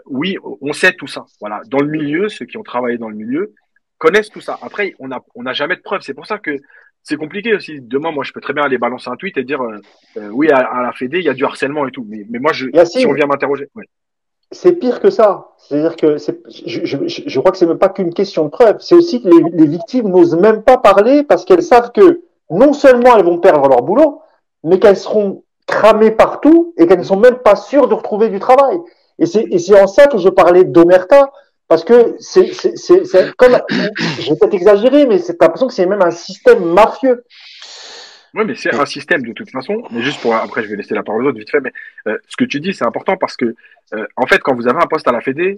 [0.06, 1.24] oui, on sait tout ça.
[1.40, 3.54] Voilà, dans le milieu, ceux qui ont travaillé dans le milieu,
[3.98, 4.58] connaissent tout ça.
[4.62, 6.02] Après, on n'a on a jamais de preuves.
[6.02, 6.58] C'est pour ça que
[7.02, 7.80] c'est compliqué aussi.
[7.80, 9.80] Demain, moi, je peux très bien aller balancer un tweet et dire euh,
[10.16, 12.04] euh, oui, à, la Fédé, il y a du harcèlement et tout.
[12.08, 13.68] Mais, mais moi, je, si on vient m'interroger.
[14.52, 15.48] C'est pire que ça.
[15.58, 18.78] C'est-à-dire que je, je, je, crois que c'est même pas qu'une question de preuve.
[18.80, 22.72] C'est aussi que les, les victimes n'osent même pas parler parce qu'elles savent que non
[22.72, 24.22] seulement elles vont perdre leur boulot,
[24.64, 28.38] mais qu'elles seront cramées partout et qu'elles ne sont même pas sûres de retrouver du
[28.38, 28.78] travail.
[29.18, 31.30] Et c'est en ça que je parlais d'Omerta
[31.68, 32.50] parce que c'est
[33.36, 37.24] comme, je vais peut-être exagérer, mais c'est l'impression que c'est même un système mafieux.
[38.34, 39.82] Oui, mais c'est un système de toute façon.
[39.90, 41.60] Mais juste pour après, je vais laisser la parole aux autres vite fait.
[41.60, 41.72] Mais
[42.06, 43.54] euh, ce que tu dis, c'est important parce que
[43.94, 45.56] euh, en fait, quand vous avez un poste à la Fédé,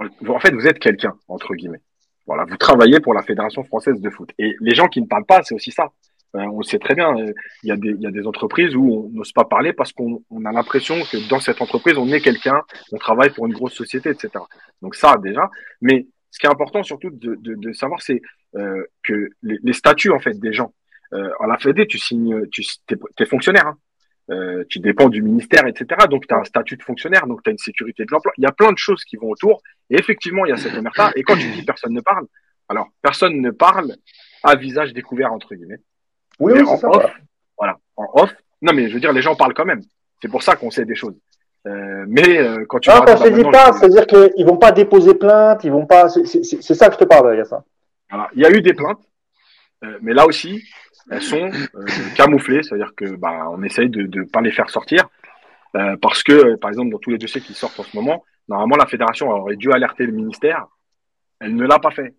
[0.00, 1.80] en fait, vous êtes quelqu'un entre guillemets.
[2.26, 4.30] Voilà, vous travaillez pour la Fédération française de foot.
[4.38, 5.90] Et les gens qui ne parlent pas, c'est aussi ça.
[6.34, 7.14] Euh, on sait très bien.
[7.62, 9.92] Il y, a des, il y a des entreprises où on n'ose pas parler parce
[9.92, 12.62] qu'on on a l'impression que dans cette entreprise, on est quelqu'un,
[12.92, 14.30] on travaille pour une grosse société, etc.
[14.80, 15.50] Donc ça déjà.
[15.80, 18.22] Mais ce qui est important surtout de, de, savoir, c'est
[18.56, 20.74] euh, que les, statuts en fait des gens.
[21.12, 22.62] Euh, la Fédé, tu signes, tu
[23.18, 23.66] es, fonctionnaire.
[23.66, 23.76] Hein.
[24.30, 26.06] Euh, tu dépends du ministère, etc.
[26.08, 28.32] Donc, tu as un statut de fonctionnaire, donc tu as une sécurité de l'emploi.
[28.38, 29.60] Il y a plein de choses qui vont autour.
[29.90, 31.12] Et effectivement, il y a cette omerta.
[31.16, 32.26] Et quand tu dis personne ne parle,
[32.68, 33.94] alors personne ne parle
[34.42, 35.80] à visage découvert, entre guillemets.
[36.40, 36.88] Oui, oui, ça,
[37.58, 37.78] voilà.
[37.96, 38.34] En off.
[38.60, 39.82] Non, mais je veux dire, les gens parlent quand même.
[40.20, 41.16] C'est pour ça qu'on sait des choses.
[41.66, 44.72] Euh, mais euh, quand tu non, quand je te dis pas, c'est-à-dire qu'ils vont pas
[44.72, 46.08] déposer plainte, ils vont pas.
[46.08, 47.64] C'est ça que je te parle, il y a ça.
[48.10, 48.28] Voilà.
[48.34, 49.00] Il y a eu des plaintes,
[49.84, 50.62] euh, mais là aussi,
[51.10, 51.50] elles sont
[52.16, 55.08] camouflées, c'est-à-dire que bah, on essaye de ne pas les faire sortir,
[56.00, 58.86] parce que, par exemple, dans tous les dossiers qui sortent en ce moment, normalement, la
[58.86, 60.66] fédération aurait dû alerter le ministère,
[61.40, 62.14] elle ne l'a pas fait.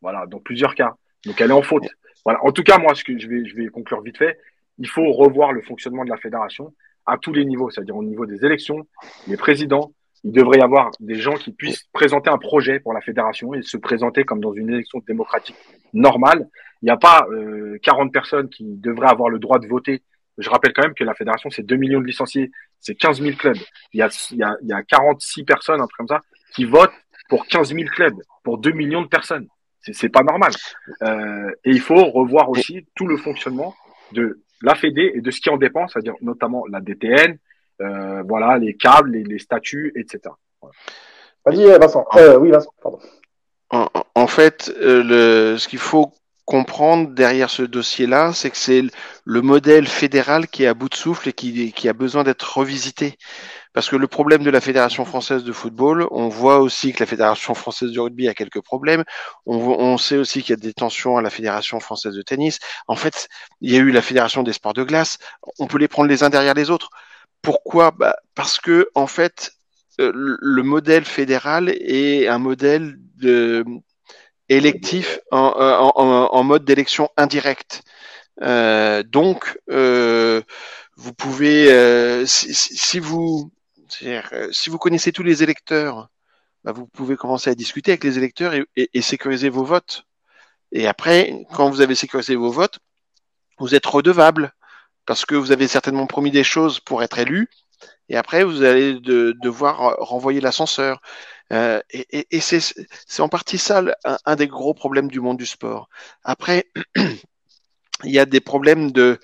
[0.00, 0.94] Voilà, dans plusieurs cas.
[1.24, 1.86] Donc elle est en faute.
[2.24, 2.44] Voilà.
[2.44, 4.38] En tout cas, moi, ce que je vais, je vais conclure vite fait.
[4.78, 6.72] Il faut revoir le fonctionnement de la fédération
[7.06, 8.86] à tous les niveaux, c'est-à-dire au niveau des élections,
[9.26, 9.92] les présidents.
[10.24, 13.62] Il devrait y avoir des gens qui puissent présenter un projet pour la fédération et
[13.62, 15.56] se présenter comme dans une élection démocratique
[15.92, 16.48] normale.
[16.80, 20.02] Il n'y a pas euh, 40 personnes qui devraient avoir le droit de voter.
[20.38, 23.36] Je rappelle quand même que la fédération, c'est 2 millions de licenciés, c'est 15 000
[23.36, 23.58] clubs.
[23.92, 26.20] Il y, a, il, y a, il y a 46 personnes, un truc comme ça,
[26.54, 26.92] qui votent
[27.28, 28.14] pour 15 000 clubs,
[28.44, 29.48] pour 2 millions de personnes.
[29.82, 30.52] C'est pas normal.
[31.02, 33.74] Euh, et il faut revoir aussi tout le fonctionnement
[34.12, 37.36] de la Fédé et de ce qui en dépend, c'est-à-dire notamment la DTN,
[37.80, 40.34] euh, voilà, les câbles, les, les statuts, etc.
[40.60, 40.74] Voilà.
[41.44, 42.06] Vas-y, Vincent.
[42.16, 43.00] Euh, oui, Vincent, pardon.
[43.70, 46.12] En, en fait, euh, le, ce qu'il faut
[46.44, 48.82] comprendre derrière ce dossier-là, c'est que c'est
[49.24, 52.58] le modèle fédéral qui est à bout de souffle et qui, qui a besoin d'être
[52.58, 53.16] revisité.
[53.72, 57.06] Parce que le problème de la Fédération française de football, on voit aussi que la
[57.06, 59.04] Fédération française de rugby a quelques problèmes.
[59.46, 62.58] On, on sait aussi qu'il y a des tensions à la Fédération française de tennis.
[62.86, 63.28] En fait,
[63.60, 65.18] il y a eu la Fédération des sports de glace.
[65.58, 66.90] On peut les prendre les uns derrière les autres.
[67.42, 67.90] Pourquoi?
[67.92, 69.52] Bah Parce que en fait,
[69.98, 73.64] le modèle fédéral est un modèle de,
[74.48, 77.82] électif en, en, en mode d'élection indirecte.
[78.42, 80.42] Euh, donc, euh,
[80.96, 83.50] vous pouvez, euh, si, si, vous,
[84.02, 86.08] euh, si vous connaissez tous les électeurs,
[86.64, 90.04] bah, vous pouvez commencer à discuter avec les électeurs et, sécuriser vos votes.
[90.72, 92.78] Et après, quand vous avez sécurisé vos votes,
[93.58, 94.54] vous êtes redevable
[95.06, 97.48] parce que vous avez certainement promis des choses pour être élu.
[98.08, 101.00] Et après, vous allez de, devoir renvoyer l'ascenseur.
[101.52, 103.82] Euh, et, c'est en partie ça
[104.24, 105.88] un, des gros problèmes du monde du sport.
[106.24, 106.66] Après,
[108.04, 109.18] il y a des problèmes de,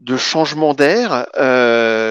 [0.00, 1.26] de changement d'air.
[1.36, 2.09] Euh,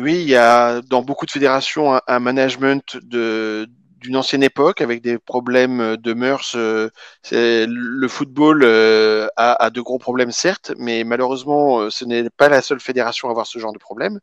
[0.00, 3.66] oui, il y a dans beaucoup de fédérations un, un management de
[4.00, 6.56] d'une ancienne époque avec des problèmes de mœurs.
[7.22, 12.62] C'est, le football a, a, de gros problèmes certes, mais malheureusement ce n'est pas la
[12.62, 14.18] seule fédération à avoir ce genre de problème.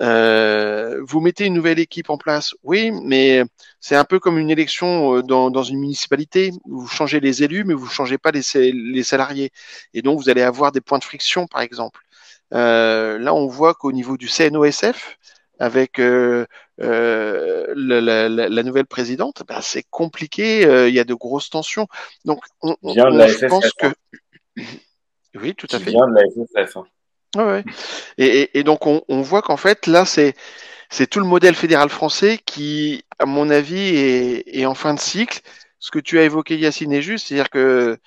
[0.00, 3.44] Euh, vous mettez une nouvelle équipe en place, oui, mais
[3.78, 6.52] c'est un peu comme une élection dans, dans une municipalité.
[6.64, 9.50] Vous changez les élus, mais vous changez pas les, les salariés,
[9.92, 12.00] et donc vous allez avoir des points de friction, par exemple.
[12.54, 15.18] Euh, là, on voit qu'au niveau du CNOSF,
[15.58, 16.46] avec euh,
[16.80, 21.50] euh, la, la, la, nouvelle présidente, bah, c'est compliqué, euh, il y a de grosses
[21.50, 21.86] tensions.
[22.24, 23.86] Donc, on, on, je pense que.
[25.36, 25.90] Oui, tout à fait.
[25.90, 26.62] Vient de la.
[26.62, 26.84] Hein.
[27.34, 27.64] Ouais,
[28.18, 30.34] et, et, et, donc, on, on voit qu'en fait, là, c'est.
[30.90, 35.00] C'est tout le modèle fédéral français qui, à mon avis, est, est en fin de
[35.00, 35.40] cycle.
[35.80, 37.98] Ce que tu as évoqué, Yacine, est juste, c'est-à-dire que,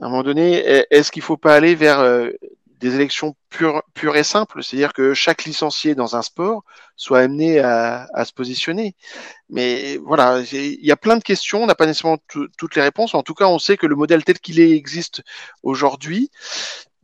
[0.00, 0.58] à un moment donné,
[0.90, 1.98] est-ce qu'il ne faut pas aller vers
[2.78, 6.62] des élections pures, pures et simples, c'est-à-dire que chaque licencié dans un sport
[6.94, 8.94] soit amené à, à se positionner.
[9.48, 13.14] Mais voilà, il y a plein de questions, on n'a pas nécessairement toutes les réponses.
[13.14, 15.22] En tout cas, on sait que le modèle tel qu'il existe
[15.62, 16.30] aujourd'hui,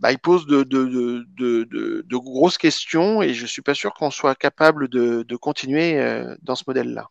[0.02, 1.64] bah, il pose de, de, de,
[2.04, 6.56] de, grosses questions et je suis pas sûr qu'on soit capable de, continuer euh, dans
[6.56, 7.08] ce modèle-là.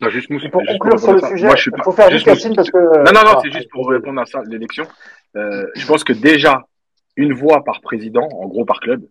[0.00, 2.24] Non, juste, Mousse, pour conclure sur le sujet, Moi, je suis il faut faire juste
[2.24, 2.78] Cassine parce que.
[2.78, 4.84] Non, non, non, c'est juste pour répondre à ça, l'élection.
[5.36, 6.62] Euh, je pense que déjà,
[7.16, 9.04] une voix par président, en gros par club,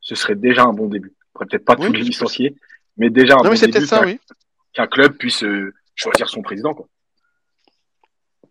[0.00, 1.14] ce serait déjà un bon début.
[1.38, 2.56] Peut-être pas oui, tous les licenciés,
[2.96, 4.20] mais déjà un non, bon mais début ça, qu'un oui.
[4.72, 6.74] qu club puisse euh, choisir son président.
[6.74, 6.86] Quoi.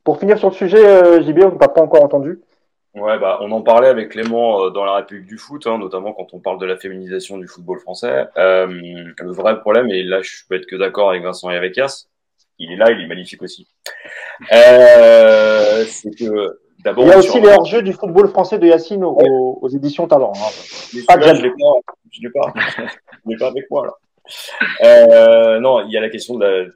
[0.04, 2.40] Pour finir sur le sujet, euh, JB, on ne t'a pas encore entendu.
[2.96, 6.14] Ouais, bah, on en parlait avec Clément euh, dans la République du foot, hein, notamment
[6.14, 8.26] quand on parle de la féminisation du football français.
[8.38, 11.78] Euh, le vrai problème, et là je peux être que d'accord avec Vincent et avec
[11.78, 12.10] Yass,
[12.58, 13.68] il est là, il est magnifique aussi.
[14.52, 19.04] Euh, c'est que D'abord, il y a aussi les hors-jeux du football français de Yacine
[19.04, 19.28] aux, ouais.
[19.30, 20.32] aux éditions Talent.
[20.36, 20.50] Hein.
[21.08, 21.74] Pas je l'ai pas,
[22.12, 22.54] je l'ai pas,
[23.26, 23.94] je l'ai pas avec moi là.
[24.84, 26.74] Euh, non, il y a la question de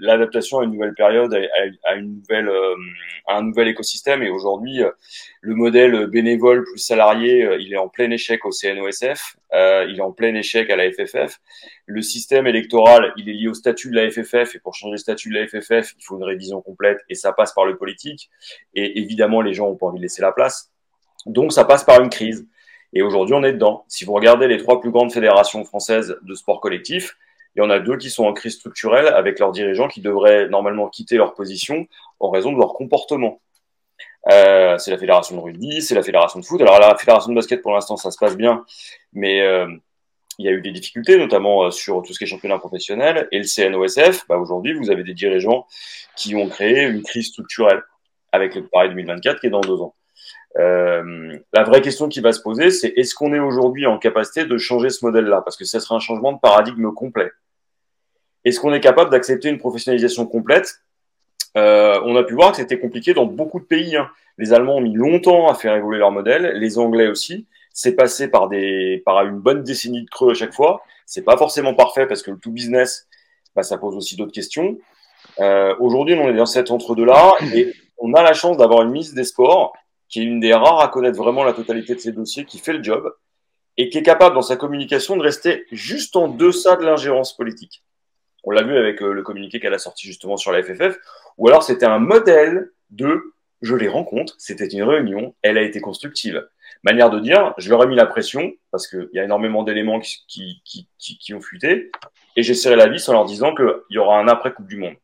[0.00, 1.34] l'adaptation à une nouvelle période,
[1.84, 2.74] à, une nouvelle, euh,
[3.26, 4.22] à un nouvel écosystème.
[4.22, 4.82] Et aujourd'hui,
[5.40, 10.02] le modèle bénévole plus salarié, il est en plein échec au CNOSF, euh, il est
[10.02, 11.40] en plein échec à la FFF.
[11.86, 14.54] Le système électoral, il est lié au statut de la FFF.
[14.56, 16.98] Et pour changer le statut de la FFF, il faut une révision complète.
[17.08, 18.30] Et ça passe par le politique.
[18.74, 20.72] Et évidemment, les gens ont pas envie de laisser la place.
[21.26, 22.46] Donc, ça passe par une crise.
[22.94, 23.84] Et aujourd'hui, on est dedans.
[23.88, 27.16] Si vous regardez les trois plus grandes fédérations françaises de sport collectif,
[27.56, 30.48] il y en a deux qui sont en crise structurelle avec leurs dirigeants qui devraient
[30.48, 31.86] normalement quitter leur position
[32.20, 33.40] en raison de leur comportement.
[34.32, 36.60] Euh, c'est la fédération de rugby, c'est la fédération de foot.
[36.62, 38.64] Alors la fédération de basket, pour l'instant, ça se passe bien,
[39.12, 39.68] mais euh,
[40.38, 43.28] il y a eu des difficultés, notamment euh, sur tout ce qui est championnat professionnel.
[43.32, 45.66] Et le CNOSF, bah, aujourd'hui, vous avez des dirigeants
[46.16, 47.82] qui ont créé une crise structurelle
[48.32, 49.94] avec le Paris 2024 qui est dans deux ans.
[50.56, 54.44] Euh, la vraie question qui va se poser, c'est est-ce qu'on est aujourd'hui en capacité
[54.44, 55.42] de changer ce modèle-là?
[55.42, 57.30] Parce que ce serait un changement de paradigme complet.
[58.44, 60.80] Est-ce qu'on est capable d'accepter une professionnalisation complète?
[61.56, 63.96] Euh, on a pu voir que c'était compliqué dans beaucoup de pays.
[63.96, 64.10] Hein.
[64.38, 67.46] Les Allemands ont mis longtemps à faire évoluer leur modèle, les Anglais aussi.
[67.72, 70.82] C'est passé par des par une bonne décennie de creux à chaque fois.
[71.06, 73.08] C'est pas forcément parfait parce que le tout business,
[73.54, 74.78] bah, ça pose aussi d'autres questions.
[75.40, 79.14] Euh, Aujourd'hui, on est dans cet entre-deux-là et on a la chance d'avoir une mise
[79.14, 79.72] des sports
[80.14, 82.72] qui est une des rares à connaître vraiment la totalité de ces dossiers, qui fait
[82.72, 83.12] le job
[83.76, 87.82] et qui est capable dans sa communication de rester juste en deçà de l'ingérence politique.
[88.44, 90.96] On l'a vu avec euh, le communiqué qu'elle a sorti justement sur la FFF,
[91.36, 95.80] ou alors c'était un modèle de je les rencontre, c'était une réunion, elle a été
[95.80, 96.46] constructive.
[96.84, 99.98] Manière de dire, je leur ai mis la pression, parce qu'il y a énormément d'éléments
[99.98, 100.62] qui,
[101.32, 101.90] ont fuité,
[102.36, 104.94] et j'ai serré la vis en leur disant qu'il y aura un après-Coupe du Monde.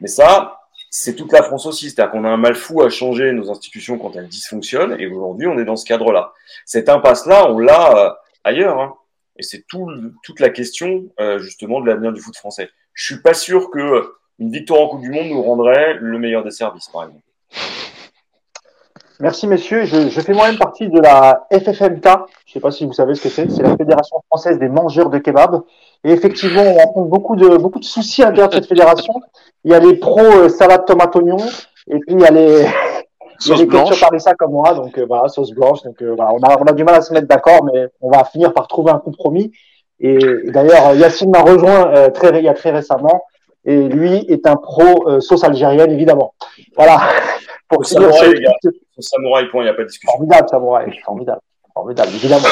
[0.00, 0.57] Mais ça,
[0.90, 1.90] c'est toute la France aussi.
[1.90, 5.46] C'est-à-dire qu'on a un mal fou à changer nos institutions quand elles dysfonctionnent, et aujourd'hui,
[5.46, 6.32] on est dans ce cadre-là.
[6.64, 8.10] Cette impasse-là, on l'a euh,
[8.44, 8.80] ailleurs.
[8.80, 8.94] Hein.
[9.36, 9.88] Et c'est tout,
[10.24, 12.70] toute la question, euh, justement, de l'avenir du foot français.
[12.92, 16.44] Je suis pas sûr que une victoire en Coupe du Monde nous rendrait le meilleur
[16.44, 17.22] des services, par exemple.
[19.20, 19.84] Merci messieurs.
[19.84, 22.04] Je, fais moi-même partie de la FFMK.
[22.04, 23.50] Je ne sais pas si vous savez ce que c'est.
[23.50, 25.62] C'est la Fédération française des mangeurs de kebab.
[26.04, 29.14] Et effectivement, on rencontre beaucoup de beaucoup de soucis à l'intérieur de cette fédération.
[29.64, 31.38] Il y a les pros euh, salade tomate oignon,
[31.88, 32.64] et puis il y a les
[33.44, 35.82] il y a les ketchup ça comme moi, donc euh, voilà sauce blanche.
[35.82, 38.10] Donc euh, voilà, on a on a du mal à se mettre d'accord, mais on
[38.10, 39.52] va finir par trouver un compromis.
[40.00, 43.22] Et, et d'ailleurs, Yacine m'a rejoint euh, très il y a très récemment
[43.64, 46.34] et lui est un pro euh, sauce algérienne, évidemment.
[46.76, 47.00] Voilà.
[47.68, 48.52] Pour samouraï, les gars.
[48.98, 50.10] samouraï, point, il n'y a pas de discussion.
[50.12, 51.40] Formidable, samouraï, formidable,
[51.74, 52.46] formidable, évidemment.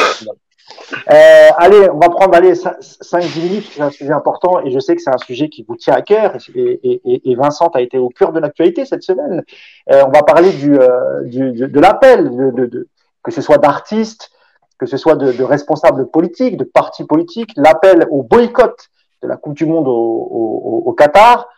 [0.93, 4.95] Euh, allez, on va prendre allez 5-10 minutes, c'est un sujet important et je sais
[4.95, 8.33] que c'est un sujet qui vous tient à cœur et, Vincent a été au cœur
[8.33, 9.45] de l'actualité cette semaine.
[9.91, 12.89] Euh, on va parler du, euh, de, l'appel, de,
[13.23, 14.31] que ce soit d'artistes,
[14.79, 18.89] que ce soit de, responsables politiques, de partis politiques, l'appel au boycott
[19.23, 21.49] de la Coupe du Monde au, Qatar.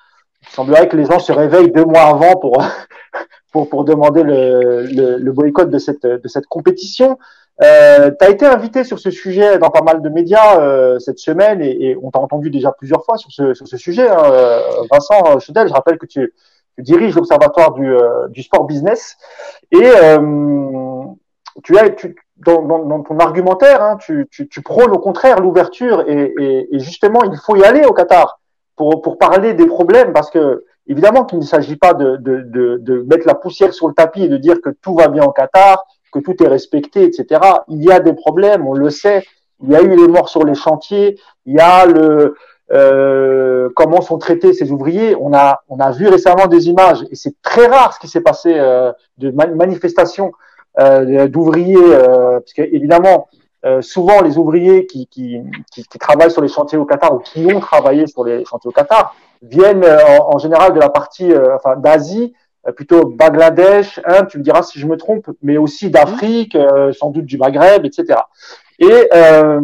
[0.42, 2.62] Il semblerait que les gens se réveillent deux mois avant pour,
[3.52, 7.18] pour, pour demander le, le, le, boycott de cette, de cette compétition.
[7.60, 11.18] Euh, tu as été invité sur ce sujet dans pas mal de médias euh, cette
[11.18, 14.08] semaine et, et on t'a entendu déjà plusieurs fois sur ce, sur ce sujet.
[14.08, 14.22] Hein.
[14.32, 14.60] Euh,
[14.90, 16.32] Vincent Chedel, je rappelle que tu,
[16.76, 19.16] tu diriges l'Observatoire du, euh, du sport business
[19.72, 21.04] et euh,
[21.64, 25.40] tu as, tu, dans, dans, dans, ton argumentaire, hein, tu, tu, tu, prônes au contraire
[25.40, 28.38] l'ouverture et, et, et, justement il faut y aller au Qatar
[28.76, 32.78] pour, pour parler des problèmes parce que évidemment qu'il ne s'agit pas de, de, de,
[32.78, 35.32] de, mettre la poussière sur le tapis et de dire que tout va bien au
[35.32, 37.40] Qatar, que tout est respecté, etc.
[37.68, 39.24] Il y a des problèmes, on le sait.
[39.62, 42.34] Il y a eu les morts sur les chantiers, il y a le
[42.70, 45.16] euh, comment sont traités ces ouvriers.
[45.20, 48.20] On a on a vu récemment des images et c'est très rare ce qui s'est
[48.20, 50.32] passé euh, de manifestations
[50.78, 53.26] euh, d'ouvriers, euh, parce que évidemment
[53.64, 55.40] euh, souvent les ouvriers qui, qui,
[55.72, 58.72] qui, travaillent sur les chantiers au Qatar ou qui ont travaillé sur les chantiers au
[58.72, 64.24] Qatar viennent euh, en, en général de la partie enfin d'Asie euh, plutôt Bangladesh, hein,
[64.24, 67.84] tu me diras si je me trompe, mais aussi d'Afrique, euh, sans doute du Maghreb,
[67.84, 68.20] etc.
[68.78, 69.60] Et euh,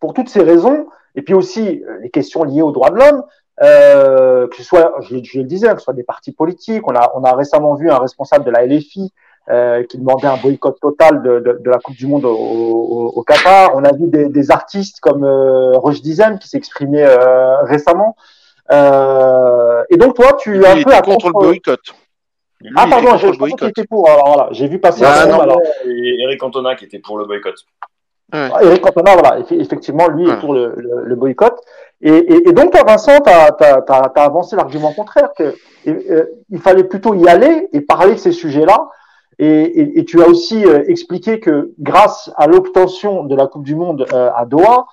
[0.00, 3.22] pour toutes ces raisons, et puis aussi euh, les questions liées aux droits de l'homme,
[3.62, 6.94] euh, que ce soit, je, je, le disais, que ce soit des partis politiques, on
[6.94, 9.12] a, on a récemment vu un responsable de la LFI
[9.50, 13.08] euh, qui demandait un boycott total de, de, de, la Coupe du Monde au, au,
[13.08, 13.72] au Qatar.
[13.74, 17.06] On a vu des, des artistes comme euh, Roche Dizem qui s'exprimait
[17.64, 18.16] récemment.
[18.72, 21.80] Euh, et donc toi, tu es un peu à contre le boycott.
[22.60, 24.08] Lui, ah pardon, j'ai était pour.
[24.08, 25.02] Alors voilà, j'ai vu passer.
[25.04, 25.60] Ah, non, alors.
[25.86, 27.54] Et Eric Cantona qui était pour le boycott.
[28.32, 28.48] Ouais.
[28.52, 30.34] Ah, Eric Cantona, voilà, effectivement, lui ouais.
[30.34, 31.58] est pour le, le, le boycott.
[32.00, 35.54] Et, et, et, donc toi, Vincent, tu as, as, as, avancé l'argument contraire que
[35.86, 38.88] euh, il fallait plutôt y aller et parler de ces sujets-là.
[39.38, 43.74] Et, et, tu as aussi euh, expliqué que grâce à l'obtention de la Coupe du
[43.74, 44.86] Monde euh, à Doha,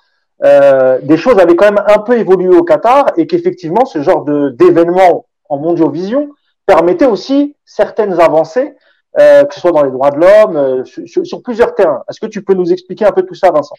[0.44, 4.24] euh, des choses avaient quand même un peu évolué au Qatar et qu'effectivement ce genre
[4.24, 6.30] d'événement en mondiovision
[6.66, 8.74] permettait aussi certaines avancées,
[9.18, 12.04] euh, que ce soit dans les droits de l'homme, euh, sur, sur, plusieurs terrains.
[12.08, 13.74] Est-ce que tu peux nous expliquer un peu tout ça, Vincent?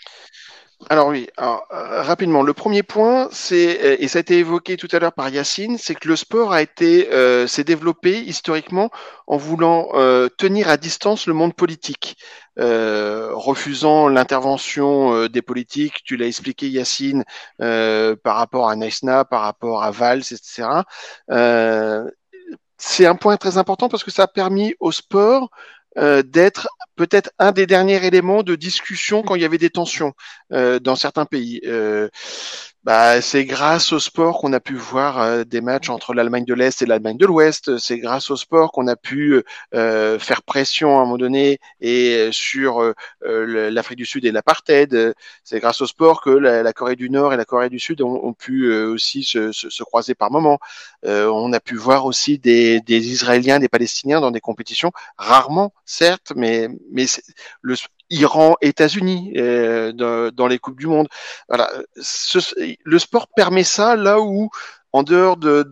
[0.87, 4.87] Alors oui, alors, euh, rapidement, le premier point, c'est et ça a été évoqué tout
[4.93, 8.89] à l'heure par Yacine, c'est que le sport a été euh, s'est développé historiquement
[9.27, 12.15] en voulant euh, tenir à distance le monde politique,
[12.59, 16.01] euh, refusant l'intervention euh, des politiques.
[16.05, 17.25] Tu l'as expliqué Yacine
[17.57, 20.85] par rapport à Naïsna, par rapport à Valls, etc.
[22.77, 25.49] c'est un point très important parce que ça a permis au sport
[25.99, 30.13] euh, d'être peut-être un des derniers éléments de discussion quand il y avait des tensions
[30.51, 31.61] euh, dans certains pays.
[31.65, 32.09] Euh,
[32.85, 36.53] bah, c'est grâce au sport qu'on a pu voir euh, des matchs entre l'Allemagne de
[36.53, 37.77] l'Est et l'Allemagne de l'Ouest.
[37.77, 39.43] C'est grâce au sport qu'on a pu
[39.75, 45.13] euh, faire pression à un moment donné et euh, sur l'Afrique du Sud et l'apartheid.
[45.43, 48.33] C'est grâce au sport que la, Corée du Nord et la Corée du Sud ont,
[48.33, 50.59] pu aussi se, se, croiser par moments.
[51.03, 56.31] on a pu voir aussi des, des Israéliens, des Palestiniens dans des compétitions, rarement certes,
[56.35, 57.05] mais mais
[57.61, 57.75] le
[58.09, 61.07] Iran, États-Unis euh, dans, les coupes du monde.
[61.47, 64.49] Voilà, le sport permet ça là où,
[64.93, 65.63] en dehors de,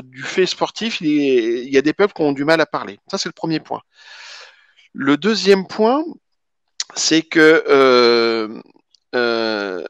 [0.00, 2.98] du fait sportif, il, y a des peuples qui ont du mal à parler.
[3.10, 3.82] Ça, c'est le premier point.
[4.92, 6.04] Le deuxième point,
[6.94, 8.60] c'est que euh,
[9.14, 9.84] euh,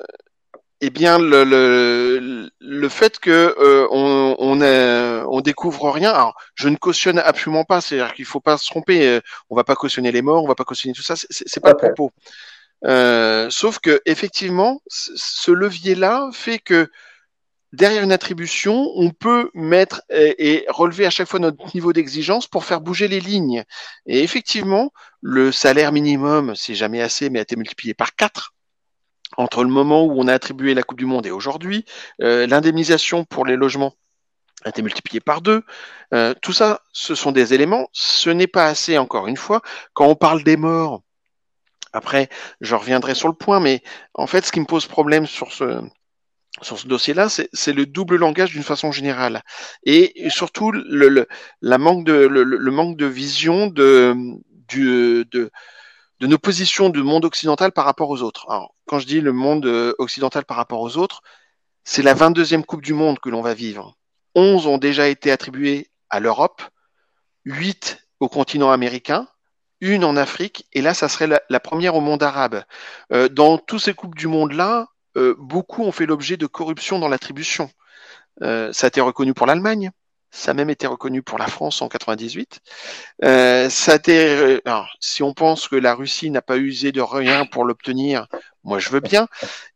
[0.86, 6.10] eh bien le, le, le fait que euh, on, on, on, découvre rien.
[6.10, 7.80] Alors, je ne cautionne absolument pas.
[7.80, 9.08] C'est-à-dire qu'il faut pas se tromper.
[9.08, 11.14] Euh, on va pas cautionner les morts, on va pas cautionner tout ça.
[11.16, 12.12] C'est pas le propos.
[12.84, 16.90] Euh, sauf que effectivement, ce levier-là fait que
[17.72, 22.46] derrière une attribution, on peut mettre et, et relever à chaque fois notre niveau d'exigence
[22.46, 23.64] pour faire bouger les lignes.
[24.04, 24.92] Et effectivement,
[25.22, 28.53] le salaire minimum, c'est jamais assez, mais a été multiplié par 4
[29.36, 31.84] entre le moment où on a attribué la Coupe du Monde et aujourd'hui,
[32.22, 33.94] euh, l'indemnisation pour les logements
[34.64, 35.62] a été multipliée par deux.
[36.12, 37.88] Euh, tout ça, ce sont des éléments.
[37.92, 39.62] Ce n'est pas assez, encore une fois.
[39.92, 41.02] Quand on parle des morts,
[41.92, 42.28] après,
[42.60, 43.82] je reviendrai sur le point, mais
[44.14, 45.80] en fait, ce qui me pose problème sur ce,
[46.60, 49.42] sur ce dossier-là, c'est le double langage d'une façon générale.
[49.84, 51.26] Et surtout, le,
[51.60, 54.16] la manque de, le, manque de vision de,
[54.68, 55.50] du, de,
[56.24, 58.46] de nos positions du monde occidental par rapport aux autres.
[58.48, 61.20] Alors, quand je dis le monde euh, occidental par rapport aux autres,
[61.84, 63.94] c'est la 22e Coupe du Monde que l'on va vivre.
[64.34, 66.62] 11 ont déjà été attribuées à l'Europe,
[67.44, 69.28] 8 au continent américain,
[69.82, 72.64] une en Afrique, et là, ça serait la, première au monde arabe.
[73.12, 74.86] Euh, dans tous ces Coupes du Monde-là,
[75.18, 77.68] euh, beaucoup ont fait l'objet de corruption dans l'attribution.
[78.40, 79.90] ça a été reconnu pour l'Allemagne,
[80.34, 82.60] ça a même été reconnu pour la France en 98.
[83.24, 87.00] Euh, ça a été, alors, si on pense que la Russie n'a pas usé de
[87.00, 88.26] rien pour l'obtenir,
[88.64, 89.28] moi je veux bien.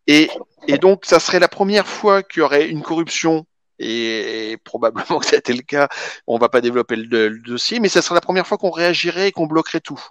[0.08, 0.28] Et,
[0.66, 3.46] et donc, ça serait la première fois qu'il y aurait une corruption.
[3.78, 5.88] Et, probablement que ça a été le cas.
[6.26, 9.32] On va pas développer le, dossier, mais ça serait la première fois qu'on réagirait et
[9.32, 10.02] qu'on bloquerait tout.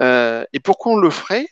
[0.00, 1.46] Euh, et pourquoi on le ferait?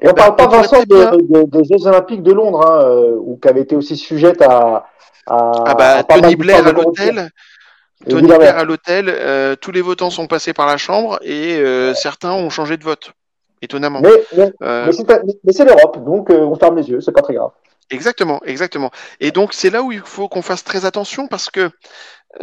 [0.00, 3.48] Et on ne parle pas, Vincent, des Jeux Olympiques de Londres, hein, euh, ou qui
[3.48, 4.86] avait été aussi sujette à,
[5.26, 7.30] ah bah, Tony Blair à l'hôtel.
[8.08, 11.94] Tony Blair à l'hôtel, euh, tous les votants sont passés par la Chambre et euh,
[11.94, 13.12] certains ont changé de vote,
[13.62, 14.00] étonnamment.
[14.00, 14.92] Mais, euh,
[15.50, 17.50] c'est l'Europe, donc on ferme les yeux, c'est pas très grave.
[17.90, 18.90] Exactement, exactement.
[19.20, 21.70] Et donc c'est là où il faut qu'on fasse très attention parce que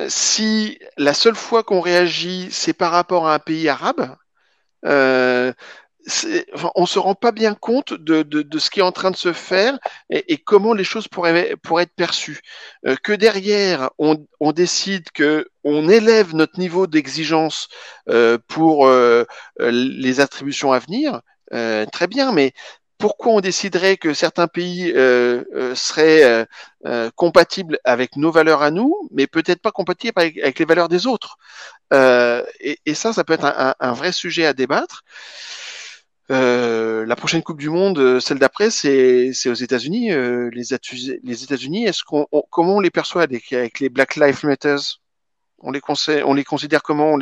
[0.07, 4.15] si la seule fois qu'on réagit c'est par rapport à un pays arabe,
[4.85, 5.53] enfin,
[6.75, 9.33] on se rend pas bien compte de, de, ce qui est en train de se
[9.33, 9.77] faire
[10.09, 12.41] et, et comment les choses pourraient, pourraient être perçues.
[12.85, 17.69] Euh, que derrière, on, on, décide que on élève notre niveau d'exigence
[18.09, 19.23] euh, pour euh,
[19.59, 21.21] les attributions à venir,
[21.91, 22.53] très bien, mais
[22.97, 24.91] pourquoi on déciderait que certains pays
[25.75, 26.47] seraient
[27.15, 31.37] compatibles avec nos valeurs à nous, mais peut-être pas compatibles avec, les valeurs des autres?
[31.91, 35.03] Et, et, ça, ça peut être un vrai sujet à débattre.
[36.31, 40.11] Euh, la prochaine Coupe du Monde, euh, celle d'après, c'est aux États-Unis.
[40.11, 44.77] Euh, les, États-Unis, est-ce qu'on comment on les perçoit avec, les Black Lives Matter
[45.65, 45.81] on les,
[46.25, 47.17] on les considère comment?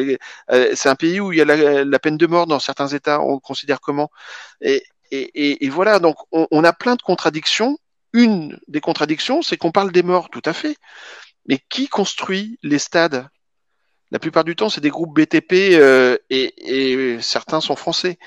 [0.49, 3.21] C'est un pays où il y a la, peine de mort dans certains États.
[3.21, 4.09] On le considère comment?
[4.61, 5.99] Et, et, et, voilà.
[5.99, 7.77] Donc, on, on, a plein de contradictions.
[8.13, 10.75] Une des contradictions, c'est qu'on parle des morts, tout à fait.
[11.47, 13.27] Mais qui construit les stades?
[14.09, 15.53] La plupart du temps, c'est des groupes BTP
[16.29, 18.17] et certains sont français.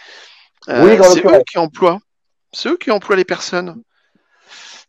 [0.68, 1.98] Euh, c'est eux qui emploient.
[2.52, 3.82] C'est eux qui emploient les personnes.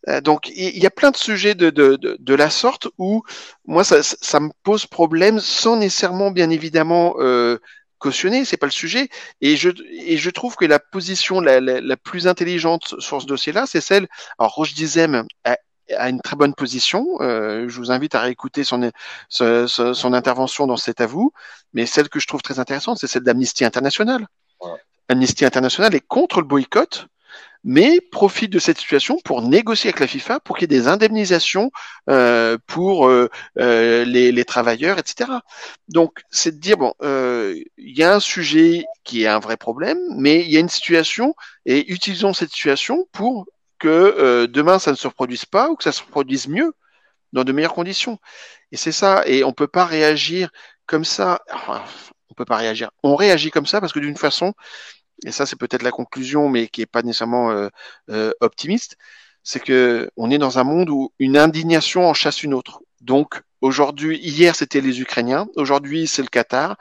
[0.08, 3.24] Euh, donc il y, a plein de sujets de, de, de, de la sorte où
[3.66, 7.58] moi ça, ça, me pose problème sans nécessairement bien évidemment euh,
[7.98, 9.10] cautionner, c'est pas le sujet.
[9.42, 13.26] Et je, et je trouve que la position la, la, la plus intelligente sur ce
[13.26, 14.08] dossier-là, c'est celle.
[14.38, 15.58] Alors Roche Dizem a,
[15.98, 17.08] a, une très bonne position.
[17.22, 18.92] Euh, je vous invite à réécouter son,
[19.30, 21.32] son, son, intervention dans cet avou.
[21.74, 24.28] Mais celle que je trouve très intéressante, c'est celle d'Amnesty International.
[25.10, 27.08] Amnesty International est contre le boycott,
[27.66, 30.88] mais profite de cette situation pour négocier avec la FIFA pour qu'il y ait des
[30.88, 31.72] indemnisations
[32.10, 33.28] euh, pour euh,
[33.60, 35.32] euh, les, travailleurs, etc.
[35.90, 37.66] Donc, c'est de dire bon, il
[37.98, 41.36] y a un sujet qui est un vrai problème, mais il y a une situation
[41.66, 43.48] et utilisons cette situation pour
[43.80, 46.74] que demain ça ne se reproduise pas ou que ça se reproduise mieux
[47.34, 48.20] dans de meilleures conditions.
[48.72, 49.24] Et c'est ça.
[49.26, 50.50] Et on peut pas réagir
[50.86, 51.42] comme ça.
[52.30, 52.92] On peut pas réagir.
[53.04, 54.54] On réagit comme ça parce que d'une façon,
[55.26, 57.70] et ça c'est peut-être la conclusion, mais qui est pas nécessairement euh,
[58.10, 58.98] euh, optimiste,
[59.44, 62.82] c'est que on est dans un monde où une indignation en chasse une autre.
[63.02, 66.78] Donc aujourd'hui, hier c'était les Ukrainiens, aujourd'hui c'est le Qatar,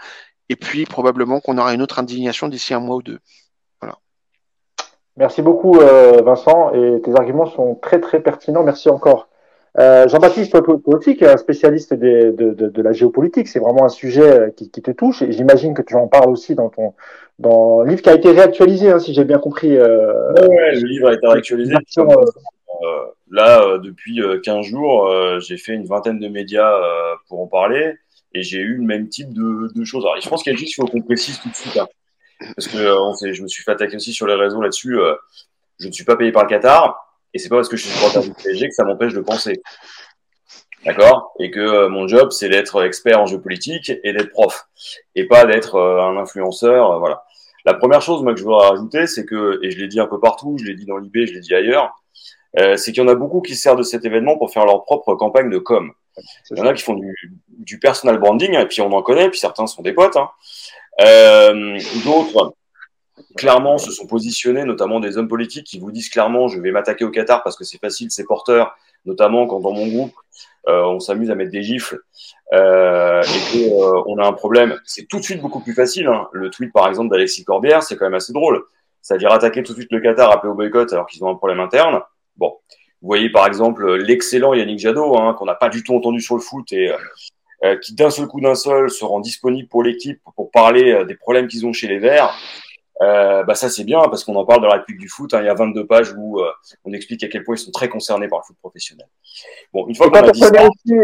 [0.49, 3.19] et puis probablement qu'on aura une autre indignation d'ici un mois ou deux.
[3.81, 3.99] Voilà.
[5.16, 8.65] Merci beaucoup euh, Vincent, et tes arguments sont très très pertinents.
[8.65, 9.29] Merci encore.
[9.79, 13.85] Euh, Jean-Baptiste, toi, aussi, qui est un spécialiste de, de, de, la géopolitique, c'est vraiment
[13.85, 16.69] un sujet euh, qui, qui te touche, et j'imagine que tu en parles aussi dans
[16.69, 16.95] ton
[17.41, 19.77] dans le livre qui a été réactualisé, hein, si j'ai bien compris.
[19.77, 21.75] Euh, ouais, le livre a été réactualisé.
[21.75, 25.11] Euh, là, depuis 15 jours,
[25.41, 26.73] j'ai fait une vingtaine de médias
[27.29, 27.95] pour en parler,
[28.33, 30.05] et j'ai eu le même type de, de choses.
[30.05, 31.89] Alors, je pense qu'il faut qu'on précise tout de suite, hein,
[32.55, 34.97] parce que on je me suis fait attaquer aussi sur les réseaux là-dessus.
[35.81, 37.93] je ne suis pas payé par le Qatar et c'est pas parce que je suis
[37.93, 39.61] supporter du PSG que ça m'empêche de penser.
[40.85, 41.32] D'accord?
[41.40, 44.66] Et que euh, mon job, c'est d'être expert en géopolitique et d'être prof.
[45.15, 46.93] Et pas d'être euh, un influenceur.
[46.93, 47.24] Euh, voilà.
[47.65, 50.06] La première chose, moi, que je voudrais rajouter, c'est que, et je l'ai dit un
[50.06, 51.94] peu partout, je l'ai dit dans l'IB, je l'ai dit ailleurs,
[52.77, 55.15] c'est qu'il y en a beaucoup qui servent de cet événement pour faire leur propre
[55.15, 55.90] campagne de com.
[56.51, 59.31] Il y en a qui font du, du personal branding, et puis on en connaît,
[59.31, 60.16] puis certains sont des potes.
[60.16, 60.28] Hein.
[62.05, 62.55] D'autres
[63.36, 67.05] clairement se sont positionnés, notamment des hommes politiques qui vous disent clairement je vais m'attaquer
[67.05, 70.15] au Qatar parce que c'est facile, c'est porteur, notamment quand dans mon groupe
[70.66, 72.01] euh, on s'amuse à mettre des gifles
[72.55, 74.78] euh, et qu'on euh, a un problème.
[74.85, 76.07] C'est tout de suite beaucoup plus facile.
[76.07, 76.28] Hein.
[76.32, 78.62] Le tweet par exemple d'Alexis Corbière, c'est quand même assez drôle.
[79.03, 81.61] C'est-à-dire attaquer tout de suite le Qatar, appeler au boycott alors qu'ils ont un problème
[81.61, 82.01] interne.
[82.39, 82.55] Bon,
[83.03, 86.35] vous voyez par exemple l'excellent Yannick Jadot, hein, qu'on n'a pas du tout entendu sur
[86.35, 86.91] le foot et
[87.82, 91.49] qui d'un seul coup d'un seul se rend disponible pour l'équipe pour parler des problèmes
[91.49, 92.35] qu'ils ont chez les Verts.
[93.03, 95.35] Euh, bah ça c'est bien parce qu'on en parle dans la République du foot.
[95.35, 96.49] Hein, il y a 22 pages où euh,
[96.85, 99.07] on explique à quel point ils sont très concernés par le foot professionnel.
[99.73, 100.95] Bon, une fois qu'on a dit ça, aussi,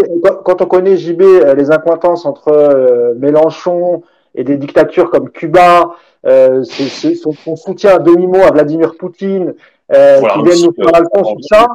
[0.45, 4.03] quand, on connaît JB euh, les incointances entre euh, Mélenchon
[4.35, 5.97] et des dictatures comme Cuba,
[6.27, 9.55] euh, son, son, soutien à demi-mot à Vladimir Poutine,
[9.93, 11.67] euh, qui vient nous faire la sur ça.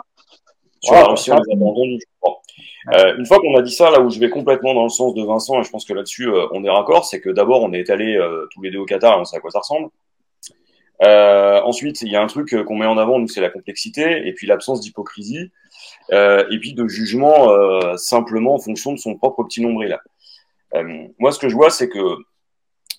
[0.82, 1.98] Sur la Russie, on les abandonne.
[2.94, 5.16] Euh, une fois qu'on a dit ça, là où je vais complètement dans le sens
[5.16, 7.90] de Vincent, et je pense que là-dessus on est raccord, c'est que d'abord on est
[7.90, 8.18] allé
[8.52, 9.90] tous les deux au Qatar et on sait à quoi ça ressemble.
[11.04, 14.28] Euh, ensuite, il y a un truc qu'on met en avant, nous, c'est la complexité,
[14.28, 15.52] et puis l'absence d'hypocrisie,
[16.12, 19.98] euh, et puis de jugement euh, simplement en fonction de son propre petit nombril.
[20.76, 22.00] Euh, moi, ce que je vois, c'est que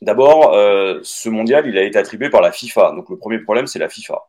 [0.02, 2.92] d'abord, euh, ce mondial, il a été attribué par la FIFA.
[2.92, 4.22] Donc, le premier problème, c'est la FIFA.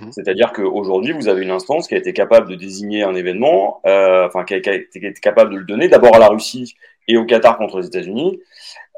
[0.00, 0.12] Mhm.
[0.12, 4.26] C'est-à-dire qu'aujourd'hui, vous avez une instance qui a été capable de désigner un événement, euh,
[4.26, 6.74] enfin, qui a, qui a, été capable de le donner d'abord à la Russie
[7.08, 8.40] et au Qatar contre les États-Unis,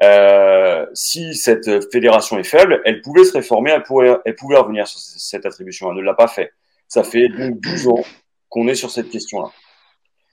[0.03, 3.83] euh, si cette fédération est faible, elle pouvait se réformer, elle,
[4.25, 5.89] elle pouvait revenir sur cette attribution.
[5.89, 6.51] Elle ne l'a pas fait.
[6.87, 8.03] Ça fait donc 12 ans
[8.49, 9.49] qu'on est sur cette question-là.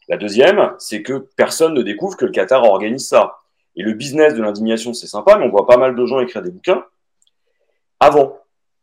[0.08, 3.38] La deuxième, c'est que personne ne découvre que le Qatar organise ça.
[3.76, 6.42] Et le business de l'indignation, c'est sympa, mais on voit pas mal de gens écrire
[6.42, 6.84] des bouquins
[8.00, 8.38] avant.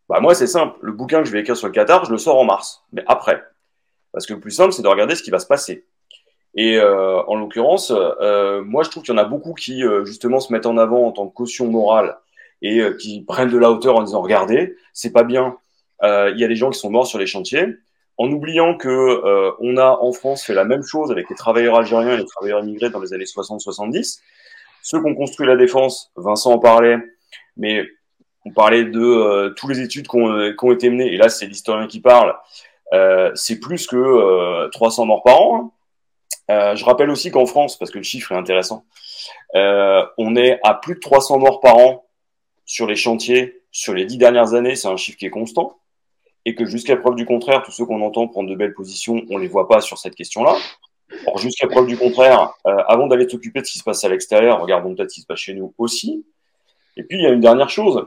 [0.07, 0.77] Bah moi, c'est simple.
[0.81, 3.03] Le bouquin que je vais écrire sur le Qatar, je le sors en mars, mais
[3.07, 3.43] après.
[4.13, 5.85] Parce que le plus simple, c'est de regarder ce qui va se passer.
[6.57, 10.03] Et euh, en l'occurrence, euh, moi, je trouve qu'il y en a beaucoup qui, euh,
[10.05, 12.17] justement, se mettent en avant en tant que caution morale
[12.63, 15.55] et euh, qui prennent de la hauteur en disant, regardez, c'est pas bien.
[16.01, 17.67] Euh, il y a des gens qui sont morts sur les chantiers,
[18.17, 22.15] en oubliant que on a en France fait la même chose avec les travailleurs algériens
[22.15, 24.21] et les travailleurs immigrés dans les années 60-70.
[24.81, 26.97] Ceux qui ont construit la défense, Vincent en parlait,
[27.57, 27.85] mais
[28.45, 31.85] on parlait de tous les études qui ont, ont, été menées, et là, c'est l'historien
[31.85, 32.33] qui parle.
[33.35, 35.61] c'est plus que 300 morts par an.
[35.61, 35.71] Hein.
[36.49, 38.85] Euh, je rappelle aussi qu'en France, parce que le chiffre est intéressant,
[39.55, 42.05] euh, on est à plus de 300 morts par an
[42.65, 44.75] sur les chantiers sur les dix dernières années.
[44.75, 45.77] C'est un chiffre qui est constant.
[46.45, 49.37] Et que jusqu'à preuve du contraire, tous ceux qu'on entend prendre de belles positions, on
[49.37, 50.55] les voit pas sur cette question-là.
[51.25, 54.09] Or, jusqu'à preuve du contraire, euh, avant d'aller t'occuper de ce qui se passe à
[54.09, 56.25] l'extérieur, regardons peut-être ce qui se passe chez nous aussi.
[56.95, 58.05] Et puis, il y a une dernière chose,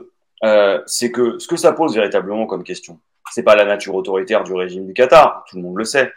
[0.87, 2.99] c'est que ce que ça pose véritablement comme question,
[3.31, 6.11] c'est pas la nature autoritaire du régime du Qatar, tout le monde le sait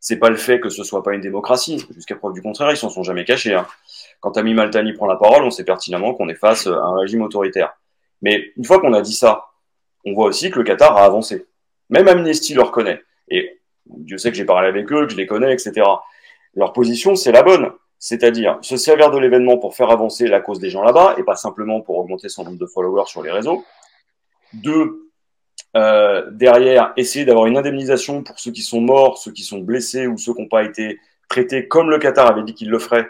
[0.00, 1.86] c'est pas le fait que ce soit pas une démocratie.
[1.94, 3.54] Jusqu'à preuve du contraire, ils s'en sont jamais cachés.
[3.54, 3.66] Hein.
[4.20, 7.22] Quand Ami Maltani prend la parole, on sait pertinemment qu'on est face à un régime
[7.22, 7.74] autoritaire.
[8.22, 9.50] Mais une fois qu'on a dit ça,
[10.06, 11.46] on voit aussi que le Qatar a avancé.
[11.90, 13.02] Même Amnesty le reconnaît.
[13.28, 15.86] Et Dieu sait que j'ai parlé avec eux, que je les connais, etc.
[16.54, 17.70] Leur position, c'est la bonne.
[17.98, 21.36] C'est-à-dire se servir de l'événement pour faire avancer la cause des gens là-bas et pas
[21.36, 23.62] simplement pour augmenter son nombre de followers sur les réseaux.
[24.54, 25.09] Deux,
[25.76, 30.06] euh, derrière, essayer d'avoir une indemnisation pour ceux qui sont morts, ceux qui sont blessés
[30.06, 30.98] ou ceux qui n'ont pas été
[31.28, 33.06] traités comme le Qatar avait dit qu'il le ferait,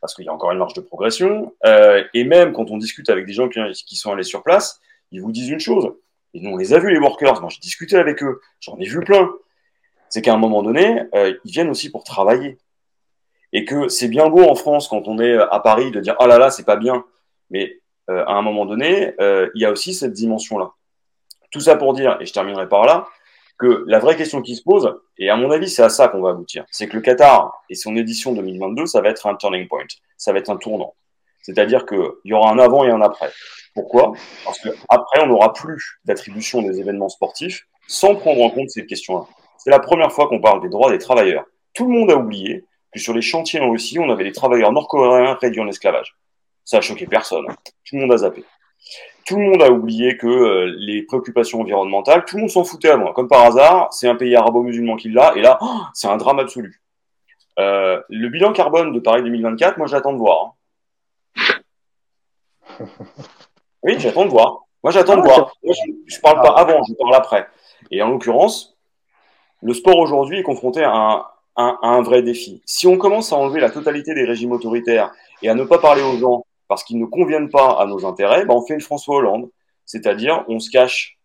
[0.00, 1.54] parce qu'il y a encore une marge de progression.
[1.66, 4.80] Euh, et même quand on discute avec des gens qui, sont allés sur place,
[5.10, 5.92] ils vous disent une chose.
[6.34, 7.40] Et nous, on les a vus, les workers.
[7.40, 8.40] Moi, j'ai discuté avec eux.
[8.60, 9.30] J'en ai vu plein.
[10.08, 12.58] C'est qu'à un moment donné, euh, ils viennent aussi pour travailler.
[13.52, 16.26] Et que c'est bien beau en France, quand on est à Paris, de dire «Oh
[16.26, 17.04] là là, c'est pas bien».
[17.50, 17.80] Mais
[18.10, 20.72] euh, à un moment donné, euh, il y a aussi cette dimension-là.
[21.50, 23.06] Tout ça pour dire, et je terminerai par là,
[23.58, 26.20] que la vraie question qui se pose, et à mon avis, c'est à ça qu'on
[26.20, 29.66] va aboutir, c'est que le Qatar et son édition 2022, ça va être un turning
[29.66, 29.84] point,
[30.16, 30.94] ça va être un tournant.
[31.42, 33.30] C'est-à-dire qu'il y aura un avant et un après.
[33.74, 34.12] Pourquoi?
[34.44, 39.24] Parce qu'après, on n'aura plus d'attribution des événements sportifs sans prendre en compte cette question-là.
[39.56, 41.44] C'est la première fois qu'on parle des droits des travailleurs.
[41.74, 44.72] Tout le monde a oublié que sur les chantiers en Russie, on avait des travailleurs
[44.72, 46.14] nord-coréens réduits en esclavage.
[46.64, 47.46] Ça a choqué personne.
[47.46, 48.44] Tout le monde a zappé.
[49.28, 52.88] Tout le monde a oublié que euh, les préoccupations environnementales, tout le monde s'en foutait
[52.88, 53.12] avant.
[53.12, 56.38] Comme par hasard, c'est un pays arabo-musulman qui l'a, et là, oh, c'est un drame
[56.38, 56.80] absolu.
[57.58, 60.54] Euh, le bilan carbone de Paris 2024, moi j'attends de voir.
[61.36, 61.44] Hein.
[63.82, 64.60] Oui, j'attends de voir.
[64.82, 65.52] Moi j'attends de ah, voir.
[65.62, 67.46] je, ne parle pas avant, je parle après.
[67.90, 68.78] Et en l'occurrence,
[69.62, 71.26] le sport aujourd'hui est confronté à
[71.56, 72.62] un, un, vrai défi.
[72.64, 76.02] Si on commence à enlever la totalité des régimes autoritaires et à ne pas parler
[76.02, 79.16] aux gens parce qu'ils ne conviennent pas à nos intérêts, ben on fait une François
[79.16, 79.50] Hollande,
[79.84, 81.18] c'est-à-dire on se cache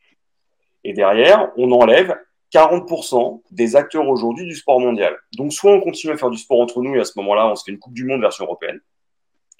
[0.83, 2.15] et derrière on enlève
[2.53, 5.17] 40% des acteurs aujourd'hui du sport mondial.
[5.37, 7.55] Donc soit on continue à faire du sport entre nous et à ce moment-là on
[7.55, 8.79] se fait une Coupe du Monde version européenne.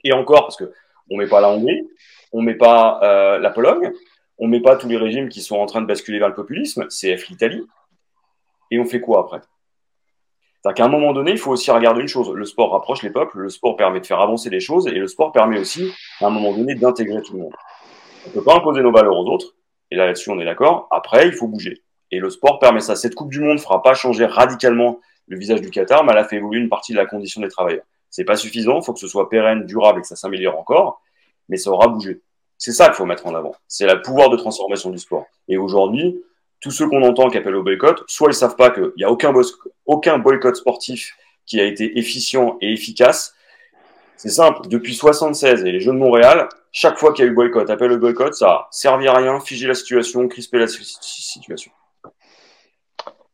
[0.04, 0.72] Et encore parce que
[1.10, 1.88] on met pas la Hongrie,
[2.32, 3.92] on met pas euh, la Pologne,
[4.38, 6.88] on met pas tous les régimes qui sont en train de basculer vers le populisme,
[6.88, 7.64] CF l'Italie.
[8.72, 9.42] Et on fait quoi après?
[10.66, 12.32] C'est qu'à un moment donné, il faut aussi regarder une chose.
[12.32, 15.08] Le sport rapproche les peuples, le sport permet de faire avancer les choses, et le
[15.08, 15.92] sport permet aussi,
[16.22, 17.54] à un moment donné, d'intégrer tout le monde.
[18.26, 19.56] On ne peut pas imposer nos valeurs aux autres,
[19.92, 20.88] et là, là-dessus, on est d'accord.
[20.90, 21.84] Après, il faut bouger.
[22.12, 22.96] Et le sport permet ça.
[22.96, 26.20] Cette Coupe du Monde ne fera pas changer radicalement le visage du Qatar, mais elle
[26.20, 27.84] a fait évoluer une partie de la condition des travailleurs.
[28.10, 31.02] C'est pas suffisant, il faut que ce soit pérenne, durable et que ça s'améliore encore,
[31.50, 32.22] mais ça aura bougé.
[32.58, 33.56] C'est ça qu'il faut mettre en avant.
[33.68, 35.26] C'est le pouvoir de transformation du sport.
[35.48, 36.24] Et aujourd'hui,
[36.64, 39.12] tous ceux qu'on entend qui appellent au boycott, soit ils savent pas qu'il n'y a
[39.12, 43.36] aucun, boycott sportif qui a été efficient et efficace.
[44.16, 47.36] C'est simple, depuis 76 et les Jeux de Montréal, chaque fois qu'il y a eu
[47.36, 51.72] boycott, appel au boycott, ça a servi à rien, figé la situation, crispé la situation.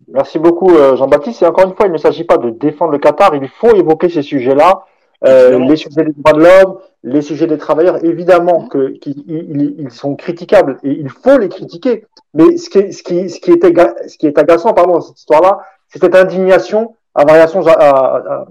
[0.07, 1.43] Merci beaucoup euh, Jean-Baptiste.
[1.43, 4.09] Et encore une fois, il ne s'agit pas de défendre le Qatar, il faut évoquer
[4.09, 4.85] ces sujets-là
[5.25, 9.91] euh, les sujets des droits de l'homme, les sujets des travailleurs, évidemment que qu'ils ils
[9.91, 12.05] sont critiquables et il faut les critiquer.
[12.33, 15.19] Mais ce qui, ce qui, ce qui est, ce qui est agaçant, pardon, dans cette
[15.19, 18.45] histoire-là, c'est cette indignation à variation à, à,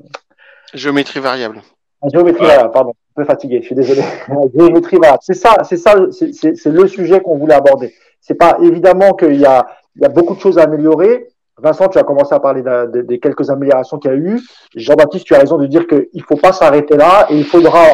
[0.74, 1.62] géométrie variable.
[2.02, 4.02] À géométrie variable, pardon, un peu fatigué, je suis désolé.
[4.54, 7.94] géométrie variable, c'est ça, c'est ça, c'est le sujet qu'on voulait aborder.
[8.20, 9.66] C'est pas évidemment qu'il y a,
[9.96, 11.28] il y a beaucoup de choses à améliorer,
[11.60, 14.40] Vincent, tu as commencé à parler des quelques améliorations qu'il y a eu.
[14.74, 17.84] Jean-Baptiste, tu as raison de dire qu'il ne faut pas s'arrêter là et il faudra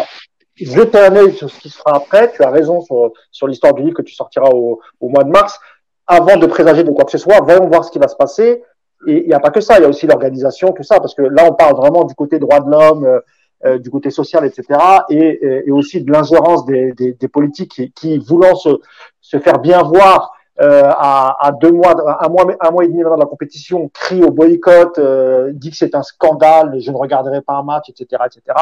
[0.56, 2.30] jeter un œil sur ce qui sera après.
[2.32, 5.58] Tu as raison sur, l'histoire du livre que tu sortiras au, mois de mars.
[6.06, 8.62] Avant de présager de quoi que ce soit, voyons voir ce qui va se passer.
[9.06, 11.14] Et il n'y a pas que ça, il y a aussi l'organisation, tout ça, parce
[11.14, 13.20] que là, on parle vraiment du côté droit de l'homme, euh,
[13.66, 14.78] euh, du côté social, etc.,
[15.10, 18.80] et, aussi de l'ingérence des, politiques qui, voulant se,
[19.20, 21.94] se faire bien voir, à, à, deux mois,
[22.24, 25.76] un mois, un mois et demi avant la compétition, crie au boycott, euh, dit que
[25.76, 28.56] c'est un scandale, je ne regarderai pas un match, etc., etc.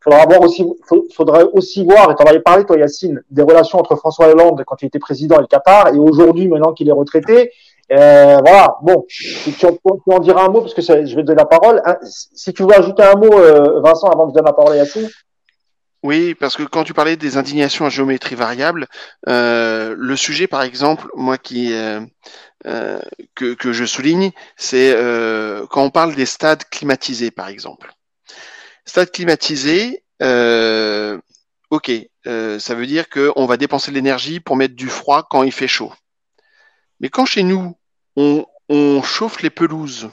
[0.00, 0.66] Faudra voir aussi,
[1.14, 4.64] faudrait aussi voir, et tu en avais parlé toi Yacine, des relations entre François Hollande
[4.66, 7.52] quand il était président et le Qatar, et aujourd'hui maintenant qu'il est retraité.
[7.92, 11.38] Euh, voilà, bon, tu, tu, en diras un mot parce que je vais te donner
[11.38, 11.80] la parole.
[12.02, 15.08] Si tu veux ajouter un mot, euh, Vincent, avant de donner la parole à Yacine.
[16.02, 18.88] Oui, parce que quand tu parlais des indignations à géométrie variable,
[19.28, 22.00] euh, le sujet, par exemple, moi qui euh,
[22.66, 23.00] euh,
[23.36, 24.94] que, je souligne, c'est
[25.70, 27.92] quand on parle des stades climatisés, par exemple.
[28.84, 30.02] Stade climatisé,
[31.70, 31.92] ok,
[32.24, 35.68] ça veut dire qu'on va dépenser de l'énergie pour mettre du froid quand il fait
[35.68, 35.92] chaud.
[36.98, 37.76] Mais quand chez nous,
[38.16, 40.10] on, on chauffe les pelouses,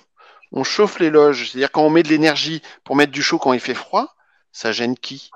[0.51, 3.53] on chauffe les loges, c'est-à-dire quand on met de l'énergie pour mettre du chaud quand
[3.53, 4.15] il fait froid,
[4.51, 5.31] ça gêne qui?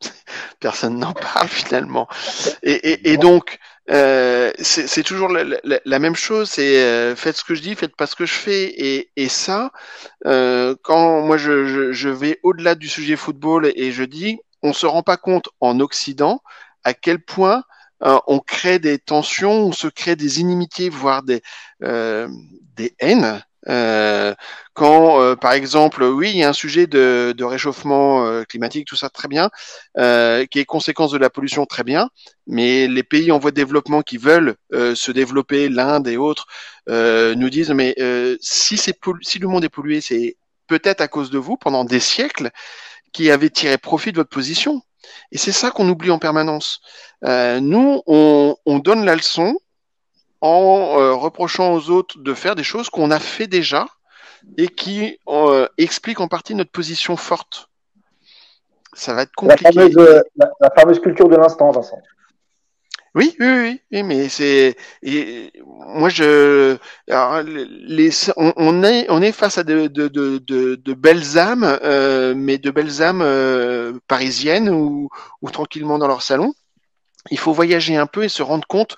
[0.60, 2.08] personne n'en parle finalement.
[2.62, 3.58] Et, donc,
[3.90, 6.50] euh, c'est toujours la, même chose.
[6.50, 9.08] C'est euh, faites ce que je dis, faites pas ce que je fais.
[9.16, 9.72] Et, ça,
[10.26, 15.02] euh, quand moi je, vais au-delà du sujet football et je dis, on se rend
[15.02, 16.42] pas compte en Occident
[16.84, 17.62] à quel point
[18.02, 21.42] on crée des tensions, on se crée des inimitiés, voire des
[21.80, 23.42] des haines
[24.74, 25.09] quand,
[25.40, 29.28] par exemple, oui, il y a un sujet de, réchauffement euh, climatique, tout ça très
[29.28, 29.50] bien,
[29.98, 32.08] euh, qui est conséquence de la pollution très bien,
[32.46, 36.46] mais les pays en voie de développement qui veulent se développer, l'Inde et autres,
[36.88, 37.94] nous disent mais
[38.40, 38.76] si
[39.40, 40.36] le monde est pollué, c'est
[40.66, 42.50] peut-être à cause de vous pendant des siècles
[43.12, 44.82] qui avez tiré profit de votre position.
[45.32, 46.80] Et c'est ça qu'on oublie en permanence.
[47.22, 49.56] nous, on, on donne la leçon,
[50.40, 53.86] en euh, reprochant aux autres de faire des choses qu'on a fait déjà
[54.56, 57.68] et qui euh, expliquent en partie notre position forte.
[58.92, 59.70] Ça va être compliqué.
[60.60, 62.00] La fameuse, culture de l'instant, Vincent.
[63.16, 66.76] Oui, oui, oui, mais c'est et moi je
[67.08, 70.38] les on, est on est face à de de, de,
[70.76, 75.08] de, belles âmes, euh, mais de belles âmes euh, parisiennes ou,
[75.42, 76.54] ou tranquillement dans leur salon.
[77.30, 78.96] Il faut voyager un peu et se rendre compte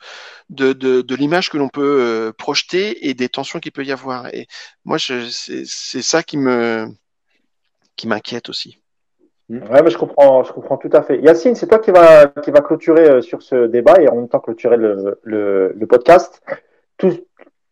[0.48, 3.90] de, de, de l'image que l'on peut euh, projeter et des tensions qu'il peut y
[3.90, 4.32] avoir.
[4.32, 4.46] Et
[4.84, 6.86] moi, c'est ça qui me
[7.96, 8.78] qui m'inquiète aussi.
[9.50, 11.18] Ouais, mais je comprends, je comprends tout à fait.
[11.20, 14.28] Yacine, c'est toi qui va qui va clôturer euh, sur ce débat et en même
[14.28, 16.40] temps clôturer le, le, le podcast.
[16.96, 17.12] Tout,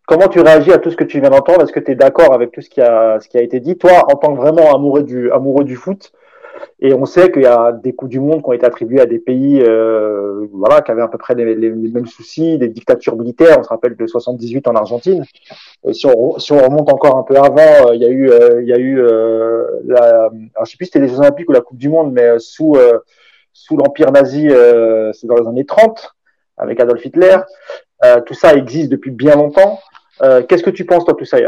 [0.04, 1.62] comment tu réagis à tout ce que tu viens d'entendre?
[1.62, 3.78] Est-ce que tu es d'accord avec tout ce qui a ce qui a été dit?
[3.78, 6.12] Toi, en tant que vraiment amoureux du amoureux du foot,
[6.80, 9.06] et on sait qu'il y a des coups du monde qui ont été attribués à
[9.06, 13.58] des pays euh, voilà, qui avaient à peu près les, mêmes soucis, des dictatures militaires.
[13.58, 15.24] On se rappelle de 78 en Argentine.
[15.92, 18.72] Si, on, remonte encore un peu avant, euh, il y a eu, euh, il y
[18.72, 18.96] a eu
[19.84, 22.12] la, alors je sais plus si c'était les Jeux Olympiques ou la Coupe du Monde,
[22.12, 22.76] mais sous,
[23.52, 24.48] sous l'Empire nazi,
[25.12, 26.14] c'est dans les années 30,
[26.56, 27.36] avec Adolf Hitler.
[28.24, 29.78] tout ça existe depuis bien longtemps.
[30.48, 31.38] Qu'est-ce que tu penses, toi, tout ça,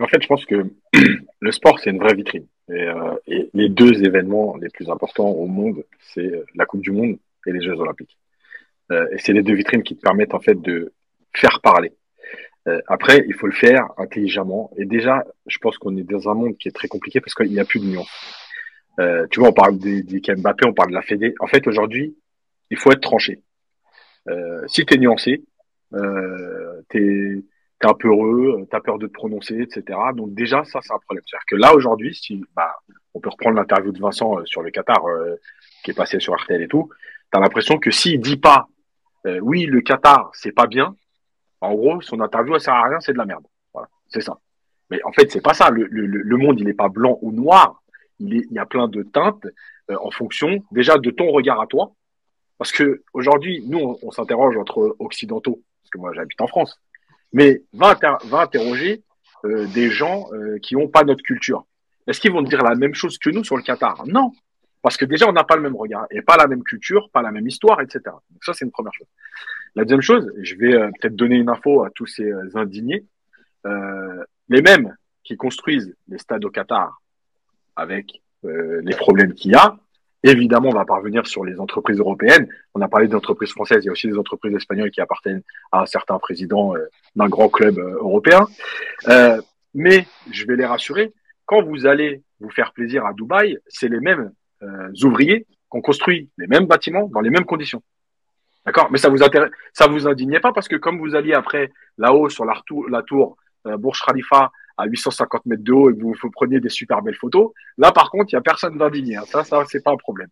[0.00, 0.66] En fait, je pense que
[1.40, 2.46] le sport, c'est une vraie vitrine.
[2.70, 6.80] Et, euh, et, les deux événements les plus importants au monde, c'est euh, la Coupe
[6.80, 8.16] du Monde et les Jeux Olympiques.
[8.90, 10.92] Euh, et c'est les deux vitrines qui te permettent en fait de
[11.34, 11.92] faire parler.
[12.66, 14.70] Euh, après, il faut le faire intelligemment.
[14.76, 17.50] Et déjà, je pense qu'on est dans un monde qui est très compliqué parce qu'il
[17.50, 18.10] n'y a plus de nuances.
[19.00, 21.34] Euh, tu vois, on parle des, des Mbappé, on parle de la Fédé.
[21.40, 22.16] En fait, aujourd'hui,
[22.70, 23.42] il faut être tranché.
[24.68, 25.44] si tu es nuancé,
[25.92, 27.44] euh, tu
[27.84, 29.98] t'es un peu heureux, t'as peur de te prononcer, etc.
[30.14, 31.22] Donc déjà, ça, c'est un problème.
[31.26, 32.74] C'est-à-dire que là, aujourd'hui, si, bah,
[33.12, 35.36] on peut reprendre l'interview de Vincent euh, sur le Qatar, euh,
[35.82, 36.88] qui est passé sur RTL et tout,
[37.30, 38.68] t'as l'impression que s'il dit pas,
[39.26, 40.96] euh, oui, le Qatar, c'est pas bien,
[41.60, 43.44] en gros, son interview, elle sert à rien, c'est de la merde.
[43.72, 44.38] Voilà, c'est ça.
[44.90, 45.70] Mais en fait, c'est pas ça.
[45.70, 47.82] Le, monde, il n'est pas blanc ou noir.
[48.18, 49.46] Il, est, il y a plein de teintes
[49.88, 51.92] en fonction, déjà, de ton regard à toi.
[52.58, 56.78] Parce que aujourd'hui, nous, on s'interroge entre occidentaux, parce que moi, j'habite en France
[57.34, 57.98] mais va,
[58.32, 59.02] interroger
[59.44, 61.66] euh, des gens euh, qui n'ont pas notre culture.
[62.06, 64.04] Est-ce qu'ils vont dire la même chose que nous sur le Qatar?
[64.06, 64.32] Non,
[64.82, 67.22] parce que déjà on n'a pas le même regard et pas la même culture, pas
[67.22, 68.00] la même histoire, etc.
[68.04, 69.08] Donc ça c'est une première chose.
[69.74, 73.04] La deuxième chose, je vais euh, peut-être donner une info à tous ces indignés.
[74.48, 74.94] les mêmes
[75.24, 77.00] qui construisent les stades au Qatar
[77.74, 79.78] avec les problèmes qu'il y a,
[80.26, 82.48] Évidemment, on va parvenir sur les entreprises européennes.
[82.74, 85.82] On a parlé d'entreprises françaises, il y a aussi des entreprises espagnoles qui appartiennent à
[85.82, 88.46] un certain président euh, d'un grand club euh, européen.
[89.08, 89.38] Euh,
[89.74, 91.12] mais je vais les rassurer,
[91.44, 94.32] quand vous allez vous faire plaisir à Dubaï, c'est les mêmes
[95.02, 97.82] ouvriers qui ont construit les mêmes bâtiments dans les mêmes conditions.
[98.64, 98.90] D'accord?
[98.90, 102.30] Mais ça vous intéresse, ça vous indignait pas parce que comme vous alliez après là-haut
[102.30, 103.36] sur la tour, la tour
[103.66, 107.16] Burj Khalifa à 850 mètres de haut et que vous, vous preniez des super belles
[107.16, 107.52] photos.
[107.78, 109.16] Là, par contre, il y a personne d'indigné.
[109.16, 109.24] Hein.
[109.26, 110.28] Ça, ça, c'est pas un problème.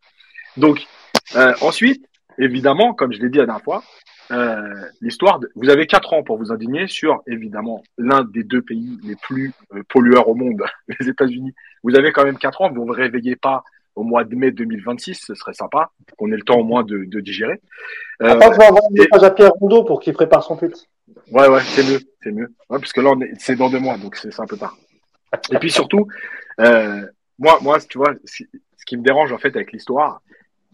[0.57, 0.87] Donc,
[1.37, 2.05] euh, ensuite,
[2.39, 3.83] évidemment, comme je l'ai dit la dernière fois,
[4.31, 8.99] euh, l'histoire, vous avez quatre ans pour vous indigner sur, évidemment, l'un des deux pays
[9.05, 10.63] les plus euh, pollueurs au monde,
[11.01, 11.55] les États-Unis.
[11.83, 13.65] Vous avez quand même quatre ans, vous ne vous réveillez pas
[13.95, 17.05] au mois de mai 2026, ce serait sympa, qu'on ait le temps au moins de,
[17.05, 17.61] de digérer.
[18.23, 20.89] Euh, Après, je vais envoyer un message à Pierre Rondeau pour qu'il prépare son tweet.
[21.31, 22.55] Ouais, ouais, c'est mieux, c'est mieux.
[22.71, 24.77] Ouais, parce que là, c'est dans deux mois, donc c'est un peu tard.
[25.51, 26.07] Et puis surtout,
[26.61, 27.07] euh,
[27.39, 28.45] moi, moi, tu vois, ce
[28.87, 30.23] qui me dérange en fait avec l'histoire,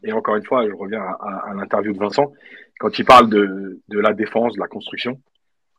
[0.05, 2.33] et encore une fois, je reviens à, l'interview de Vincent,
[2.79, 5.21] quand il parle de, de la défense, de la construction,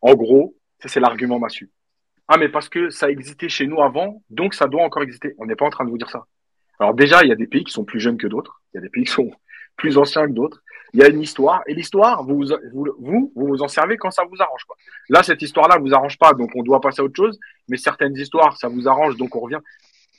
[0.02, 0.56] en gros,
[0.86, 1.70] c'est l'argument massu.
[2.28, 5.34] Ah, mais parce que ça existait chez nous avant, donc ça doit encore exister.
[5.40, 6.26] On n'est pas en train de vous dire ça.
[6.80, 8.80] Alors déjà, il y a des pays qui sont plus jeunes que d'autres, il y
[8.80, 9.32] a des pays qui sont
[9.76, 10.62] plus anciens que d'autres.
[10.94, 12.44] Il y a une histoire, et l'histoire, vous
[12.74, 14.64] vous, vous vous, en servez quand ça vous arrange.
[14.66, 14.76] Quoi.
[15.10, 17.40] Là, cette histoire-là vous arrange pas, donc on doit passer à autre chose.
[17.68, 19.60] Mais certaines histoires, ça vous arrange, donc on revient.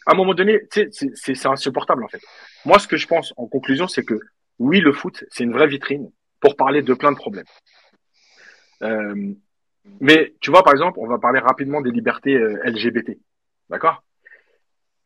[0.07, 2.23] À un moment donné, c'est insupportable en fait.
[2.65, 4.19] Moi, ce que je pense en conclusion, c'est que
[4.59, 6.11] oui, le foot, c'est une vraie vitrine
[6.41, 7.47] pour parler de plein de problèmes.
[8.83, 9.35] Euh,
[10.01, 13.19] mais tu vois, par exemple, on va parler rapidement des libertés euh, LGBT.
[13.69, 14.03] D'accord?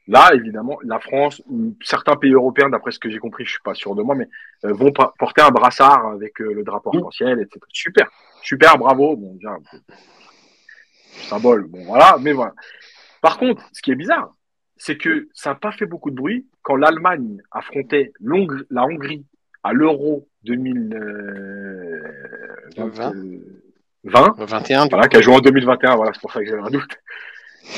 [0.06, 3.62] Là, évidemment, la France ou certains pays européens, d'après ce que j'ai compris, je suis
[3.62, 4.28] pas sûr de moi, mais
[4.66, 7.60] euh, vont porter un brassard avec euh, le drapeau arc-en-ciel, etc.
[7.72, 8.10] Super,
[8.42, 9.16] super, bravo.
[9.16, 9.56] Bon, déjà,
[11.28, 12.52] symbole, bon voilà, mais voilà.
[13.22, 14.34] Par contre, ce qui est bizarre,
[14.76, 18.12] c'est que ça n'a pas fait beaucoup de bruit quand l'Allemagne affrontait
[18.70, 19.24] la Hongrie
[19.62, 22.92] à l'Euro 2020,
[24.04, 26.68] 20, 21, voilà, qui a joué en 2021, voilà, c'est pour ça que j'ai un
[26.68, 26.98] doute,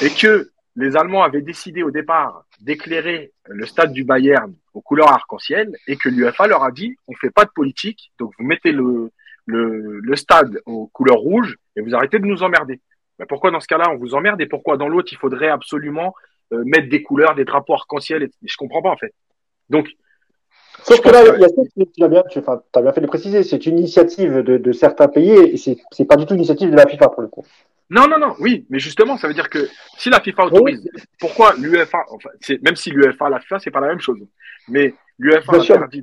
[0.03, 5.11] et que les Allemands avaient décidé au départ d'éclairer le stade du Bayern aux couleurs
[5.11, 8.73] arc-en-ciel et que l'UFA leur a dit on fait pas de politique, donc vous mettez
[8.73, 9.11] le,
[9.47, 12.81] le, le stade aux couleurs rouges et vous arrêtez de nous emmerder.
[13.19, 16.15] Mais pourquoi dans ce cas-là on vous emmerde et pourquoi dans l'autre il faudrait absolument
[16.53, 19.15] euh, mettre des couleurs, des drapeaux arc-en-ciel et, Je comprends pas en fait.
[19.71, 19.89] Donc
[20.83, 21.23] Sauf que là,
[21.97, 25.57] tu as bien, as bien fait de préciser, c'est une initiative de, certains pays et
[25.57, 27.45] c'est, c'est pas du tout une initiative de la FIFA pour le coup.
[27.89, 30.91] Non, non, non, oui, mais justement, ça veut dire que si la FIFA autorise,
[31.21, 34.19] pourquoi l'UEFA, enfin, c'est, même si l'UEFA, la FIFA, c'est pas la même chose,
[34.69, 36.03] mais l'UEFA interdit,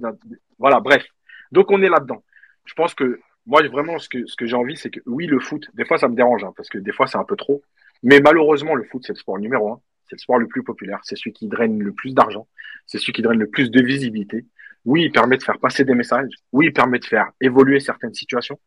[0.57, 1.05] voilà, bref.
[1.51, 2.23] Donc on est là-dedans.
[2.65, 5.39] Je pense que moi, vraiment, ce que, ce que j'ai envie, c'est que oui, le
[5.39, 7.61] foot, des fois, ça me dérange, hein, parce que des fois, c'est un peu trop.
[8.01, 9.81] Mais malheureusement, le foot, c'est le sport numéro un.
[10.09, 10.99] C'est le sport le plus populaire.
[11.03, 12.47] C'est celui qui draine le plus d'argent.
[12.85, 14.45] C'est celui qui draine le plus de visibilité.
[14.85, 16.29] Oui, il permet de faire passer des messages.
[16.51, 18.59] Oui, il permet de faire évoluer certaines situations.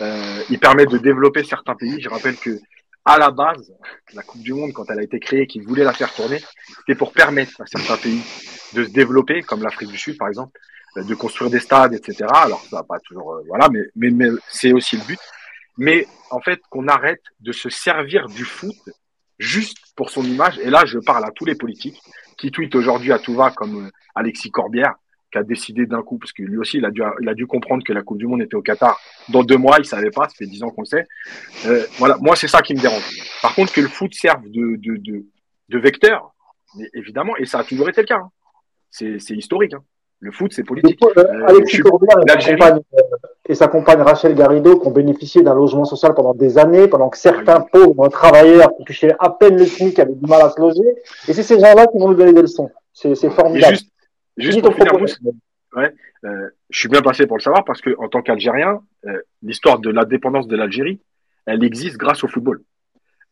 [0.00, 2.00] Euh, il permet de développer certains pays.
[2.00, 2.58] Je rappelle que
[3.04, 3.72] à la base,
[4.12, 6.42] la Coupe du Monde, quand elle a été créée, qui voulait la faire tourner,
[6.78, 8.22] c'était pour permettre à certains pays
[8.74, 10.58] de se développer, comme l'Afrique du Sud, par exemple,
[10.96, 12.26] de construire des stades, etc.
[12.28, 15.20] Alors, ça va pas toujours, euh, voilà, mais, mais, mais c'est aussi le but.
[15.78, 18.76] Mais en fait, qu'on arrête de se servir du foot
[19.38, 20.58] juste pour son image.
[20.58, 22.00] Et là, je parle à tous les politiques
[22.36, 24.94] qui tweetent aujourd'hui à tout va, comme euh, Alexis Corbière,
[25.30, 27.46] qui a décidé d'un coup, parce que lui aussi, il a dû, il a dû
[27.46, 28.98] comprendre que la Coupe du Monde était au Qatar.
[29.28, 31.06] Dans deux mois, il savait pas, ça fait dix ans qu'on le sait.
[31.66, 33.04] Euh, voilà, moi, c'est ça qui me dérange.
[33.42, 35.26] Par contre, que le foot serve de, de, de,
[35.68, 36.34] de vecteur,
[36.94, 38.18] évidemment, et ça a toujours été le cas.
[38.18, 38.30] Hein.
[38.90, 39.74] C'est historique.
[39.74, 39.82] Hein.
[40.20, 40.98] Le foot, c'est politique.
[41.04, 42.78] Euh, euh, Alexis euh,
[43.48, 47.08] et sa, compagne, Rachel Garrido qui ont bénéficié d'un logement social pendant des années, pendant
[47.08, 50.60] que certains pauvres travailleurs qui touchaient à peine le SMIC avaient du mal à se
[50.60, 50.82] loger.
[51.28, 52.68] Et c'est ces gens-là qui vont nous donner des leçons.
[52.92, 53.74] C'est formidable.
[53.74, 53.92] Juste,
[54.38, 54.92] juste pour finir,
[55.74, 55.94] ouais,
[56.24, 59.78] euh, je suis bien placé pour le savoir parce que en tant qu'Algérien, euh, l'histoire
[59.78, 61.00] de l'indépendance de l'Algérie,
[61.46, 62.62] elle existe grâce au football.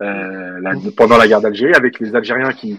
[0.02, 2.78] Euh, la, pendant la guerre d'Algérie, avec les Algériens qui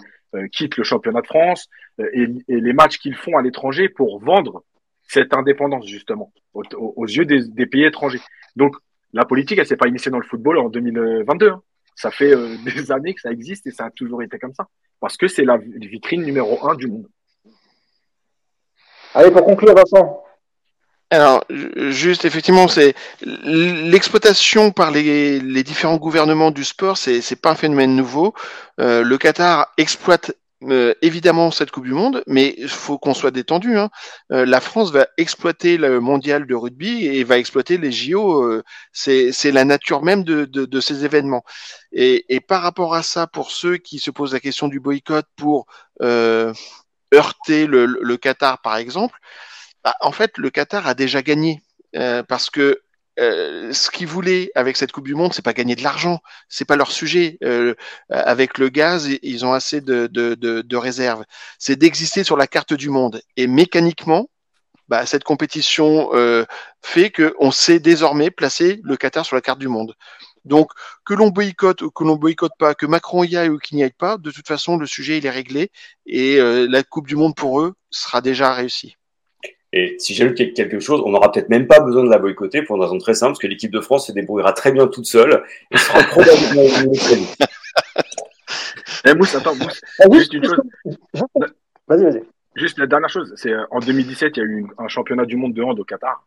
[0.51, 1.67] quittent le championnat de France
[2.13, 4.63] et, et, les matchs qu'ils font à l'étranger pour vendre
[5.03, 8.19] cette indépendance justement aux, yeux des, des, pays étrangers.
[8.57, 8.75] Donc
[9.13, 11.49] la politique, elle s'est pas initiée dans le football en 2022.
[11.49, 11.61] Hein.
[11.95, 12.35] Ça fait
[12.65, 14.67] des années que ça existe et ça a toujours été comme ça
[14.99, 17.07] parce que c'est la vitrine numéro un du monde.
[19.17, 20.23] Allez, pour conclure, Vincent.
[21.09, 27.55] Alors, juste effectivement, c'est l'exploitation par les, différents gouvernements du sport, c'est c'est pas un
[27.55, 28.35] phénomène nouveau.
[28.79, 30.33] Euh, le Qatar exploite
[30.63, 33.75] euh, évidemment cette Coupe du Monde, mais il faut qu'on soit détendu.
[33.75, 33.89] Hein.
[34.31, 38.61] Euh, la France va exploiter le mondial de rugby et va exploiter les JO.
[38.91, 41.43] C'est c'est la nature même de, de, de ces événements.
[41.91, 45.25] Et, et, par rapport à ça, pour ceux qui se posent la question du boycott
[45.37, 45.65] pour
[47.13, 49.17] heurter le, Qatar, par exemple.
[49.83, 51.61] Bah, en fait, le Qatar a déjà gagné
[51.95, 52.81] euh, parce que
[53.19, 56.19] euh, ce qu'ils voulaient avec cette Coupe du Monde, c'est pas gagner de l'argent,
[56.49, 57.37] c'est pas leur sujet.
[57.43, 57.73] Euh,
[58.09, 61.23] avec le gaz, ils ont assez de réserves.
[61.59, 63.21] C'est d'exister sur la carte du monde.
[63.35, 64.29] Et mécaniquement,
[64.87, 66.45] bah, cette compétition euh,
[66.81, 69.95] fait qu'on sait désormais placer le Qatar sur la carte du monde.
[70.47, 70.71] Donc,
[71.05, 73.83] que l'on boycotte ou que l'on boycotte pas, que Macron y aille ou qu'il n'y
[73.83, 75.71] aille pas, de toute façon, le sujet il est réglé
[76.05, 78.97] et la Coupe du Monde pour eux sera déjà réussie.
[79.73, 82.61] Et si j'ai lu quelque chose, on n'aura peut-être même pas besoin de la boycotter
[82.61, 85.05] pour une raison très simple, parce que l'équipe de France se débrouillera très bien toute
[85.05, 87.27] seule et sera probablement éliminée
[89.05, 90.61] Eh Mousse, attends, Mousse, ah juste une chose.
[91.87, 92.23] Vas-y, vas-y.
[92.55, 95.35] Juste la dernière chose, c'est euh, en 2017, il y a eu un championnat du
[95.35, 96.25] monde de hand au Qatar.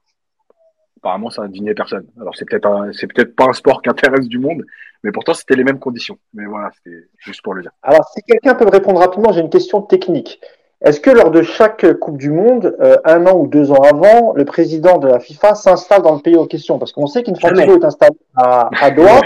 [1.03, 2.07] Apparemment, ça indigné personne.
[2.21, 4.65] Alors c'est peut-être c'est peut-être pas un sport qui intéresse du monde,
[5.03, 6.19] mais pourtant c'était les mêmes conditions.
[6.35, 7.71] Mais voilà, c'était juste pour le dire.
[7.83, 10.41] Alors si quelqu'un peut me répondre rapidement, j'ai une question technique.
[10.83, 14.33] Est-ce que lors de chaque Coupe du Monde, euh, un an ou deux ans avant,
[14.35, 16.79] le président de la FIFA s'installe dans le pays en question?
[16.79, 19.21] Parce qu'on sait qu'Infantino est installé à, à Doha.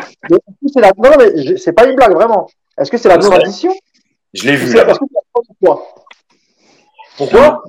[0.66, 0.90] c'est la...
[0.96, 2.48] Non, mais c'est pas une blague, vraiment.
[2.76, 3.72] Est-ce que c'est la tradition
[4.32, 4.74] Je l'ai vu.
[4.74, 4.84] Là
[5.32, 5.86] pourquoi?
[7.16, 7.62] Pourquoi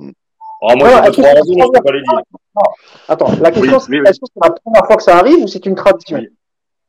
[0.72, 2.20] ah, moi, non, trois raisons, je peux pas les dire.
[3.08, 5.64] Attends, la question, c'est est-ce que c'est la première fois que ça arrive ou c'est
[5.66, 6.20] une tradition?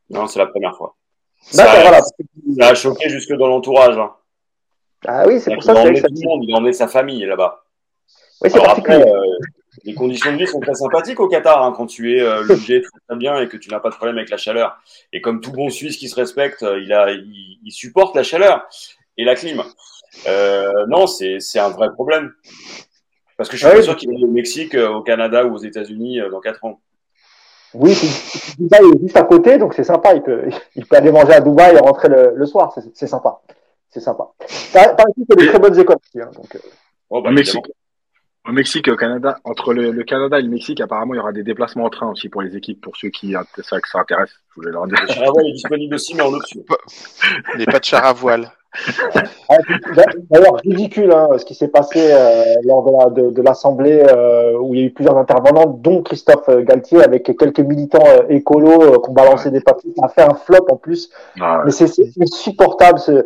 [0.10, 0.96] Non, c'est la première fois.
[1.54, 2.02] D'accord, voilà.
[2.02, 3.98] Ça a choqué jusque dans l'entourage.
[3.98, 4.12] Hein.
[5.06, 7.64] Ah oui, c'est pour ça que tout le monde, il a emmené sa famille là-bas.
[8.42, 8.98] Oui, c'est particulier.
[8.98, 9.38] Après, euh,
[9.84, 12.82] les conditions de vie sont très sympathiques au Qatar hein, quand tu es euh, logé
[12.82, 14.78] très, bien et que tu n'as pas de problème avec la chaleur.
[15.14, 18.24] Et comme tout bon Suisse qui se respecte, euh, il, a, il, il supporte la
[18.24, 18.66] chaleur
[19.18, 19.64] et la clim.
[20.28, 22.34] Euh, non, c'est un vrai problème.
[23.38, 25.60] Parce que je suis pas sûr qu'il est au Mexique, euh, au Canada ou aux
[25.60, 26.82] États-Unis dans 4 ans.
[27.74, 27.96] Oui,
[28.58, 30.16] Dubaï est juste à côté, donc c'est sympa.
[30.16, 30.46] Il peut,
[30.76, 32.76] il peut aller manger à Dubaï et rentrer le, le soir.
[32.94, 33.42] C'est sympa
[33.90, 34.28] c'est sympa.
[34.74, 36.22] Par, par il y a des très bonnes écoles aussi.
[36.22, 36.60] Hein, donc, euh.
[37.10, 37.66] oh, bah, au Mexique,
[38.48, 41.32] au Mexique, au Canada, entre le, le, Canada et le Mexique, apparemment, il y aura
[41.32, 44.32] des déplacements en train aussi pour les équipes, pour ceux qui ça, que ça intéresse.
[44.50, 44.98] Je voulais leur dire.
[45.02, 46.64] Le char à voile est disponible aussi, mais en option.
[47.54, 48.52] Il n'y a pas de char à voile.
[49.50, 49.58] Ah,
[50.30, 54.82] d'ailleurs, ridicule hein, ce qui s'est passé euh, lors de l'Assemblée la, euh, où il
[54.82, 59.10] y a eu plusieurs intervenants, dont Christophe Galtier, avec quelques militants euh, écolos euh, qui
[59.10, 59.94] ont balancé des papiers.
[59.98, 61.10] Ça a fait un flop en plus.
[61.40, 61.64] Ah, ouais.
[61.66, 61.92] Mais c'est
[62.22, 63.00] insupportable.
[63.00, 63.24] Ce,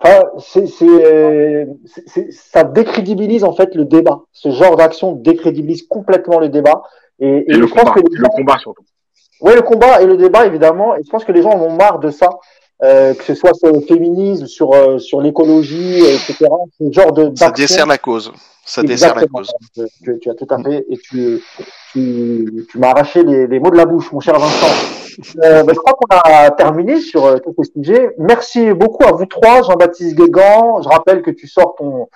[0.00, 4.20] Enfin, c'est, c'est, ça décrédibilise en fait le débat.
[4.30, 6.84] Ce genre d'action décrédibilise complètement le débat.
[7.18, 8.84] Et, et, le, combat, le combat surtout.
[9.40, 10.94] Oui, le combat et le débat évidemment.
[10.94, 12.30] Et je pense que les gens en ont marre de ça.
[12.84, 16.46] Euh, que ce soit sur le féminisme, sur euh, sur l'écologie, etc.
[16.78, 18.32] Ce genre de ça dessert la cause.
[18.64, 19.50] Ça dessert la cause.
[19.74, 21.42] Tu, tu, as tout à fait et tu
[21.90, 24.66] tu, tu m'as arraché les, les, mots de la bouche, mon cher Vincent.
[25.42, 28.14] Euh, ben, je crois qu'on a terminé sur euh, tous ces sujets.
[28.16, 30.80] Merci beaucoup à vous trois, Jean-Baptiste Guégan.
[30.80, 32.06] Je rappelle que tu sors ton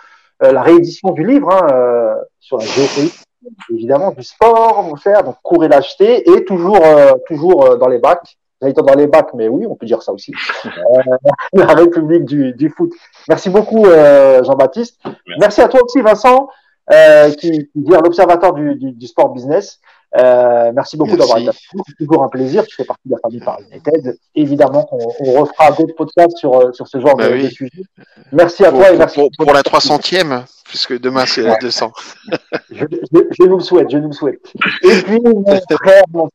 [0.40, 3.26] la réédition du livre hein, sur la géopolitique
[3.72, 6.80] évidemment du sport, mon cher, donc courez l'acheter et toujours
[7.28, 10.32] toujours dans les bacs J'allais dans les bacs, mais oui, on peut dire ça aussi.
[10.64, 11.16] Euh,
[11.52, 12.92] la République du, du, foot.
[13.28, 15.00] Merci beaucoup, euh, Jean-Baptiste.
[15.38, 15.60] Merci.
[15.60, 16.48] à toi aussi, Vincent,
[16.92, 19.80] euh, qui, qui dire l'observateur du, du, du, sport business.
[20.18, 21.50] Euh, merci beaucoup d'avoir été
[21.86, 22.66] C'est toujours un plaisir.
[22.66, 24.18] Tu fais partie de la famille Paris United.
[24.34, 27.50] Évidemment qu'on on refera d'autres podcasts sur, euh, sur ce genre bah de, oui.
[27.50, 27.82] sujet.
[28.30, 29.20] Merci à pour, toi et merci.
[29.20, 31.92] Pour, pour, la 300e, puisque demain c'est la 200.
[32.70, 34.40] je, je, je, nous le souhaite, je nous le souhaite.
[34.82, 36.28] Et puis, mon frère, mon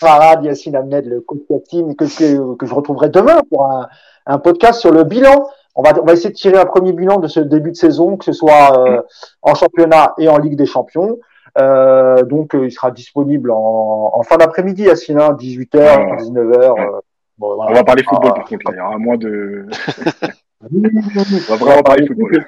[0.00, 3.88] camarade Yacine Ahmed, le coach team, que, que, que je retrouverai demain pour un,
[4.26, 7.18] un podcast sur le bilan on va, on va essayer de tirer un premier bilan
[7.18, 9.02] de ce début de saison, que ce soit euh,
[9.42, 11.18] en championnat et en Ligue des Champions.
[11.58, 16.16] Euh, donc, euh, il sera disponible en, en fin d'après-midi, Yacine, 18h, Ouais.
[16.18, 16.72] 19h.
[16.72, 16.80] Ouais.
[16.80, 17.00] euh,
[17.38, 17.70] bon, voilà.
[17.70, 18.72] On va parler football Ah, par contre, là.
[18.74, 19.66] Il y aura moins de.
[20.62, 22.46] On va vraiment parler football.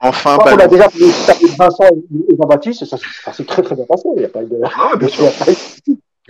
[0.00, 3.74] Enfin, qu'on a déjà parlé de Vincent et Jean-Baptiste, et ça, ça s'est très très
[3.74, 4.08] bien passé.
[4.14, 4.60] Il n'y a pas eu de.
[4.64, 5.24] Ah, bien sûr.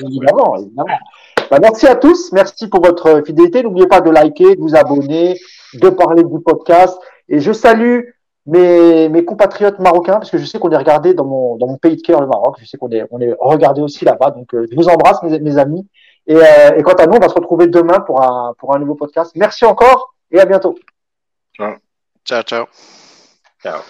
[0.02, 0.86] Évidemment, évidemment.
[1.50, 3.62] Bah, merci à tous, merci pour votre fidélité.
[3.62, 5.36] N'oubliez pas de liker, de vous abonner,
[5.74, 6.98] de parler du podcast.
[7.28, 8.00] Et je salue
[8.46, 11.76] mes, mes compatriotes marocains, parce que je sais qu'on est regardé dans mon, dans mon
[11.76, 12.56] pays de cœur, le Maroc.
[12.60, 14.30] Je sais qu'on est, on est regardé aussi là-bas.
[14.30, 15.86] Donc, euh, je vous embrasse, mes, mes amis.
[16.26, 18.78] Et, euh, et quant à nous, on va se retrouver demain pour un, pour un
[18.78, 19.32] nouveau podcast.
[19.36, 20.76] Merci encore et à bientôt.
[22.24, 22.66] Ciao, ciao.
[23.62, 23.80] Ciao.